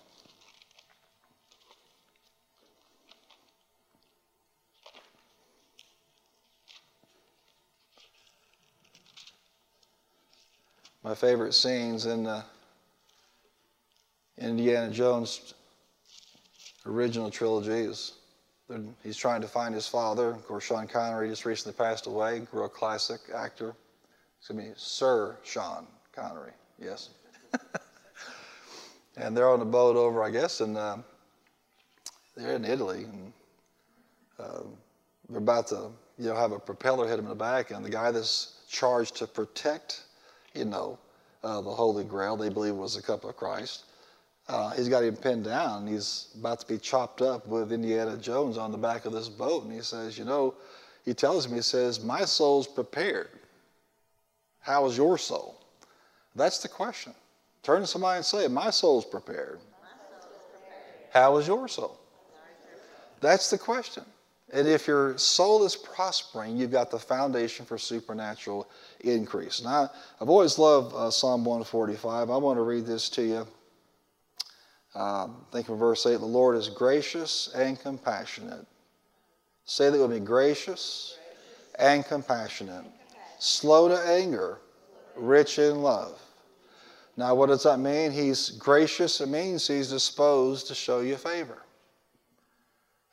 My 11.04 11.16
favorite 11.16 11.54
scenes 11.54 12.06
in 12.06 12.24
the 12.24 12.43
Indiana 14.38 14.91
Jones 14.91 15.54
original 16.86 17.30
trilogy 17.30 17.72
is 17.72 18.14
he's 19.04 19.18
trying 19.18 19.41
to 19.41 19.47
find 19.47 19.74
his 19.74 19.88
father. 19.88 20.30
Of 20.30 20.45
course, 20.47 20.66
Sean 20.66 20.88
Connery 20.88 21.30
just 21.30 21.45
recently 21.45 21.78
passed 21.78 22.08
away, 22.08 22.47
real 22.52 22.70
classic 22.70 23.22
actor. 23.36 23.76
It's 24.39 24.47
going 24.47 24.62
to 24.62 24.70
be 24.70 24.74
Sir 24.78 25.38
Sean 25.43 25.88
Connery, 26.14 26.54
yes. 26.80 27.10
and 29.18 29.36
they're 29.36 29.49
on 29.49 29.62
a 29.62 29.66
boat 29.66 29.95
over, 29.95 30.24
I 30.24 30.30
guess, 30.30 30.62
and 30.62 30.78
uh, 30.78 30.97
they're 32.36 32.56
in 32.56 32.66
Italy. 32.66 33.04
And 33.04 33.34
uh, 34.39 34.62
they're 35.30 35.39
about 35.39 35.68
to, 35.68 35.91
you 36.18 36.30
know, 36.30 36.36
have 36.36 36.52
a 36.52 36.60
propeller 36.60 37.08
hit 37.08 37.18
them 37.18 37.26
in 37.26 37.30
the 37.30 37.36
back, 37.36 37.72
and 37.72 37.84
the 37.84 37.89
guy 37.89 38.12
that's 38.12 38.62
charged 38.70 39.18
to 39.18 39.28
protect 39.28 40.04
you 40.54 40.66
know, 40.66 40.97
uh, 41.43 41.62
the 41.62 41.72
Holy 41.72 42.04
Grail, 42.04 42.38
they 42.38 42.49
believe 42.49 42.76
was 42.76 42.95
the 42.95 43.02
cup 43.02 43.24
of 43.24 43.36
Christ. 43.36 43.86
Uh, 44.47 44.72
he's 44.72 44.89
got 44.89 45.04
him 45.04 45.16
pinned 45.16 45.45
down. 45.45 45.88
He's 45.88 46.28
about 46.38 46.60
to 46.60 46.68
be 46.68 46.78
chopped 46.78 47.22
up 47.22 47.47
with 47.47 47.72
Indiana 47.72 48.18
Jones 48.18 48.58
on 48.58 48.72
the 48.72 48.78
back 48.78 49.06
of 49.06 49.14
this 49.14 49.30
boat. 49.30 49.64
And 49.64 49.72
he 49.72 49.82
says, 49.82 50.18
You 50.18 50.26
know, 50.26 50.56
he 51.06 51.14
tells 51.14 51.47
me, 51.47 51.56
he 51.56 51.62
says, 51.62 52.04
My 52.04 52.26
soul's 52.26 52.68
prepared. 52.68 53.30
How 54.60 54.86
is 54.86 54.97
your 54.97 55.18
soul? 55.18 55.60
That's 56.36 56.60
the 56.60 56.68
question. 56.68 57.14
Turn 57.64 57.82
to 57.82 57.88
somebody 57.88 58.18
and 58.18 58.26
say, 58.26 58.47
My 58.47 58.70
soul's 58.70 59.06
prepared. 59.06 59.60
How 61.12 61.38
is 61.38 61.47
your 61.47 61.68
soul? 61.68 61.99
That's 63.20 63.49
the 63.49 63.58
question. 63.58 64.04
And 64.54 64.68
if 64.68 64.86
your 64.86 65.18
soul 65.18 65.64
is 65.64 65.76
prospering, 65.76 66.58
you've 66.58 66.72
got 66.72 66.91
the 66.91 66.99
foundation 66.99 67.66
for 67.66 67.78
supernatural 67.78 68.70
increase. 68.99 69.64
Now, 69.64 69.89
I've 70.20 70.30
always 70.30 70.60
loved 70.60 70.93
uh, 70.93 71.10
Psalm 71.10 71.45
145. 71.45 72.30
I 72.30 72.38
want 72.38 72.58
to 72.58 72.64
read 72.64 72.86
this 72.86 73.10
to 73.10 73.22
you. 73.22 73.47
Um, 74.93 75.45
think 75.54 75.70
of 75.70 75.80
verse 75.80 76.06
8 76.06 76.18
The 76.18 76.26
Lord 76.26 76.58
is 76.58 76.68
gracious 76.68 77.49
and 77.56 77.80
compassionate. 77.80 78.66
Say 79.64 79.89
that 79.89 79.97
with 79.97 80.12
me 80.12 80.20
gracious 80.20 81.18
and 81.80 82.06
compassionate, 82.06 82.86
slow 83.39 83.88
to 83.88 83.97
anger, 83.97 84.60
rich 85.16 85.60
in 85.60 85.82
love. 85.82 86.22
Now, 87.16 87.36
what 87.36 87.47
does 87.47 87.64
that 87.64 87.80
mean? 87.80 88.12
He's 88.12 88.49
gracious. 88.49 89.22
It 89.22 89.30
means 89.30 89.68
he's 89.68 89.89
disposed 89.89 90.68
to 90.68 90.76
show 90.76 90.99
you 90.99 91.16
favor. 91.16 91.64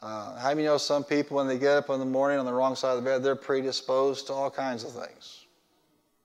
Uh, 0.01 0.38
how 0.38 0.51
many 0.51 0.64
know 0.64 0.78
some 0.78 1.03
people, 1.03 1.36
when 1.36 1.49
they 1.49 1.59
get 1.59 1.76
up 1.76 1.90
in 1.90 1.99
the 1.99 2.07
morning 2.07 2.38
on 2.38 2.46
the 2.46 2.53
wrong 2.53 2.76
side 2.76 2.96
of 2.96 3.03
the 3.03 3.11
bed, 3.11 3.22
they're 3.22 3.34
predisposed 3.34 4.28
to 4.28 4.32
all 4.32 4.51
kinds 4.51 4.84
of 4.84 4.92
things? 4.92 5.46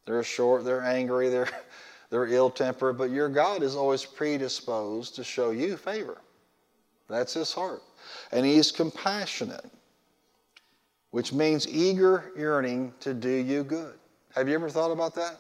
They're 0.06 0.24
short, 0.24 0.64
they're 0.64 0.84
angry, 0.84 1.30
they're, 1.30 1.50
they're 2.10 2.28
ill 2.28 2.52
tempered, 2.52 2.98
but 2.98 3.10
your 3.10 3.30
God 3.30 3.64
is 3.64 3.76
always 3.76 4.06
predisposed 4.06 5.16
to 5.16 5.24
show 5.24 5.52
you 5.52 5.76
favor. 5.76 6.22
That's 7.10 7.34
his 7.34 7.52
heart. 7.52 7.82
And 8.32 8.46
he's 8.46 8.72
compassionate, 8.72 9.66
which 11.12 11.34
means 11.34 11.68
eager 11.68 12.32
yearning 12.38 12.94
to 13.00 13.14
do 13.14 13.30
you 13.30 13.64
good. 13.64 13.96
Have 14.36 14.48
you 14.48 14.54
ever 14.54 14.70
thought 14.70 14.92
about 14.92 15.16
that? 15.16 15.38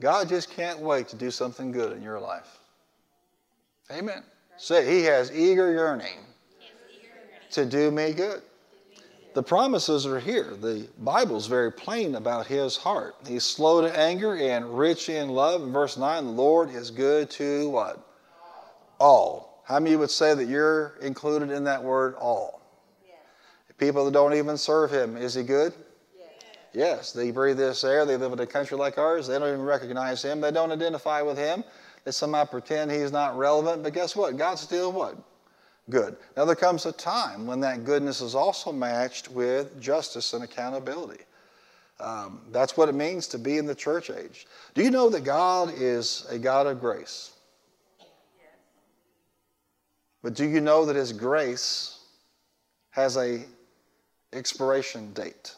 God 0.00 0.28
just 0.28 0.50
can't 0.50 0.78
wait 0.78 1.08
to 1.08 1.16
do 1.16 1.30
something 1.30 1.72
good 1.72 1.96
in 1.96 2.02
your 2.02 2.20
life. 2.20 2.58
Amen. 3.90 4.22
Say, 4.58 4.86
He 4.90 5.04
has 5.04 5.34
eager 5.34 5.72
yearning 5.72 6.25
to 7.56 7.66
do 7.66 7.90
me 7.90 8.12
good. 8.12 8.42
The 9.34 9.42
promises 9.42 10.06
are 10.06 10.20
here. 10.20 10.54
The 10.60 10.88
Bible's 10.98 11.46
very 11.46 11.72
plain 11.72 12.14
about 12.14 12.46
his 12.46 12.76
heart. 12.76 13.16
He's 13.26 13.44
slow 13.44 13.80
to 13.82 13.98
anger 13.98 14.36
and 14.36 14.78
rich 14.78 15.08
in 15.08 15.28
love. 15.28 15.62
In 15.62 15.72
verse 15.72 15.96
9, 15.96 16.24
the 16.24 16.30
Lord 16.30 16.70
is 16.70 16.90
good 16.90 17.28
to 17.32 17.68
what? 17.68 18.06
All. 18.98 19.62
How 19.64 19.80
many 19.80 19.96
would 19.96 20.10
say 20.10 20.34
that 20.34 20.46
you're 20.46 20.96
included 21.02 21.50
in 21.50 21.64
that 21.64 21.82
word 21.82 22.14
all? 22.14 22.62
Yes. 23.06 23.16
People 23.78 24.04
that 24.04 24.12
don't 24.12 24.32
even 24.32 24.56
serve 24.56 24.90
him, 24.90 25.16
is 25.16 25.34
he 25.34 25.42
good? 25.42 25.72
Yes. 26.16 26.32
yes. 26.72 27.12
They 27.12 27.30
breathe 27.30 27.58
this 27.58 27.84
air. 27.84 28.06
They 28.06 28.16
live 28.16 28.32
in 28.32 28.40
a 28.40 28.46
country 28.46 28.76
like 28.76 28.96
ours. 28.96 29.26
They 29.26 29.38
don't 29.38 29.48
even 29.48 29.62
recognize 29.62 30.22
him. 30.22 30.40
They 30.40 30.50
don't 30.50 30.72
identify 30.72 31.20
with 31.20 31.36
him. 31.36 31.64
They 32.04 32.10
somehow 32.10 32.44
pretend 32.44 32.90
he's 32.90 33.12
not 33.12 33.36
relevant. 33.36 33.82
But 33.82 33.92
guess 33.92 34.14
what? 34.14 34.36
God's 34.36 34.60
still 34.60 34.92
what? 34.92 35.18
Good. 35.88 36.16
Now 36.36 36.44
there 36.44 36.56
comes 36.56 36.84
a 36.84 36.92
time 36.92 37.46
when 37.46 37.60
that 37.60 37.84
goodness 37.84 38.20
is 38.20 38.34
also 38.34 38.72
matched 38.72 39.30
with 39.30 39.80
justice 39.80 40.32
and 40.32 40.42
accountability. 40.42 41.22
Um, 42.00 42.40
that's 42.50 42.76
what 42.76 42.88
it 42.88 42.94
means 42.94 43.26
to 43.28 43.38
be 43.38 43.56
in 43.56 43.66
the 43.66 43.74
church 43.74 44.10
age. 44.10 44.46
Do 44.74 44.82
you 44.82 44.90
know 44.90 45.08
that 45.10 45.24
God 45.24 45.72
is 45.76 46.26
a 46.28 46.38
God 46.38 46.66
of 46.66 46.80
grace? 46.80 47.32
But 50.22 50.34
do 50.34 50.44
you 50.44 50.60
know 50.60 50.84
that 50.86 50.96
His 50.96 51.12
grace 51.12 52.00
has 52.90 53.16
a 53.16 53.44
expiration 54.32 55.12
date? 55.12 55.54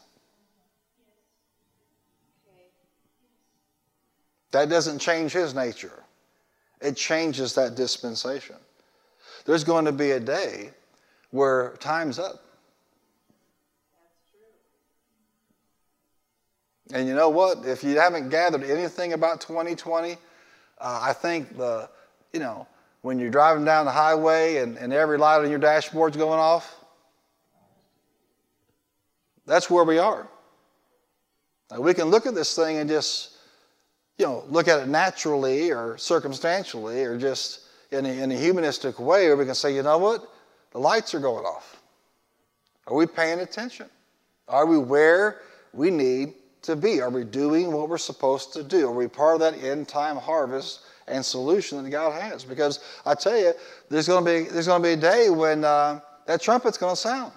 That 4.51 4.69
doesn't 4.69 4.99
change 4.99 5.31
His 5.33 5.55
nature. 5.55 6.03
It 6.81 6.95
changes 6.95 7.55
that 7.55 7.75
dispensation. 7.75 8.55
There's 9.49 9.63
going 9.63 9.85
to 9.85 9.91
be 9.91 10.11
a 10.11 10.19
day 10.19 10.69
where 11.31 11.75
time's 11.79 12.19
up. 12.19 12.43
And 16.93 17.07
you 17.07 17.15
know 17.15 17.29
what? 17.29 17.65
If 17.65 17.83
you 17.83 17.99
haven't 17.99 18.29
gathered 18.29 18.63
anything 18.63 19.13
about 19.13 19.41
2020, 19.41 20.11
uh, 20.11 20.17
I 20.79 21.13
think 21.13 21.57
the, 21.57 21.89
you 22.31 22.39
know, 22.39 22.67
when 23.01 23.17
you're 23.17 23.31
driving 23.31 23.65
down 23.65 23.85
the 23.85 23.91
highway 23.91 24.57
and, 24.57 24.77
and 24.77 24.93
every 24.93 25.17
light 25.17 25.39
on 25.39 25.49
your 25.49 25.57
dashboard's 25.57 26.15
going 26.15 26.39
off, 26.39 26.75
that's 29.47 29.67
where 29.67 29.83
we 29.83 29.97
are. 29.97 30.27
Now, 31.71 31.81
we 31.81 31.95
can 31.95 32.09
look 32.09 32.27
at 32.27 32.35
this 32.35 32.55
thing 32.55 32.77
and 32.77 32.87
just, 32.87 33.31
you 34.19 34.27
know, 34.27 34.43
look 34.47 34.67
at 34.67 34.79
it 34.79 34.87
naturally 34.87 35.71
or 35.71 35.97
circumstantially 35.97 37.03
or 37.03 37.17
just 37.17 37.61
in 37.91 38.05
a, 38.05 38.09
in 38.09 38.31
a 38.31 38.35
humanistic 38.35 38.99
way, 38.99 39.27
or 39.27 39.35
we 39.35 39.45
can 39.45 39.55
say, 39.55 39.75
you 39.75 39.83
know 39.83 39.97
what? 39.97 40.27
The 40.71 40.79
lights 40.79 41.13
are 41.13 41.19
going 41.19 41.45
off. 41.45 41.81
Are 42.87 42.95
we 42.95 43.05
paying 43.05 43.39
attention? 43.39 43.87
Are 44.47 44.65
we 44.65 44.77
where 44.77 45.41
we 45.73 45.89
need 45.89 46.33
to 46.63 46.75
be? 46.75 47.01
Are 47.01 47.09
we 47.09 47.23
doing 47.23 47.71
what 47.71 47.89
we're 47.89 47.97
supposed 47.97 48.53
to 48.53 48.63
do? 48.63 48.87
Are 48.87 48.93
we 48.93 49.07
part 49.07 49.35
of 49.35 49.39
that 49.41 49.63
end 49.63 49.87
time 49.87 50.17
harvest 50.17 50.81
and 51.07 51.23
solution 51.23 51.83
that 51.83 51.89
God 51.89 52.19
has? 52.19 52.43
Because 52.43 52.79
I 53.05 53.15
tell 53.15 53.37
you, 53.37 53.53
there's 53.89 54.07
going 54.07 54.25
to 54.25 54.31
be, 54.31 54.49
there's 54.49 54.67
going 54.67 54.81
to 54.81 54.87
be 54.87 54.93
a 54.93 54.97
day 54.97 55.29
when 55.29 55.63
uh, 55.63 55.99
that 56.25 56.41
trumpet's 56.41 56.77
going 56.77 56.93
to 56.93 57.01
sound. 57.01 57.33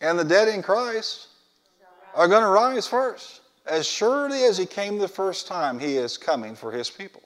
And 0.00 0.18
the 0.18 0.24
dead 0.24 0.48
in 0.48 0.62
Christ 0.62 1.28
are 2.14 2.28
going 2.28 2.42
to 2.42 2.48
rise 2.48 2.86
first. 2.86 3.40
As 3.68 3.86
surely 3.86 4.44
as 4.44 4.56
He 4.56 4.66
came 4.66 4.98
the 4.98 5.08
first 5.08 5.46
time, 5.46 5.78
He 5.78 5.96
is 5.96 6.16
coming 6.16 6.54
for 6.54 6.72
His 6.72 6.90
people. 6.90 7.22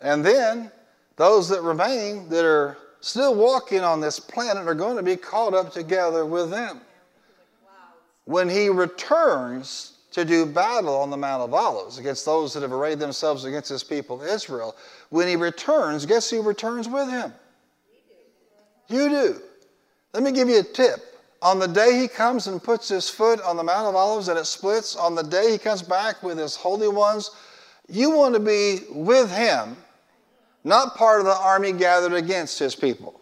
And 0.00 0.24
then 0.24 0.70
those 1.16 1.48
that 1.48 1.62
remain 1.62 2.28
that 2.28 2.44
are 2.44 2.76
still 3.00 3.34
walking 3.34 3.80
on 3.80 4.00
this 4.00 4.18
planet 4.18 4.66
are 4.66 4.74
going 4.74 4.96
to 4.96 5.02
be 5.02 5.16
caught 5.16 5.54
up 5.54 5.72
together 5.72 6.24
with 6.26 6.50
them. 6.50 6.80
When 8.24 8.48
he 8.48 8.68
returns 8.68 9.98
to 10.12 10.24
do 10.24 10.46
battle 10.46 10.96
on 10.96 11.10
the 11.10 11.16
Mount 11.16 11.42
of 11.42 11.52
Olives 11.52 11.98
against 11.98 12.24
those 12.24 12.54
that 12.54 12.62
have 12.62 12.72
arrayed 12.72 12.98
themselves 12.98 13.44
against 13.44 13.68
his 13.68 13.84
people 13.84 14.22
Israel, 14.22 14.74
when 15.10 15.28
he 15.28 15.36
returns, 15.36 16.06
guess 16.06 16.30
who 16.30 16.42
returns 16.42 16.88
with 16.88 17.10
him? 17.10 17.32
You 18.88 19.08
do. 19.08 19.42
Let 20.12 20.22
me 20.22 20.32
give 20.32 20.48
you 20.48 20.60
a 20.60 20.62
tip. 20.62 21.13
On 21.44 21.58
the 21.58 21.68
day 21.68 22.00
he 22.00 22.08
comes 22.08 22.46
and 22.46 22.60
puts 22.60 22.88
his 22.88 23.08
foot 23.08 23.40
on 23.42 23.56
the 23.58 23.62
Mount 23.62 23.86
of 23.86 23.94
Olives 23.94 24.28
and 24.28 24.38
it 24.38 24.46
splits, 24.46 24.96
on 24.96 25.14
the 25.14 25.22
day 25.22 25.52
he 25.52 25.58
comes 25.58 25.82
back 25.82 26.22
with 26.22 26.38
his 26.38 26.56
holy 26.56 26.88
ones, 26.88 27.30
you 27.86 28.10
want 28.10 28.34
to 28.34 28.40
be 28.40 28.80
with 28.90 29.30
him 29.30 29.76
not 30.64 30.96
part 30.96 31.20
of 31.20 31.26
the 31.26 31.36
army 31.36 31.72
gathered 31.72 32.14
against 32.14 32.58
his 32.58 32.74
people. 32.74 33.20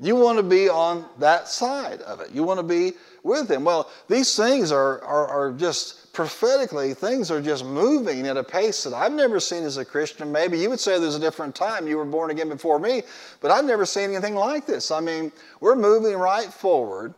You 0.00 0.16
want 0.16 0.38
to 0.38 0.42
be 0.42 0.68
on 0.68 1.04
that 1.18 1.48
side 1.48 2.00
of 2.02 2.20
it. 2.20 2.30
You 2.30 2.42
want 2.42 2.58
to 2.58 2.64
be 2.64 2.92
with 3.22 3.50
him. 3.50 3.64
Well, 3.64 3.90
these 4.08 4.34
things 4.34 4.72
are, 4.72 5.02
are, 5.02 5.26
are, 5.28 5.52
just 5.52 6.12
prophetically, 6.14 6.94
things 6.94 7.30
are 7.30 7.42
just 7.42 7.66
moving 7.66 8.26
at 8.26 8.38
a 8.38 8.42
pace 8.42 8.82
that 8.84 8.94
I've 8.94 9.12
never 9.12 9.38
seen 9.38 9.62
as 9.62 9.76
a 9.76 9.84
Christian. 9.84 10.32
Maybe 10.32 10.58
you 10.58 10.70
would 10.70 10.80
say 10.80 10.98
there's 10.98 11.16
a 11.16 11.20
different 11.20 11.54
time. 11.54 11.86
You 11.86 11.98
were 11.98 12.06
born 12.06 12.30
again 12.30 12.48
before 12.48 12.78
me, 12.78 13.02
but 13.42 13.50
I've 13.50 13.66
never 13.66 13.84
seen 13.84 14.10
anything 14.10 14.34
like 14.34 14.66
this. 14.66 14.90
I 14.90 15.00
mean, 15.00 15.30
we're 15.60 15.76
moving 15.76 16.16
right 16.16 16.50
forward 16.50 17.14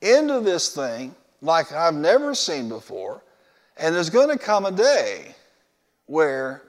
into 0.00 0.40
this 0.40 0.74
thing 0.74 1.14
like 1.40 1.72
I've 1.72 1.94
never 1.94 2.34
seen 2.34 2.68
before. 2.68 3.22
And 3.76 3.94
there's 3.94 4.10
going 4.10 4.28
to 4.28 4.38
come 4.38 4.66
a 4.66 4.72
day 4.72 5.34
where 6.06 6.62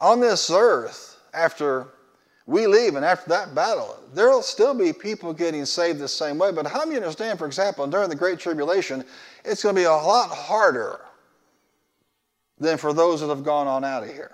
on 0.00 0.20
this 0.20 0.50
earth, 0.50 1.18
after 1.34 1.88
we 2.50 2.66
leave 2.66 2.96
and 2.96 3.04
after 3.04 3.28
that 3.28 3.54
battle, 3.54 3.96
there'll 4.12 4.42
still 4.42 4.74
be 4.74 4.92
people 4.92 5.32
getting 5.32 5.64
saved 5.64 6.00
the 6.00 6.08
same 6.08 6.36
way. 6.36 6.50
But 6.50 6.66
how 6.66 6.84
you 6.84 6.96
understand, 6.96 7.38
for 7.38 7.46
example, 7.46 7.86
during 7.86 8.08
the 8.08 8.16
Great 8.16 8.40
Tribulation, 8.40 9.04
it's 9.44 9.62
going 9.62 9.76
to 9.76 9.80
be 9.80 9.84
a 9.84 9.92
lot 9.92 10.30
harder 10.30 11.00
than 12.58 12.76
for 12.76 12.92
those 12.92 13.20
that 13.20 13.28
have 13.28 13.44
gone 13.44 13.68
on 13.68 13.84
out 13.84 14.02
of 14.02 14.08
here. 14.08 14.32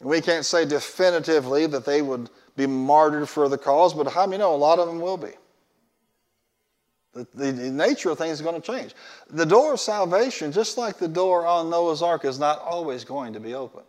We 0.00 0.20
can't 0.20 0.46
say 0.46 0.64
definitively 0.64 1.66
that 1.66 1.84
they 1.84 2.02
would 2.02 2.30
be 2.56 2.68
martyred 2.68 3.28
for 3.28 3.48
the 3.48 3.58
cause, 3.58 3.92
but 3.92 4.06
how 4.06 4.26
many 4.26 4.38
know 4.38 4.54
a 4.54 4.56
lot 4.56 4.78
of 4.78 4.86
them 4.86 5.00
will 5.00 5.16
be? 5.16 5.32
The, 7.14 7.26
the, 7.34 7.50
the, 7.50 7.70
nature 7.70 8.10
of 8.10 8.18
things 8.18 8.34
is 8.34 8.42
going 8.42 8.60
to 8.60 8.64
change. 8.64 8.94
The 9.28 9.44
door 9.44 9.72
of 9.72 9.80
salvation, 9.80 10.52
just 10.52 10.78
like 10.78 10.98
the 10.98 11.08
door 11.08 11.44
on 11.44 11.68
Noah's 11.68 12.00
Ark, 12.00 12.24
is 12.24 12.38
not 12.38 12.60
always 12.60 13.02
going 13.02 13.32
to 13.32 13.40
be 13.40 13.54
open. 13.54 13.82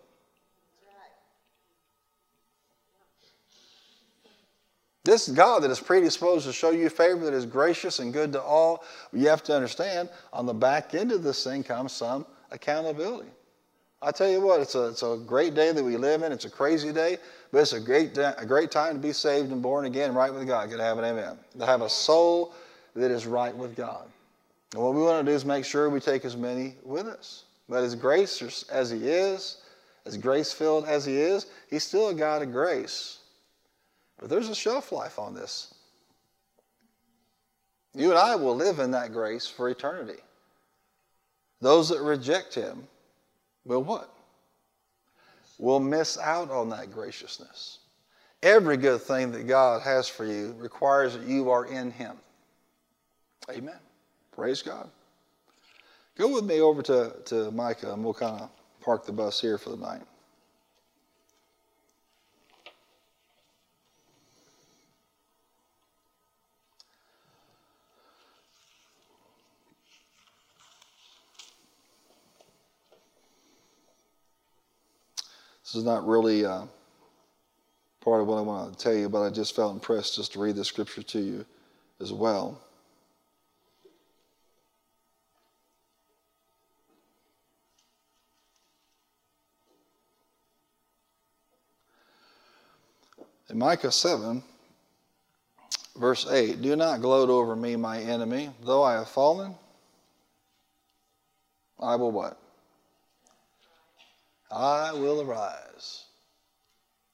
This 5.03 5.29
God 5.29 5.63
that 5.63 5.71
is 5.71 5.79
predisposed 5.79 6.45
to 6.45 6.53
show 6.53 6.69
you 6.69 6.87
favor, 6.89 7.25
that 7.25 7.33
is 7.33 7.45
gracious 7.45 7.99
and 7.99 8.13
good 8.13 8.31
to 8.33 8.41
all, 8.41 8.83
you 9.11 9.27
have 9.29 9.43
to 9.43 9.55
understand 9.55 10.09
on 10.31 10.45
the 10.45 10.53
back 10.53 10.93
end 10.93 11.11
of 11.11 11.23
this 11.23 11.43
thing 11.43 11.63
comes 11.63 11.91
some 11.91 12.25
accountability. 12.51 13.29
I 14.03 14.11
tell 14.11 14.29
you 14.29 14.41
what, 14.41 14.61
it's 14.61 14.75
a, 14.75 14.87
it's 14.87 15.03
a 15.03 15.19
great 15.25 15.53
day 15.53 15.71
that 15.71 15.83
we 15.83 15.95
live 15.95 16.23
in. 16.23 16.31
It's 16.31 16.45
a 16.45 16.49
crazy 16.49 16.91
day, 16.91 17.17
but 17.51 17.59
it's 17.59 17.73
a 17.73 17.79
great, 17.79 18.17
a 18.17 18.45
great 18.47 18.71
time 18.71 18.93
to 18.93 18.99
be 18.99 19.13
saved 19.13 19.51
and 19.51 19.61
born 19.61 19.85
again, 19.85 20.13
right 20.13 20.33
with 20.33 20.47
God. 20.47 20.69
Can 20.69 20.79
I 20.79 20.85
have 20.85 20.97
an 20.97 21.05
amen? 21.05 21.37
To 21.59 21.65
have 21.65 21.81
a 21.81 21.89
soul 21.89 22.53
that 22.95 23.11
is 23.11 23.27
right 23.27 23.55
with 23.55 23.75
God. 23.75 24.07
And 24.73 24.81
what 24.81 24.93
we 24.93 25.01
want 25.01 25.25
to 25.25 25.31
do 25.31 25.35
is 25.35 25.45
make 25.45 25.65
sure 25.65 25.89
we 25.89 25.99
take 25.99 26.25
as 26.25 26.35
many 26.35 26.75
with 26.83 27.07
us. 27.07 27.43
But 27.69 27.83
as 27.83 27.93
gracious 27.93 28.63
as 28.69 28.89
He 28.89 29.07
is, 29.07 29.57
as 30.05 30.17
grace 30.17 30.51
filled 30.51 30.85
as 30.85 31.05
He 31.05 31.17
is, 31.17 31.45
He's 31.69 31.83
still 31.83 32.09
a 32.09 32.13
God 32.13 32.41
of 32.41 32.51
grace. 32.51 33.19
But 34.21 34.29
there's 34.29 34.49
a 34.49 34.55
shelf 34.55 34.91
life 34.91 35.19
on 35.19 35.33
this. 35.33 35.73
You 37.93 38.11
and 38.11 38.19
I 38.19 38.35
will 38.35 38.55
live 38.55 38.79
in 38.79 38.91
that 38.91 39.11
grace 39.11 39.47
for 39.47 39.67
eternity. 39.67 40.21
Those 41.59 41.89
that 41.89 42.01
reject 42.01 42.53
Him 42.53 42.87
will 43.65 43.83
what? 43.83 44.13
Will 45.57 45.79
miss 45.79 46.17
out 46.17 46.49
on 46.49 46.69
that 46.69 46.91
graciousness. 46.91 47.79
Every 48.41 48.77
good 48.77 49.01
thing 49.01 49.31
that 49.31 49.47
God 49.47 49.81
has 49.81 50.07
for 50.07 50.25
you 50.25 50.55
requires 50.57 51.13
that 51.13 51.27
you 51.27 51.49
are 51.49 51.65
in 51.65 51.91
Him. 51.91 52.15
Amen. 53.49 53.79
Praise 54.31 54.61
God. 54.61 54.89
Go 56.17 56.33
with 56.33 56.45
me 56.45 56.61
over 56.61 56.81
to, 56.83 57.13
to 57.25 57.51
Micah 57.51 57.93
and 57.93 58.03
we'll 58.03 58.13
kind 58.13 58.41
of 58.41 58.49
park 58.81 59.05
the 59.05 59.11
bus 59.11 59.41
here 59.41 59.57
for 59.57 59.71
the 59.71 59.77
night. 59.77 60.01
This 75.71 75.77
is 75.77 75.85
not 75.85 76.05
really 76.05 76.45
uh, 76.45 76.63
part 78.01 78.19
of 78.19 78.27
what 78.27 78.39
I 78.39 78.41
want 78.41 78.77
to 78.77 78.83
tell 78.83 78.93
you, 78.93 79.07
but 79.07 79.21
I 79.21 79.29
just 79.29 79.55
felt 79.55 79.73
impressed 79.73 80.17
just 80.17 80.33
to 80.33 80.39
read 80.41 80.57
the 80.57 80.65
scripture 80.65 81.01
to 81.01 81.19
you 81.21 81.45
as 82.01 82.11
well. 82.11 82.59
In 93.49 93.57
Micah 93.57 93.93
7, 93.93 94.43
verse 95.95 96.29
8, 96.29 96.61
do 96.61 96.75
not 96.75 96.99
gloat 96.99 97.29
over 97.29 97.55
me, 97.55 97.77
my 97.77 98.01
enemy. 98.01 98.49
Though 98.61 98.83
I 98.83 98.95
have 98.95 99.07
fallen, 99.07 99.55
I 101.79 101.95
will 101.95 102.11
what? 102.11 102.37
I 104.51 104.91
will 104.91 105.21
arise. 105.21 106.05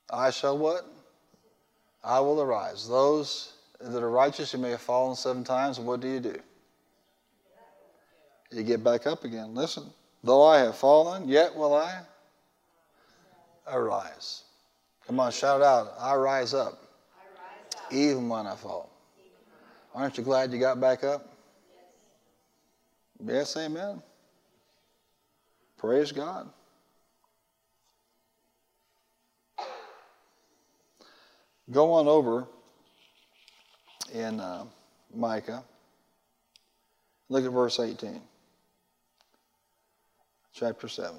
I 0.10 0.32
shall 0.32 0.58
what? 0.58 0.86
I 2.04 2.20
will 2.20 2.42
arise. 2.42 2.88
Those 2.88 3.54
that 3.80 4.02
are 4.02 4.10
righteous, 4.10 4.54
you 4.54 4.60
may 4.60 4.72
have 4.72 4.82
fallen 4.82 5.16
seven 5.16 5.44
times, 5.44 5.80
what 5.80 6.00
do 6.00 6.08
you 6.08 6.20
do? 6.20 6.40
You 8.52 8.64
get 8.64 8.84
back 8.84 9.06
up 9.06 9.24
again. 9.24 9.54
Listen, 9.54 9.84
though 10.24 10.46
I 10.46 10.60
have 10.60 10.78
fallen, 10.78 11.28
yet 11.28 11.56
will 11.56 11.76
I 11.76 12.02
arise. 13.68 14.44
Come 15.06 15.20
on, 15.20 15.32
shout 15.32 15.62
out. 15.62 15.94
I 16.00 16.16
rise 16.16 16.54
up, 16.54 16.82
even 17.92 18.30
when 18.30 18.48
I 18.48 18.56
fall. 18.56 18.90
Aren't 19.94 20.18
you 20.18 20.24
glad 20.24 20.52
you 20.52 20.60
got 20.60 20.80
back 20.80 21.04
up? 21.04 21.34
Yes, 23.24 23.58
amen. 23.58 24.02
Praise 25.78 26.12
God. 26.12 26.50
Go 31.72 31.94
on 31.94 32.08
over 32.08 32.48
in 34.14 34.40
uh, 34.40 34.66
Micah. 35.14 35.64
Look 37.30 37.46
at 37.46 37.52
verse 37.52 37.80
18, 37.80 38.22
chapter 40.54 40.88
7. 40.88 41.14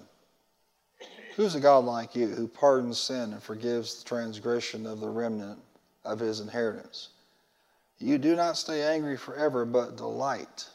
Who's 1.36 1.54
a 1.54 1.60
God 1.60 1.84
like 1.84 2.16
you 2.16 2.28
who 2.28 2.48
pardons 2.48 2.98
sin 2.98 3.32
and 3.32 3.42
forgives 3.42 4.02
the 4.02 4.08
transgression 4.08 4.86
of 4.86 5.00
the 5.00 5.08
remnant 5.08 5.60
of 6.04 6.18
his 6.18 6.40
inheritance? 6.40 7.10
You 7.98 8.16
do 8.16 8.34
not 8.34 8.56
stay 8.56 8.82
angry 8.82 9.16
forever, 9.16 9.64
but 9.64 9.96
delight 9.96 10.66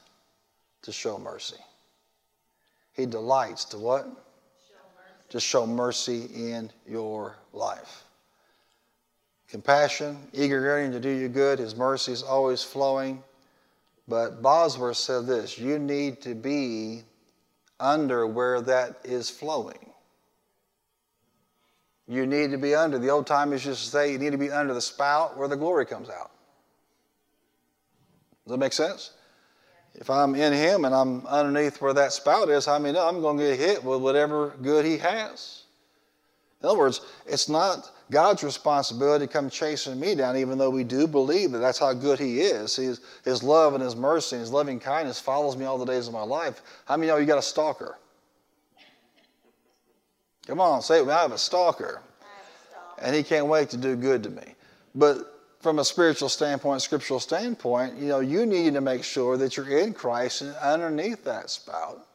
to 0.83 0.91
show 0.91 1.17
mercy. 1.17 1.57
He 2.93 3.05
delights 3.05 3.65
to 3.65 3.79
what? 3.79 4.05
Show 4.05 4.75
to 5.29 5.39
show 5.39 5.65
mercy 5.65 6.25
in 6.33 6.71
your 6.85 7.35
life. 7.53 8.03
Compassion, 9.53 10.17
eager 10.33 10.61
yearning 10.61 10.91
to 10.93 10.99
do 10.99 11.11
you 11.11 11.29
good, 11.29 11.59
his 11.59 11.75
mercy 11.75 12.11
is 12.11 12.23
always 12.23 12.63
flowing. 12.63 13.21
But 14.07 14.41
Bosworth 14.41 14.97
said 14.97 15.27
this 15.27 15.59
you 15.59 15.77
need 15.77 16.23
to 16.23 16.33
be 16.33 17.03
under 17.79 18.25
where 18.25 18.61
that 18.61 18.97
is 19.03 19.29
flowing. 19.29 19.91
You 22.07 22.25
need 22.25 22.49
to 22.49 22.57
be 22.57 22.73
under. 22.73 22.97
The 22.97 23.09
old 23.09 23.27
timers 23.27 23.63
just 23.63 23.83
to 23.83 23.89
say 23.91 24.11
you 24.11 24.17
need 24.17 24.31
to 24.31 24.39
be 24.39 24.49
under 24.49 24.73
the 24.73 24.81
spout 24.81 25.37
where 25.37 25.47
the 25.47 25.55
glory 25.55 25.85
comes 25.85 26.09
out. 26.09 26.31
Does 28.45 28.53
that 28.53 28.57
make 28.57 28.73
sense? 28.73 29.11
If 29.93 30.09
I'm 30.09 30.33
in 30.33 30.51
Him 30.51 30.83
and 30.83 30.95
I'm 30.95 31.27
underneath 31.27 31.79
where 31.79 31.93
that 31.93 32.11
spout 32.11 32.49
is, 32.49 32.67
I 32.67 32.79
mean, 32.79 32.97
I'm 32.97 33.21
going 33.21 33.37
to 33.37 33.43
get 33.43 33.59
hit 33.59 33.83
with 33.83 34.01
whatever 34.01 34.55
good 34.63 34.83
He 34.83 34.97
has. 34.97 35.61
In 36.63 36.69
other 36.69 36.79
words, 36.79 37.01
it's 37.27 37.47
not 37.47 37.91
God's 38.13 38.43
responsibility 38.43 39.25
to 39.25 39.33
come 39.33 39.49
chasing 39.49 39.99
me 39.99 40.13
down, 40.13 40.37
even 40.37 40.59
though 40.59 40.69
we 40.69 40.83
do 40.83 41.07
believe 41.07 41.51
that 41.51 41.57
that's 41.57 41.79
how 41.79 41.93
good 41.93 42.19
He 42.19 42.41
is. 42.41 42.75
His, 42.75 43.01
his 43.25 43.41
love 43.41 43.73
and 43.73 43.83
His 43.83 43.95
mercy 43.95 44.35
and 44.35 44.41
His 44.41 44.51
loving 44.51 44.79
kindness 44.79 45.19
follows 45.19 45.57
me 45.57 45.65
all 45.65 45.79
the 45.79 45.85
days 45.85 46.07
of 46.07 46.13
my 46.13 46.21
life. 46.21 46.61
How 46.85 46.95
many 46.95 47.09
of 47.09 47.19
you 47.19 47.25
got 47.25 47.39
a 47.39 47.41
stalker? 47.41 47.97
Come 50.45 50.61
on, 50.61 50.81
say 50.81 51.01
it. 51.01 51.07
I 51.07 51.21
have 51.21 51.31
a 51.31 51.37
stalker. 51.37 52.01
And 53.01 53.15
he 53.15 53.23
can't 53.23 53.47
wait 53.47 53.69
to 53.71 53.77
do 53.77 53.95
good 53.95 54.23
to 54.23 54.29
me. 54.29 54.55
But 54.93 55.33
from 55.59 55.79
a 55.79 55.85
spiritual 55.85 56.29
standpoint, 56.29 56.81
scriptural 56.81 57.19
standpoint, 57.19 57.97
you 57.97 58.07
know, 58.07 58.19
you 58.19 58.45
need 58.45 58.73
to 58.75 58.81
make 58.81 59.03
sure 59.03 59.37
that 59.37 59.57
you're 59.57 59.79
in 59.79 59.93
Christ 59.93 60.41
and 60.41 60.55
underneath 60.57 61.23
that 61.23 61.49
spout. 61.49 62.05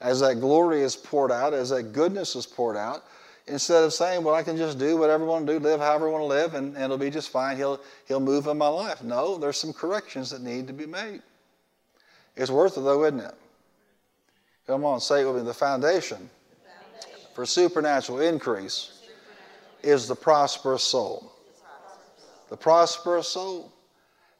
As 0.00 0.20
that 0.20 0.40
glory 0.40 0.82
is 0.82 0.96
poured 0.96 1.30
out, 1.30 1.54
as 1.54 1.70
that 1.70 1.92
goodness 1.92 2.34
is 2.34 2.44
poured 2.44 2.76
out, 2.76 3.04
instead 3.46 3.84
of 3.84 3.92
saying, 3.92 4.24
well, 4.24 4.34
I 4.34 4.42
can 4.42 4.56
just 4.56 4.78
do 4.78 4.96
whatever 4.96 5.24
I 5.24 5.26
want 5.26 5.46
to 5.46 5.52
do, 5.52 5.58
live 5.58 5.80
however 5.80 6.08
I 6.08 6.12
want 6.12 6.22
to 6.22 6.26
live, 6.26 6.54
and, 6.54 6.74
and 6.74 6.84
it'll 6.84 6.98
be 6.98 7.10
just 7.10 7.30
fine. 7.30 7.56
He'll, 7.56 7.80
he'll 8.06 8.20
move 8.20 8.46
in 8.46 8.58
my 8.58 8.68
life. 8.68 9.02
No, 9.02 9.36
there's 9.36 9.58
some 9.58 9.72
corrections 9.72 10.30
that 10.30 10.42
need 10.42 10.66
to 10.66 10.72
be 10.72 10.86
made. 10.86 11.22
It's 12.36 12.50
worth 12.50 12.76
it, 12.78 12.82
though, 12.82 13.04
isn't 13.04 13.20
it? 13.20 13.34
Come 14.66 14.84
on, 14.84 15.00
say 15.00 15.22
it 15.22 15.26
with 15.26 15.36
me. 15.36 15.42
The 15.42 15.54
foundation, 15.54 16.30
for 17.34 17.44
supernatural 17.44 18.20
increase 18.20 19.00
is 19.82 20.06
the 20.06 20.14
prosperous 20.14 20.84
soul 20.84 21.32
the 22.52 22.56
prosperous 22.58 23.28
soul. 23.28 23.72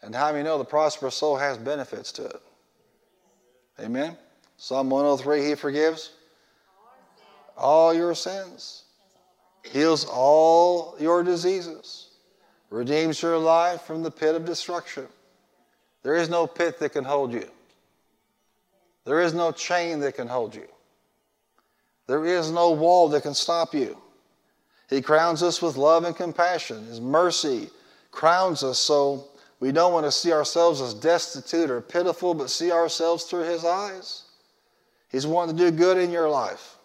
And 0.03 0.14
how 0.14 0.32
many 0.32 0.44
know 0.44 0.59
the 0.59 0.66
prosperous 0.66 1.14
soul 1.14 1.38
has 1.38 1.57
benefits 1.57 2.12
to 2.12 2.26
it? 2.26 2.42
Amen. 3.80 4.18
Psalm 4.59 4.90
103 4.90 5.42
He 5.42 5.55
forgives 5.55 6.11
all 7.57 7.94
your 7.94 8.14
sins, 8.14 8.84
heals 9.62 10.04
all 10.04 10.96
your 10.98 11.22
diseases, 11.22 12.08
redeems 12.70 13.22
your 13.22 13.38
life 13.38 13.82
from 13.82 14.02
the 14.02 14.10
pit 14.10 14.34
of 14.34 14.44
destruction. 14.44 15.06
There 16.02 16.16
is 16.16 16.28
no 16.28 16.46
pit 16.46 16.78
that 16.80 16.90
can 16.90 17.04
hold 17.04 17.32
you, 17.32 17.48
there 19.04 19.20
is 19.20 19.34
no 19.34 19.52
chain 19.52 20.00
that 20.00 20.16
can 20.16 20.28
hold 20.28 20.54
you, 20.54 20.68
there 22.06 22.24
is 22.24 22.50
no 22.50 22.72
wall 22.72 23.08
that 23.10 23.22
can 23.22 23.34
stop 23.34 23.74
you. 23.74 23.96
He 24.90 25.00
crowns 25.00 25.42
us 25.42 25.62
with 25.62 25.76
love 25.76 26.04
and 26.04 26.14
compassion, 26.14 26.84
His 26.86 27.00
mercy 27.00 27.70
crowns 28.10 28.62
us 28.62 28.78
so 28.78 29.26
we 29.58 29.72
don't 29.72 29.92
want 29.92 30.04
to 30.04 30.12
see 30.12 30.32
ourselves 30.32 30.80
as 30.80 30.92
destitute 30.92 31.70
or 31.70 31.80
pitiful, 31.80 32.34
but 32.34 32.50
see 32.50 32.72
ourselves 32.72 33.24
through 33.24 33.44
His 33.44 33.64
eyes. 33.64 34.24
He's 35.08 35.26
wanting 35.26 35.56
to 35.56 35.70
do 35.70 35.76
good 35.76 35.98
in 35.98 36.10
your 36.10 36.28
life. 36.28 36.76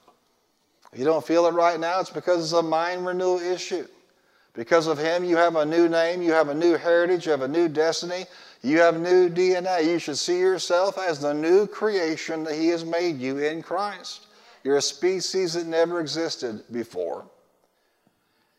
You 0.96 1.06
don't 1.06 1.26
feel 1.26 1.46
it 1.48 1.54
right 1.54 1.80
now, 1.80 2.00
it's 2.00 2.10
because 2.10 2.44
it's 2.44 2.54
a 2.54 2.64
mind 2.64 3.06
renewal 3.06 3.40
issue. 3.40 3.88
Because 4.54 4.88
of 4.88 4.98
Him, 4.98 5.24
you 5.24 5.38
have 5.38 5.56
a 5.56 5.66
new 5.66 5.88
name, 5.88 6.22
you 6.22 6.32
have 6.32 6.50
a 6.50 6.54
new 6.54 6.76
heritage, 6.76 7.26
you 7.26 7.32
have 7.32 7.44
a 7.44 7.48
new 7.48 7.68
destiny, 7.68 8.26
you 8.64 8.80
have 8.80 9.00
new 9.00 9.30
DNA. 9.30 9.86
You 9.86 10.00
should 10.00 10.18
see 10.18 10.40
yourself 10.40 10.98
as 10.98 11.20
the 11.20 11.34
new 11.34 11.68
creation 11.68 12.44
that 12.46 12.56
He 12.56 12.70
has 12.70 12.84
made 12.84 13.20
you 13.20 13.38
in 13.38 13.62
Christ. 13.62 14.26
You're 14.64 14.78
a 14.78 14.82
species 14.82 15.54
that 15.54 15.68
never 15.68 16.02
existed 16.02 16.64
before. 16.72 17.26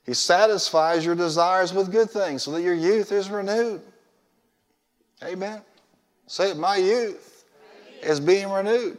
He 0.07 0.15
satisfies 0.15 1.05
your 1.05 1.15
desires 1.15 1.75
with 1.75 1.91
good 1.91 2.11
things 2.11 2.45
so 2.45 2.53
that 2.53 2.63
your 2.63 2.75
youth 2.75 3.11
is 3.11 3.29
renewed. 3.29 3.83
Amen. 5.23 5.61
Say 6.27 6.53
it, 6.53 6.57
my 6.57 6.77
youth 6.77 7.45
is 8.03 8.21
being 8.21 8.51
renewed. 8.51 8.99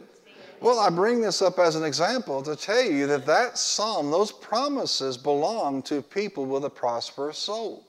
Well, 0.60 0.78
I 0.78 0.90
bring 0.90 1.22
this 1.22 1.40
up 1.40 1.58
as 1.58 1.74
an 1.74 1.84
example 1.84 2.42
to 2.42 2.54
tell 2.54 2.84
you 2.84 3.06
that 3.06 3.24
that 3.26 3.56
psalm, 3.56 4.10
those 4.10 4.30
promises 4.30 5.16
belong 5.16 5.82
to 5.84 6.02
people 6.02 6.44
with 6.44 6.64
a 6.64 6.70
prosperous 6.70 7.38
soul. 7.38 7.84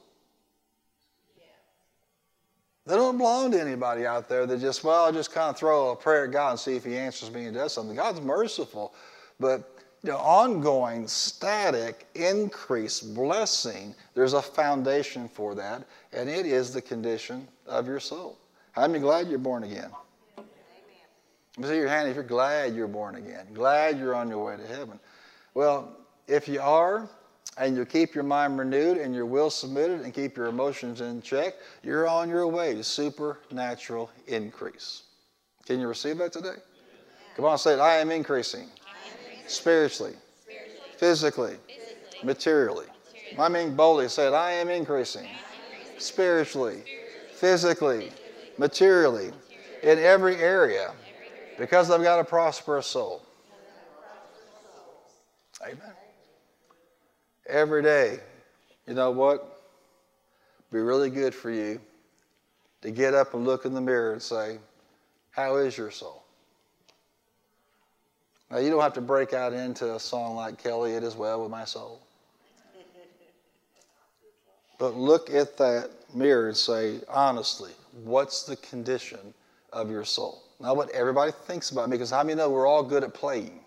They 2.85 2.95
don't 2.95 3.17
belong 3.17 3.51
to 3.51 3.61
anybody 3.61 4.05
out 4.05 4.27
there 4.27 4.45
that 4.45 4.59
just, 4.59 4.83
well, 4.83 5.05
I'll 5.05 5.11
just 5.11 5.31
kind 5.31 5.49
of 5.49 5.57
throw 5.57 5.91
a 5.91 5.95
prayer 5.95 6.25
at 6.25 6.31
God 6.31 6.51
and 6.51 6.59
see 6.59 6.75
if 6.75 6.83
He 6.83 6.97
answers 6.97 7.29
me 7.31 7.45
and 7.45 7.53
does 7.53 7.73
something. 7.73 7.95
God's 7.95 8.21
merciful, 8.21 8.93
but 9.39 9.77
you 10.03 10.09
know, 10.09 10.17
ongoing, 10.17 11.07
static, 11.07 12.07
increase, 12.15 13.01
blessing, 13.01 13.93
there's 14.15 14.33
a 14.33 14.41
foundation 14.41 15.27
for 15.27 15.53
that, 15.55 15.83
and 16.11 16.27
it 16.27 16.47
is 16.47 16.73
the 16.73 16.81
condition 16.81 17.47
of 17.67 17.85
your 17.85 17.99
soul. 17.99 18.37
I'm 18.75 18.99
glad 18.99 19.27
you're 19.27 19.37
born 19.37 19.63
again? 19.63 19.91
See 21.57 21.75
your 21.75 21.89
hand 21.89 22.07
if 22.07 22.15
you're 22.15 22.23
glad 22.23 22.75
you're 22.75 22.87
born 22.87 23.15
again, 23.15 23.47
glad 23.53 23.99
you're 23.99 24.15
on 24.15 24.29
your 24.29 24.43
way 24.43 24.55
to 24.55 24.67
heaven. 24.67 24.99
Well, 25.53 25.97
if 26.27 26.47
you 26.47 26.61
are, 26.61 27.09
and 27.57 27.75
you 27.75 27.85
keep 27.85 28.15
your 28.15 28.23
mind 28.23 28.57
renewed 28.57 28.97
and 28.97 29.13
your 29.13 29.25
will 29.25 29.49
submitted 29.49 30.01
and 30.01 30.13
keep 30.13 30.37
your 30.37 30.47
emotions 30.47 31.01
in 31.01 31.21
check, 31.21 31.55
you're 31.83 32.07
on 32.07 32.29
your 32.29 32.47
way 32.47 32.73
to 32.75 32.83
supernatural 32.83 34.09
increase. 34.27 35.03
Can 35.65 35.79
you 35.79 35.87
receive 35.87 36.17
that 36.19 36.31
today? 36.31 36.55
Come 37.35 37.45
on, 37.45 37.57
say 37.57 37.73
it. 37.73 37.79
I 37.79 37.97
am 37.97 38.11
increasing. 38.11 38.67
Spiritually, 39.47 40.13
physically, 40.97 41.55
materially. 42.23 42.85
I 43.37 43.49
mean 43.49 43.75
boldly 43.75 44.07
said, 44.07 44.33
I 44.33 44.51
am 44.51 44.69
increasing. 44.69 45.27
Spiritually, 45.97 46.83
physically, 47.33 48.11
materially, 48.57 49.31
in 49.83 49.99
every 49.99 50.35
area 50.37 50.93
because 51.57 51.91
I've 51.91 52.03
got 52.03 52.19
a 52.19 52.23
prosperous 52.23 52.87
soul. 52.87 53.21
Amen. 55.63 55.93
Every 57.47 57.83
day, 57.83 58.19
you 58.87 58.93
know 58.93 59.11
what? 59.11 59.61
Be 60.71 60.79
really 60.79 61.09
good 61.09 61.35
for 61.35 61.51
you 61.51 61.79
to 62.81 62.91
get 62.91 63.13
up 63.13 63.33
and 63.33 63.45
look 63.45 63.65
in 63.65 63.73
the 63.73 63.81
mirror 63.81 64.13
and 64.13 64.21
say, 64.21 64.57
How 65.31 65.57
is 65.57 65.77
your 65.77 65.91
soul? 65.91 66.23
Now, 68.49 68.57
you 68.57 68.69
don't 68.69 68.81
have 68.81 68.93
to 68.93 69.01
break 69.01 69.33
out 69.33 69.53
into 69.53 69.95
a 69.95 69.99
song 69.99 70.35
like 70.35 70.61
Kelly, 70.61 70.93
It 70.93 71.03
Is 71.03 71.15
Well 71.15 71.41
With 71.41 71.51
My 71.51 71.63
Soul. 71.63 72.01
But 74.77 74.95
look 74.95 75.29
at 75.29 75.57
that 75.57 75.91
mirror 76.13 76.47
and 76.47 76.57
say, 76.57 77.01
honestly, 77.07 77.71
what's 78.03 78.43
the 78.43 78.55
condition 78.57 79.33
of 79.71 79.91
your 79.91 80.03
soul? 80.03 80.41
Not 80.61 80.77
what 80.77 80.89
everybody 80.91 81.31
thinks 81.31 81.71
about 81.71 81.89
me, 81.89 81.95
because 81.95 82.11
how 82.11 82.23
many 82.23 82.35
know 82.35 82.49
we're 82.49 82.67
all 82.67 82.83
good 82.83 83.03
at 83.03 83.13
playing? 83.13 83.61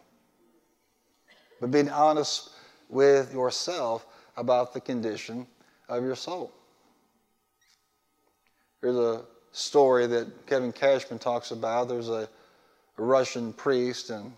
but 1.64 1.70
being 1.70 1.88
honest 1.88 2.50
with 2.90 3.32
yourself 3.32 4.04
about 4.36 4.74
the 4.74 4.80
condition 4.80 5.46
of 5.88 6.04
your 6.04 6.14
soul. 6.14 6.52
There's 8.82 8.96
a 8.96 9.22
story 9.52 10.06
that 10.08 10.46
Kevin 10.46 10.72
Cashman 10.72 11.18
talks 11.18 11.52
about. 11.52 11.88
There's 11.88 12.10
a, 12.10 12.28
Russian 12.96 13.52
priest, 13.54 14.10
and 14.10 14.30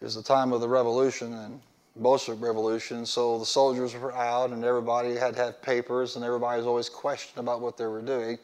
it's 0.00 0.16
the 0.16 0.22
time 0.22 0.52
of 0.52 0.60
the 0.60 0.68
revolution 0.68 1.32
and 1.34 1.60
Bolshevik 1.94 2.42
revolution. 2.42 3.06
So 3.06 3.38
the 3.38 3.46
soldiers 3.46 3.94
were 3.94 4.12
out, 4.12 4.50
and 4.50 4.64
everybody 4.64 5.14
had 5.14 5.34
to 5.36 5.42
have 5.42 5.62
papers, 5.62 6.16
and 6.16 6.24
everybody 6.24 6.56
was 6.56 6.66
always 6.66 6.88
questioned 6.88 7.38
about 7.38 7.60
what 7.60 7.76
they 7.76 7.86
were 7.86 8.00
doing. 8.00 8.38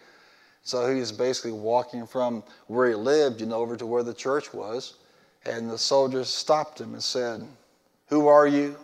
So 0.62 0.92
he 0.92 1.00
was 1.00 1.12
basically 1.12 1.52
walking 1.52 2.06
from 2.06 2.42
where 2.66 2.88
he 2.88 2.94
lived, 2.94 3.40
you 3.40 3.46
know, 3.46 3.56
over 3.56 3.76
to 3.76 3.86
where 3.86 4.02
the 4.02 4.14
church 4.14 4.52
was. 4.52 4.94
And 5.46 5.70
the 5.70 5.78
soldiers 5.78 6.28
stopped 6.28 6.80
him 6.80 6.92
and 6.92 7.02
said, 7.02 7.46
Who 8.08 8.26
are 8.26 8.46
you? 8.46 8.76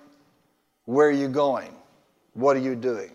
Where 0.86 1.08
are 1.08 1.12
you 1.12 1.28
going? 1.28 1.74
What 2.34 2.56
are 2.56 2.60
you 2.60 2.74
doing? 2.74 3.10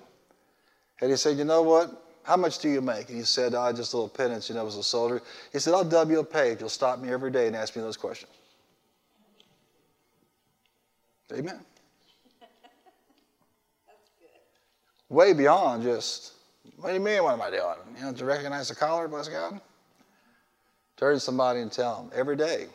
And 1.01 1.09
he 1.09 1.17
said, 1.17 1.37
You 1.37 1.45
know 1.45 1.61
what? 1.61 2.05
How 2.23 2.37
much 2.37 2.59
do 2.59 2.69
you 2.69 2.81
make? 2.81 3.09
And 3.09 3.17
he 3.17 3.23
said, 3.23 3.55
I 3.55 3.69
oh, 3.69 3.73
just 3.73 3.93
a 3.93 3.97
little 3.97 4.09
penance, 4.09 4.49
you 4.49 4.55
know, 4.55 4.67
as 4.67 4.77
a 4.77 4.83
soldier. 4.83 5.21
He 5.51 5.57
said, 5.57 5.73
I'll 5.73 5.83
double 5.83 6.11
you 6.11 6.19
a 6.19 6.23
pay 6.23 6.51
if 6.51 6.59
you'll 6.59 6.69
stop 6.69 6.99
me 6.99 7.09
every 7.09 7.31
day 7.31 7.47
and 7.47 7.55
ask 7.55 7.75
me 7.75 7.81
those 7.81 7.97
questions. 7.97 8.31
Amen. 11.33 11.59
Way 15.09 15.33
beyond 15.33 15.81
just, 15.81 16.33
what 16.79 16.89
do 16.89 16.93
you 16.93 16.99
mean, 16.99 17.23
what 17.23 17.33
am 17.33 17.41
I 17.41 17.49
doing? 17.49 17.75
You 17.97 18.05
know, 18.05 18.13
to 18.13 18.25
recognize 18.25 18.69
the 18.69 18.75
caller, 18.75 19.07
bless 19.07 19.27
God. 19.27 19.59
Turn 20.97 21.15
to 21.15 21.19
somebody 21.19 21.61
and 21.61 21.71
tell 21.71 22.03
them 22.03 22.11
every 22.13 22.35
day. 22.35 22.67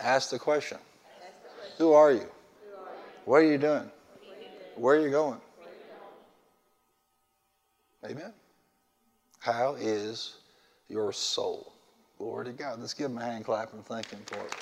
Ask 0.00 0.30
the 0.30 0.38
question. 0.38 0.78
Who 1.78 1.92
are 1.92 2.12
you? 2.12 2.26
What 3.24 3.38
are 3.38 3.44
you 3.44 3.58
doing? 3.58 3.90
Where 4.76 4.96
are 4.96 5.00
you 5.00 5.10
going? 5.10 5.40
Amen. 8.04 8.32
How 9.40 9.74
is 9.74 10.36
your 10.88 11.12
soul? 11.12 11.72
Glory 12.18 12.46
to 12.46 12.52
God. 12.52 12.80
Let's 12.80 12.94
give 12.94 13.10
him 13.10 13.18
a 13.18 13.24
hand 13.24 13.44
clap 13.44 13.72
and 13.72 13.84
thank 13.84 14.10
him 14.10 14.20
for 14.26 14.36
it. 14.36 14.54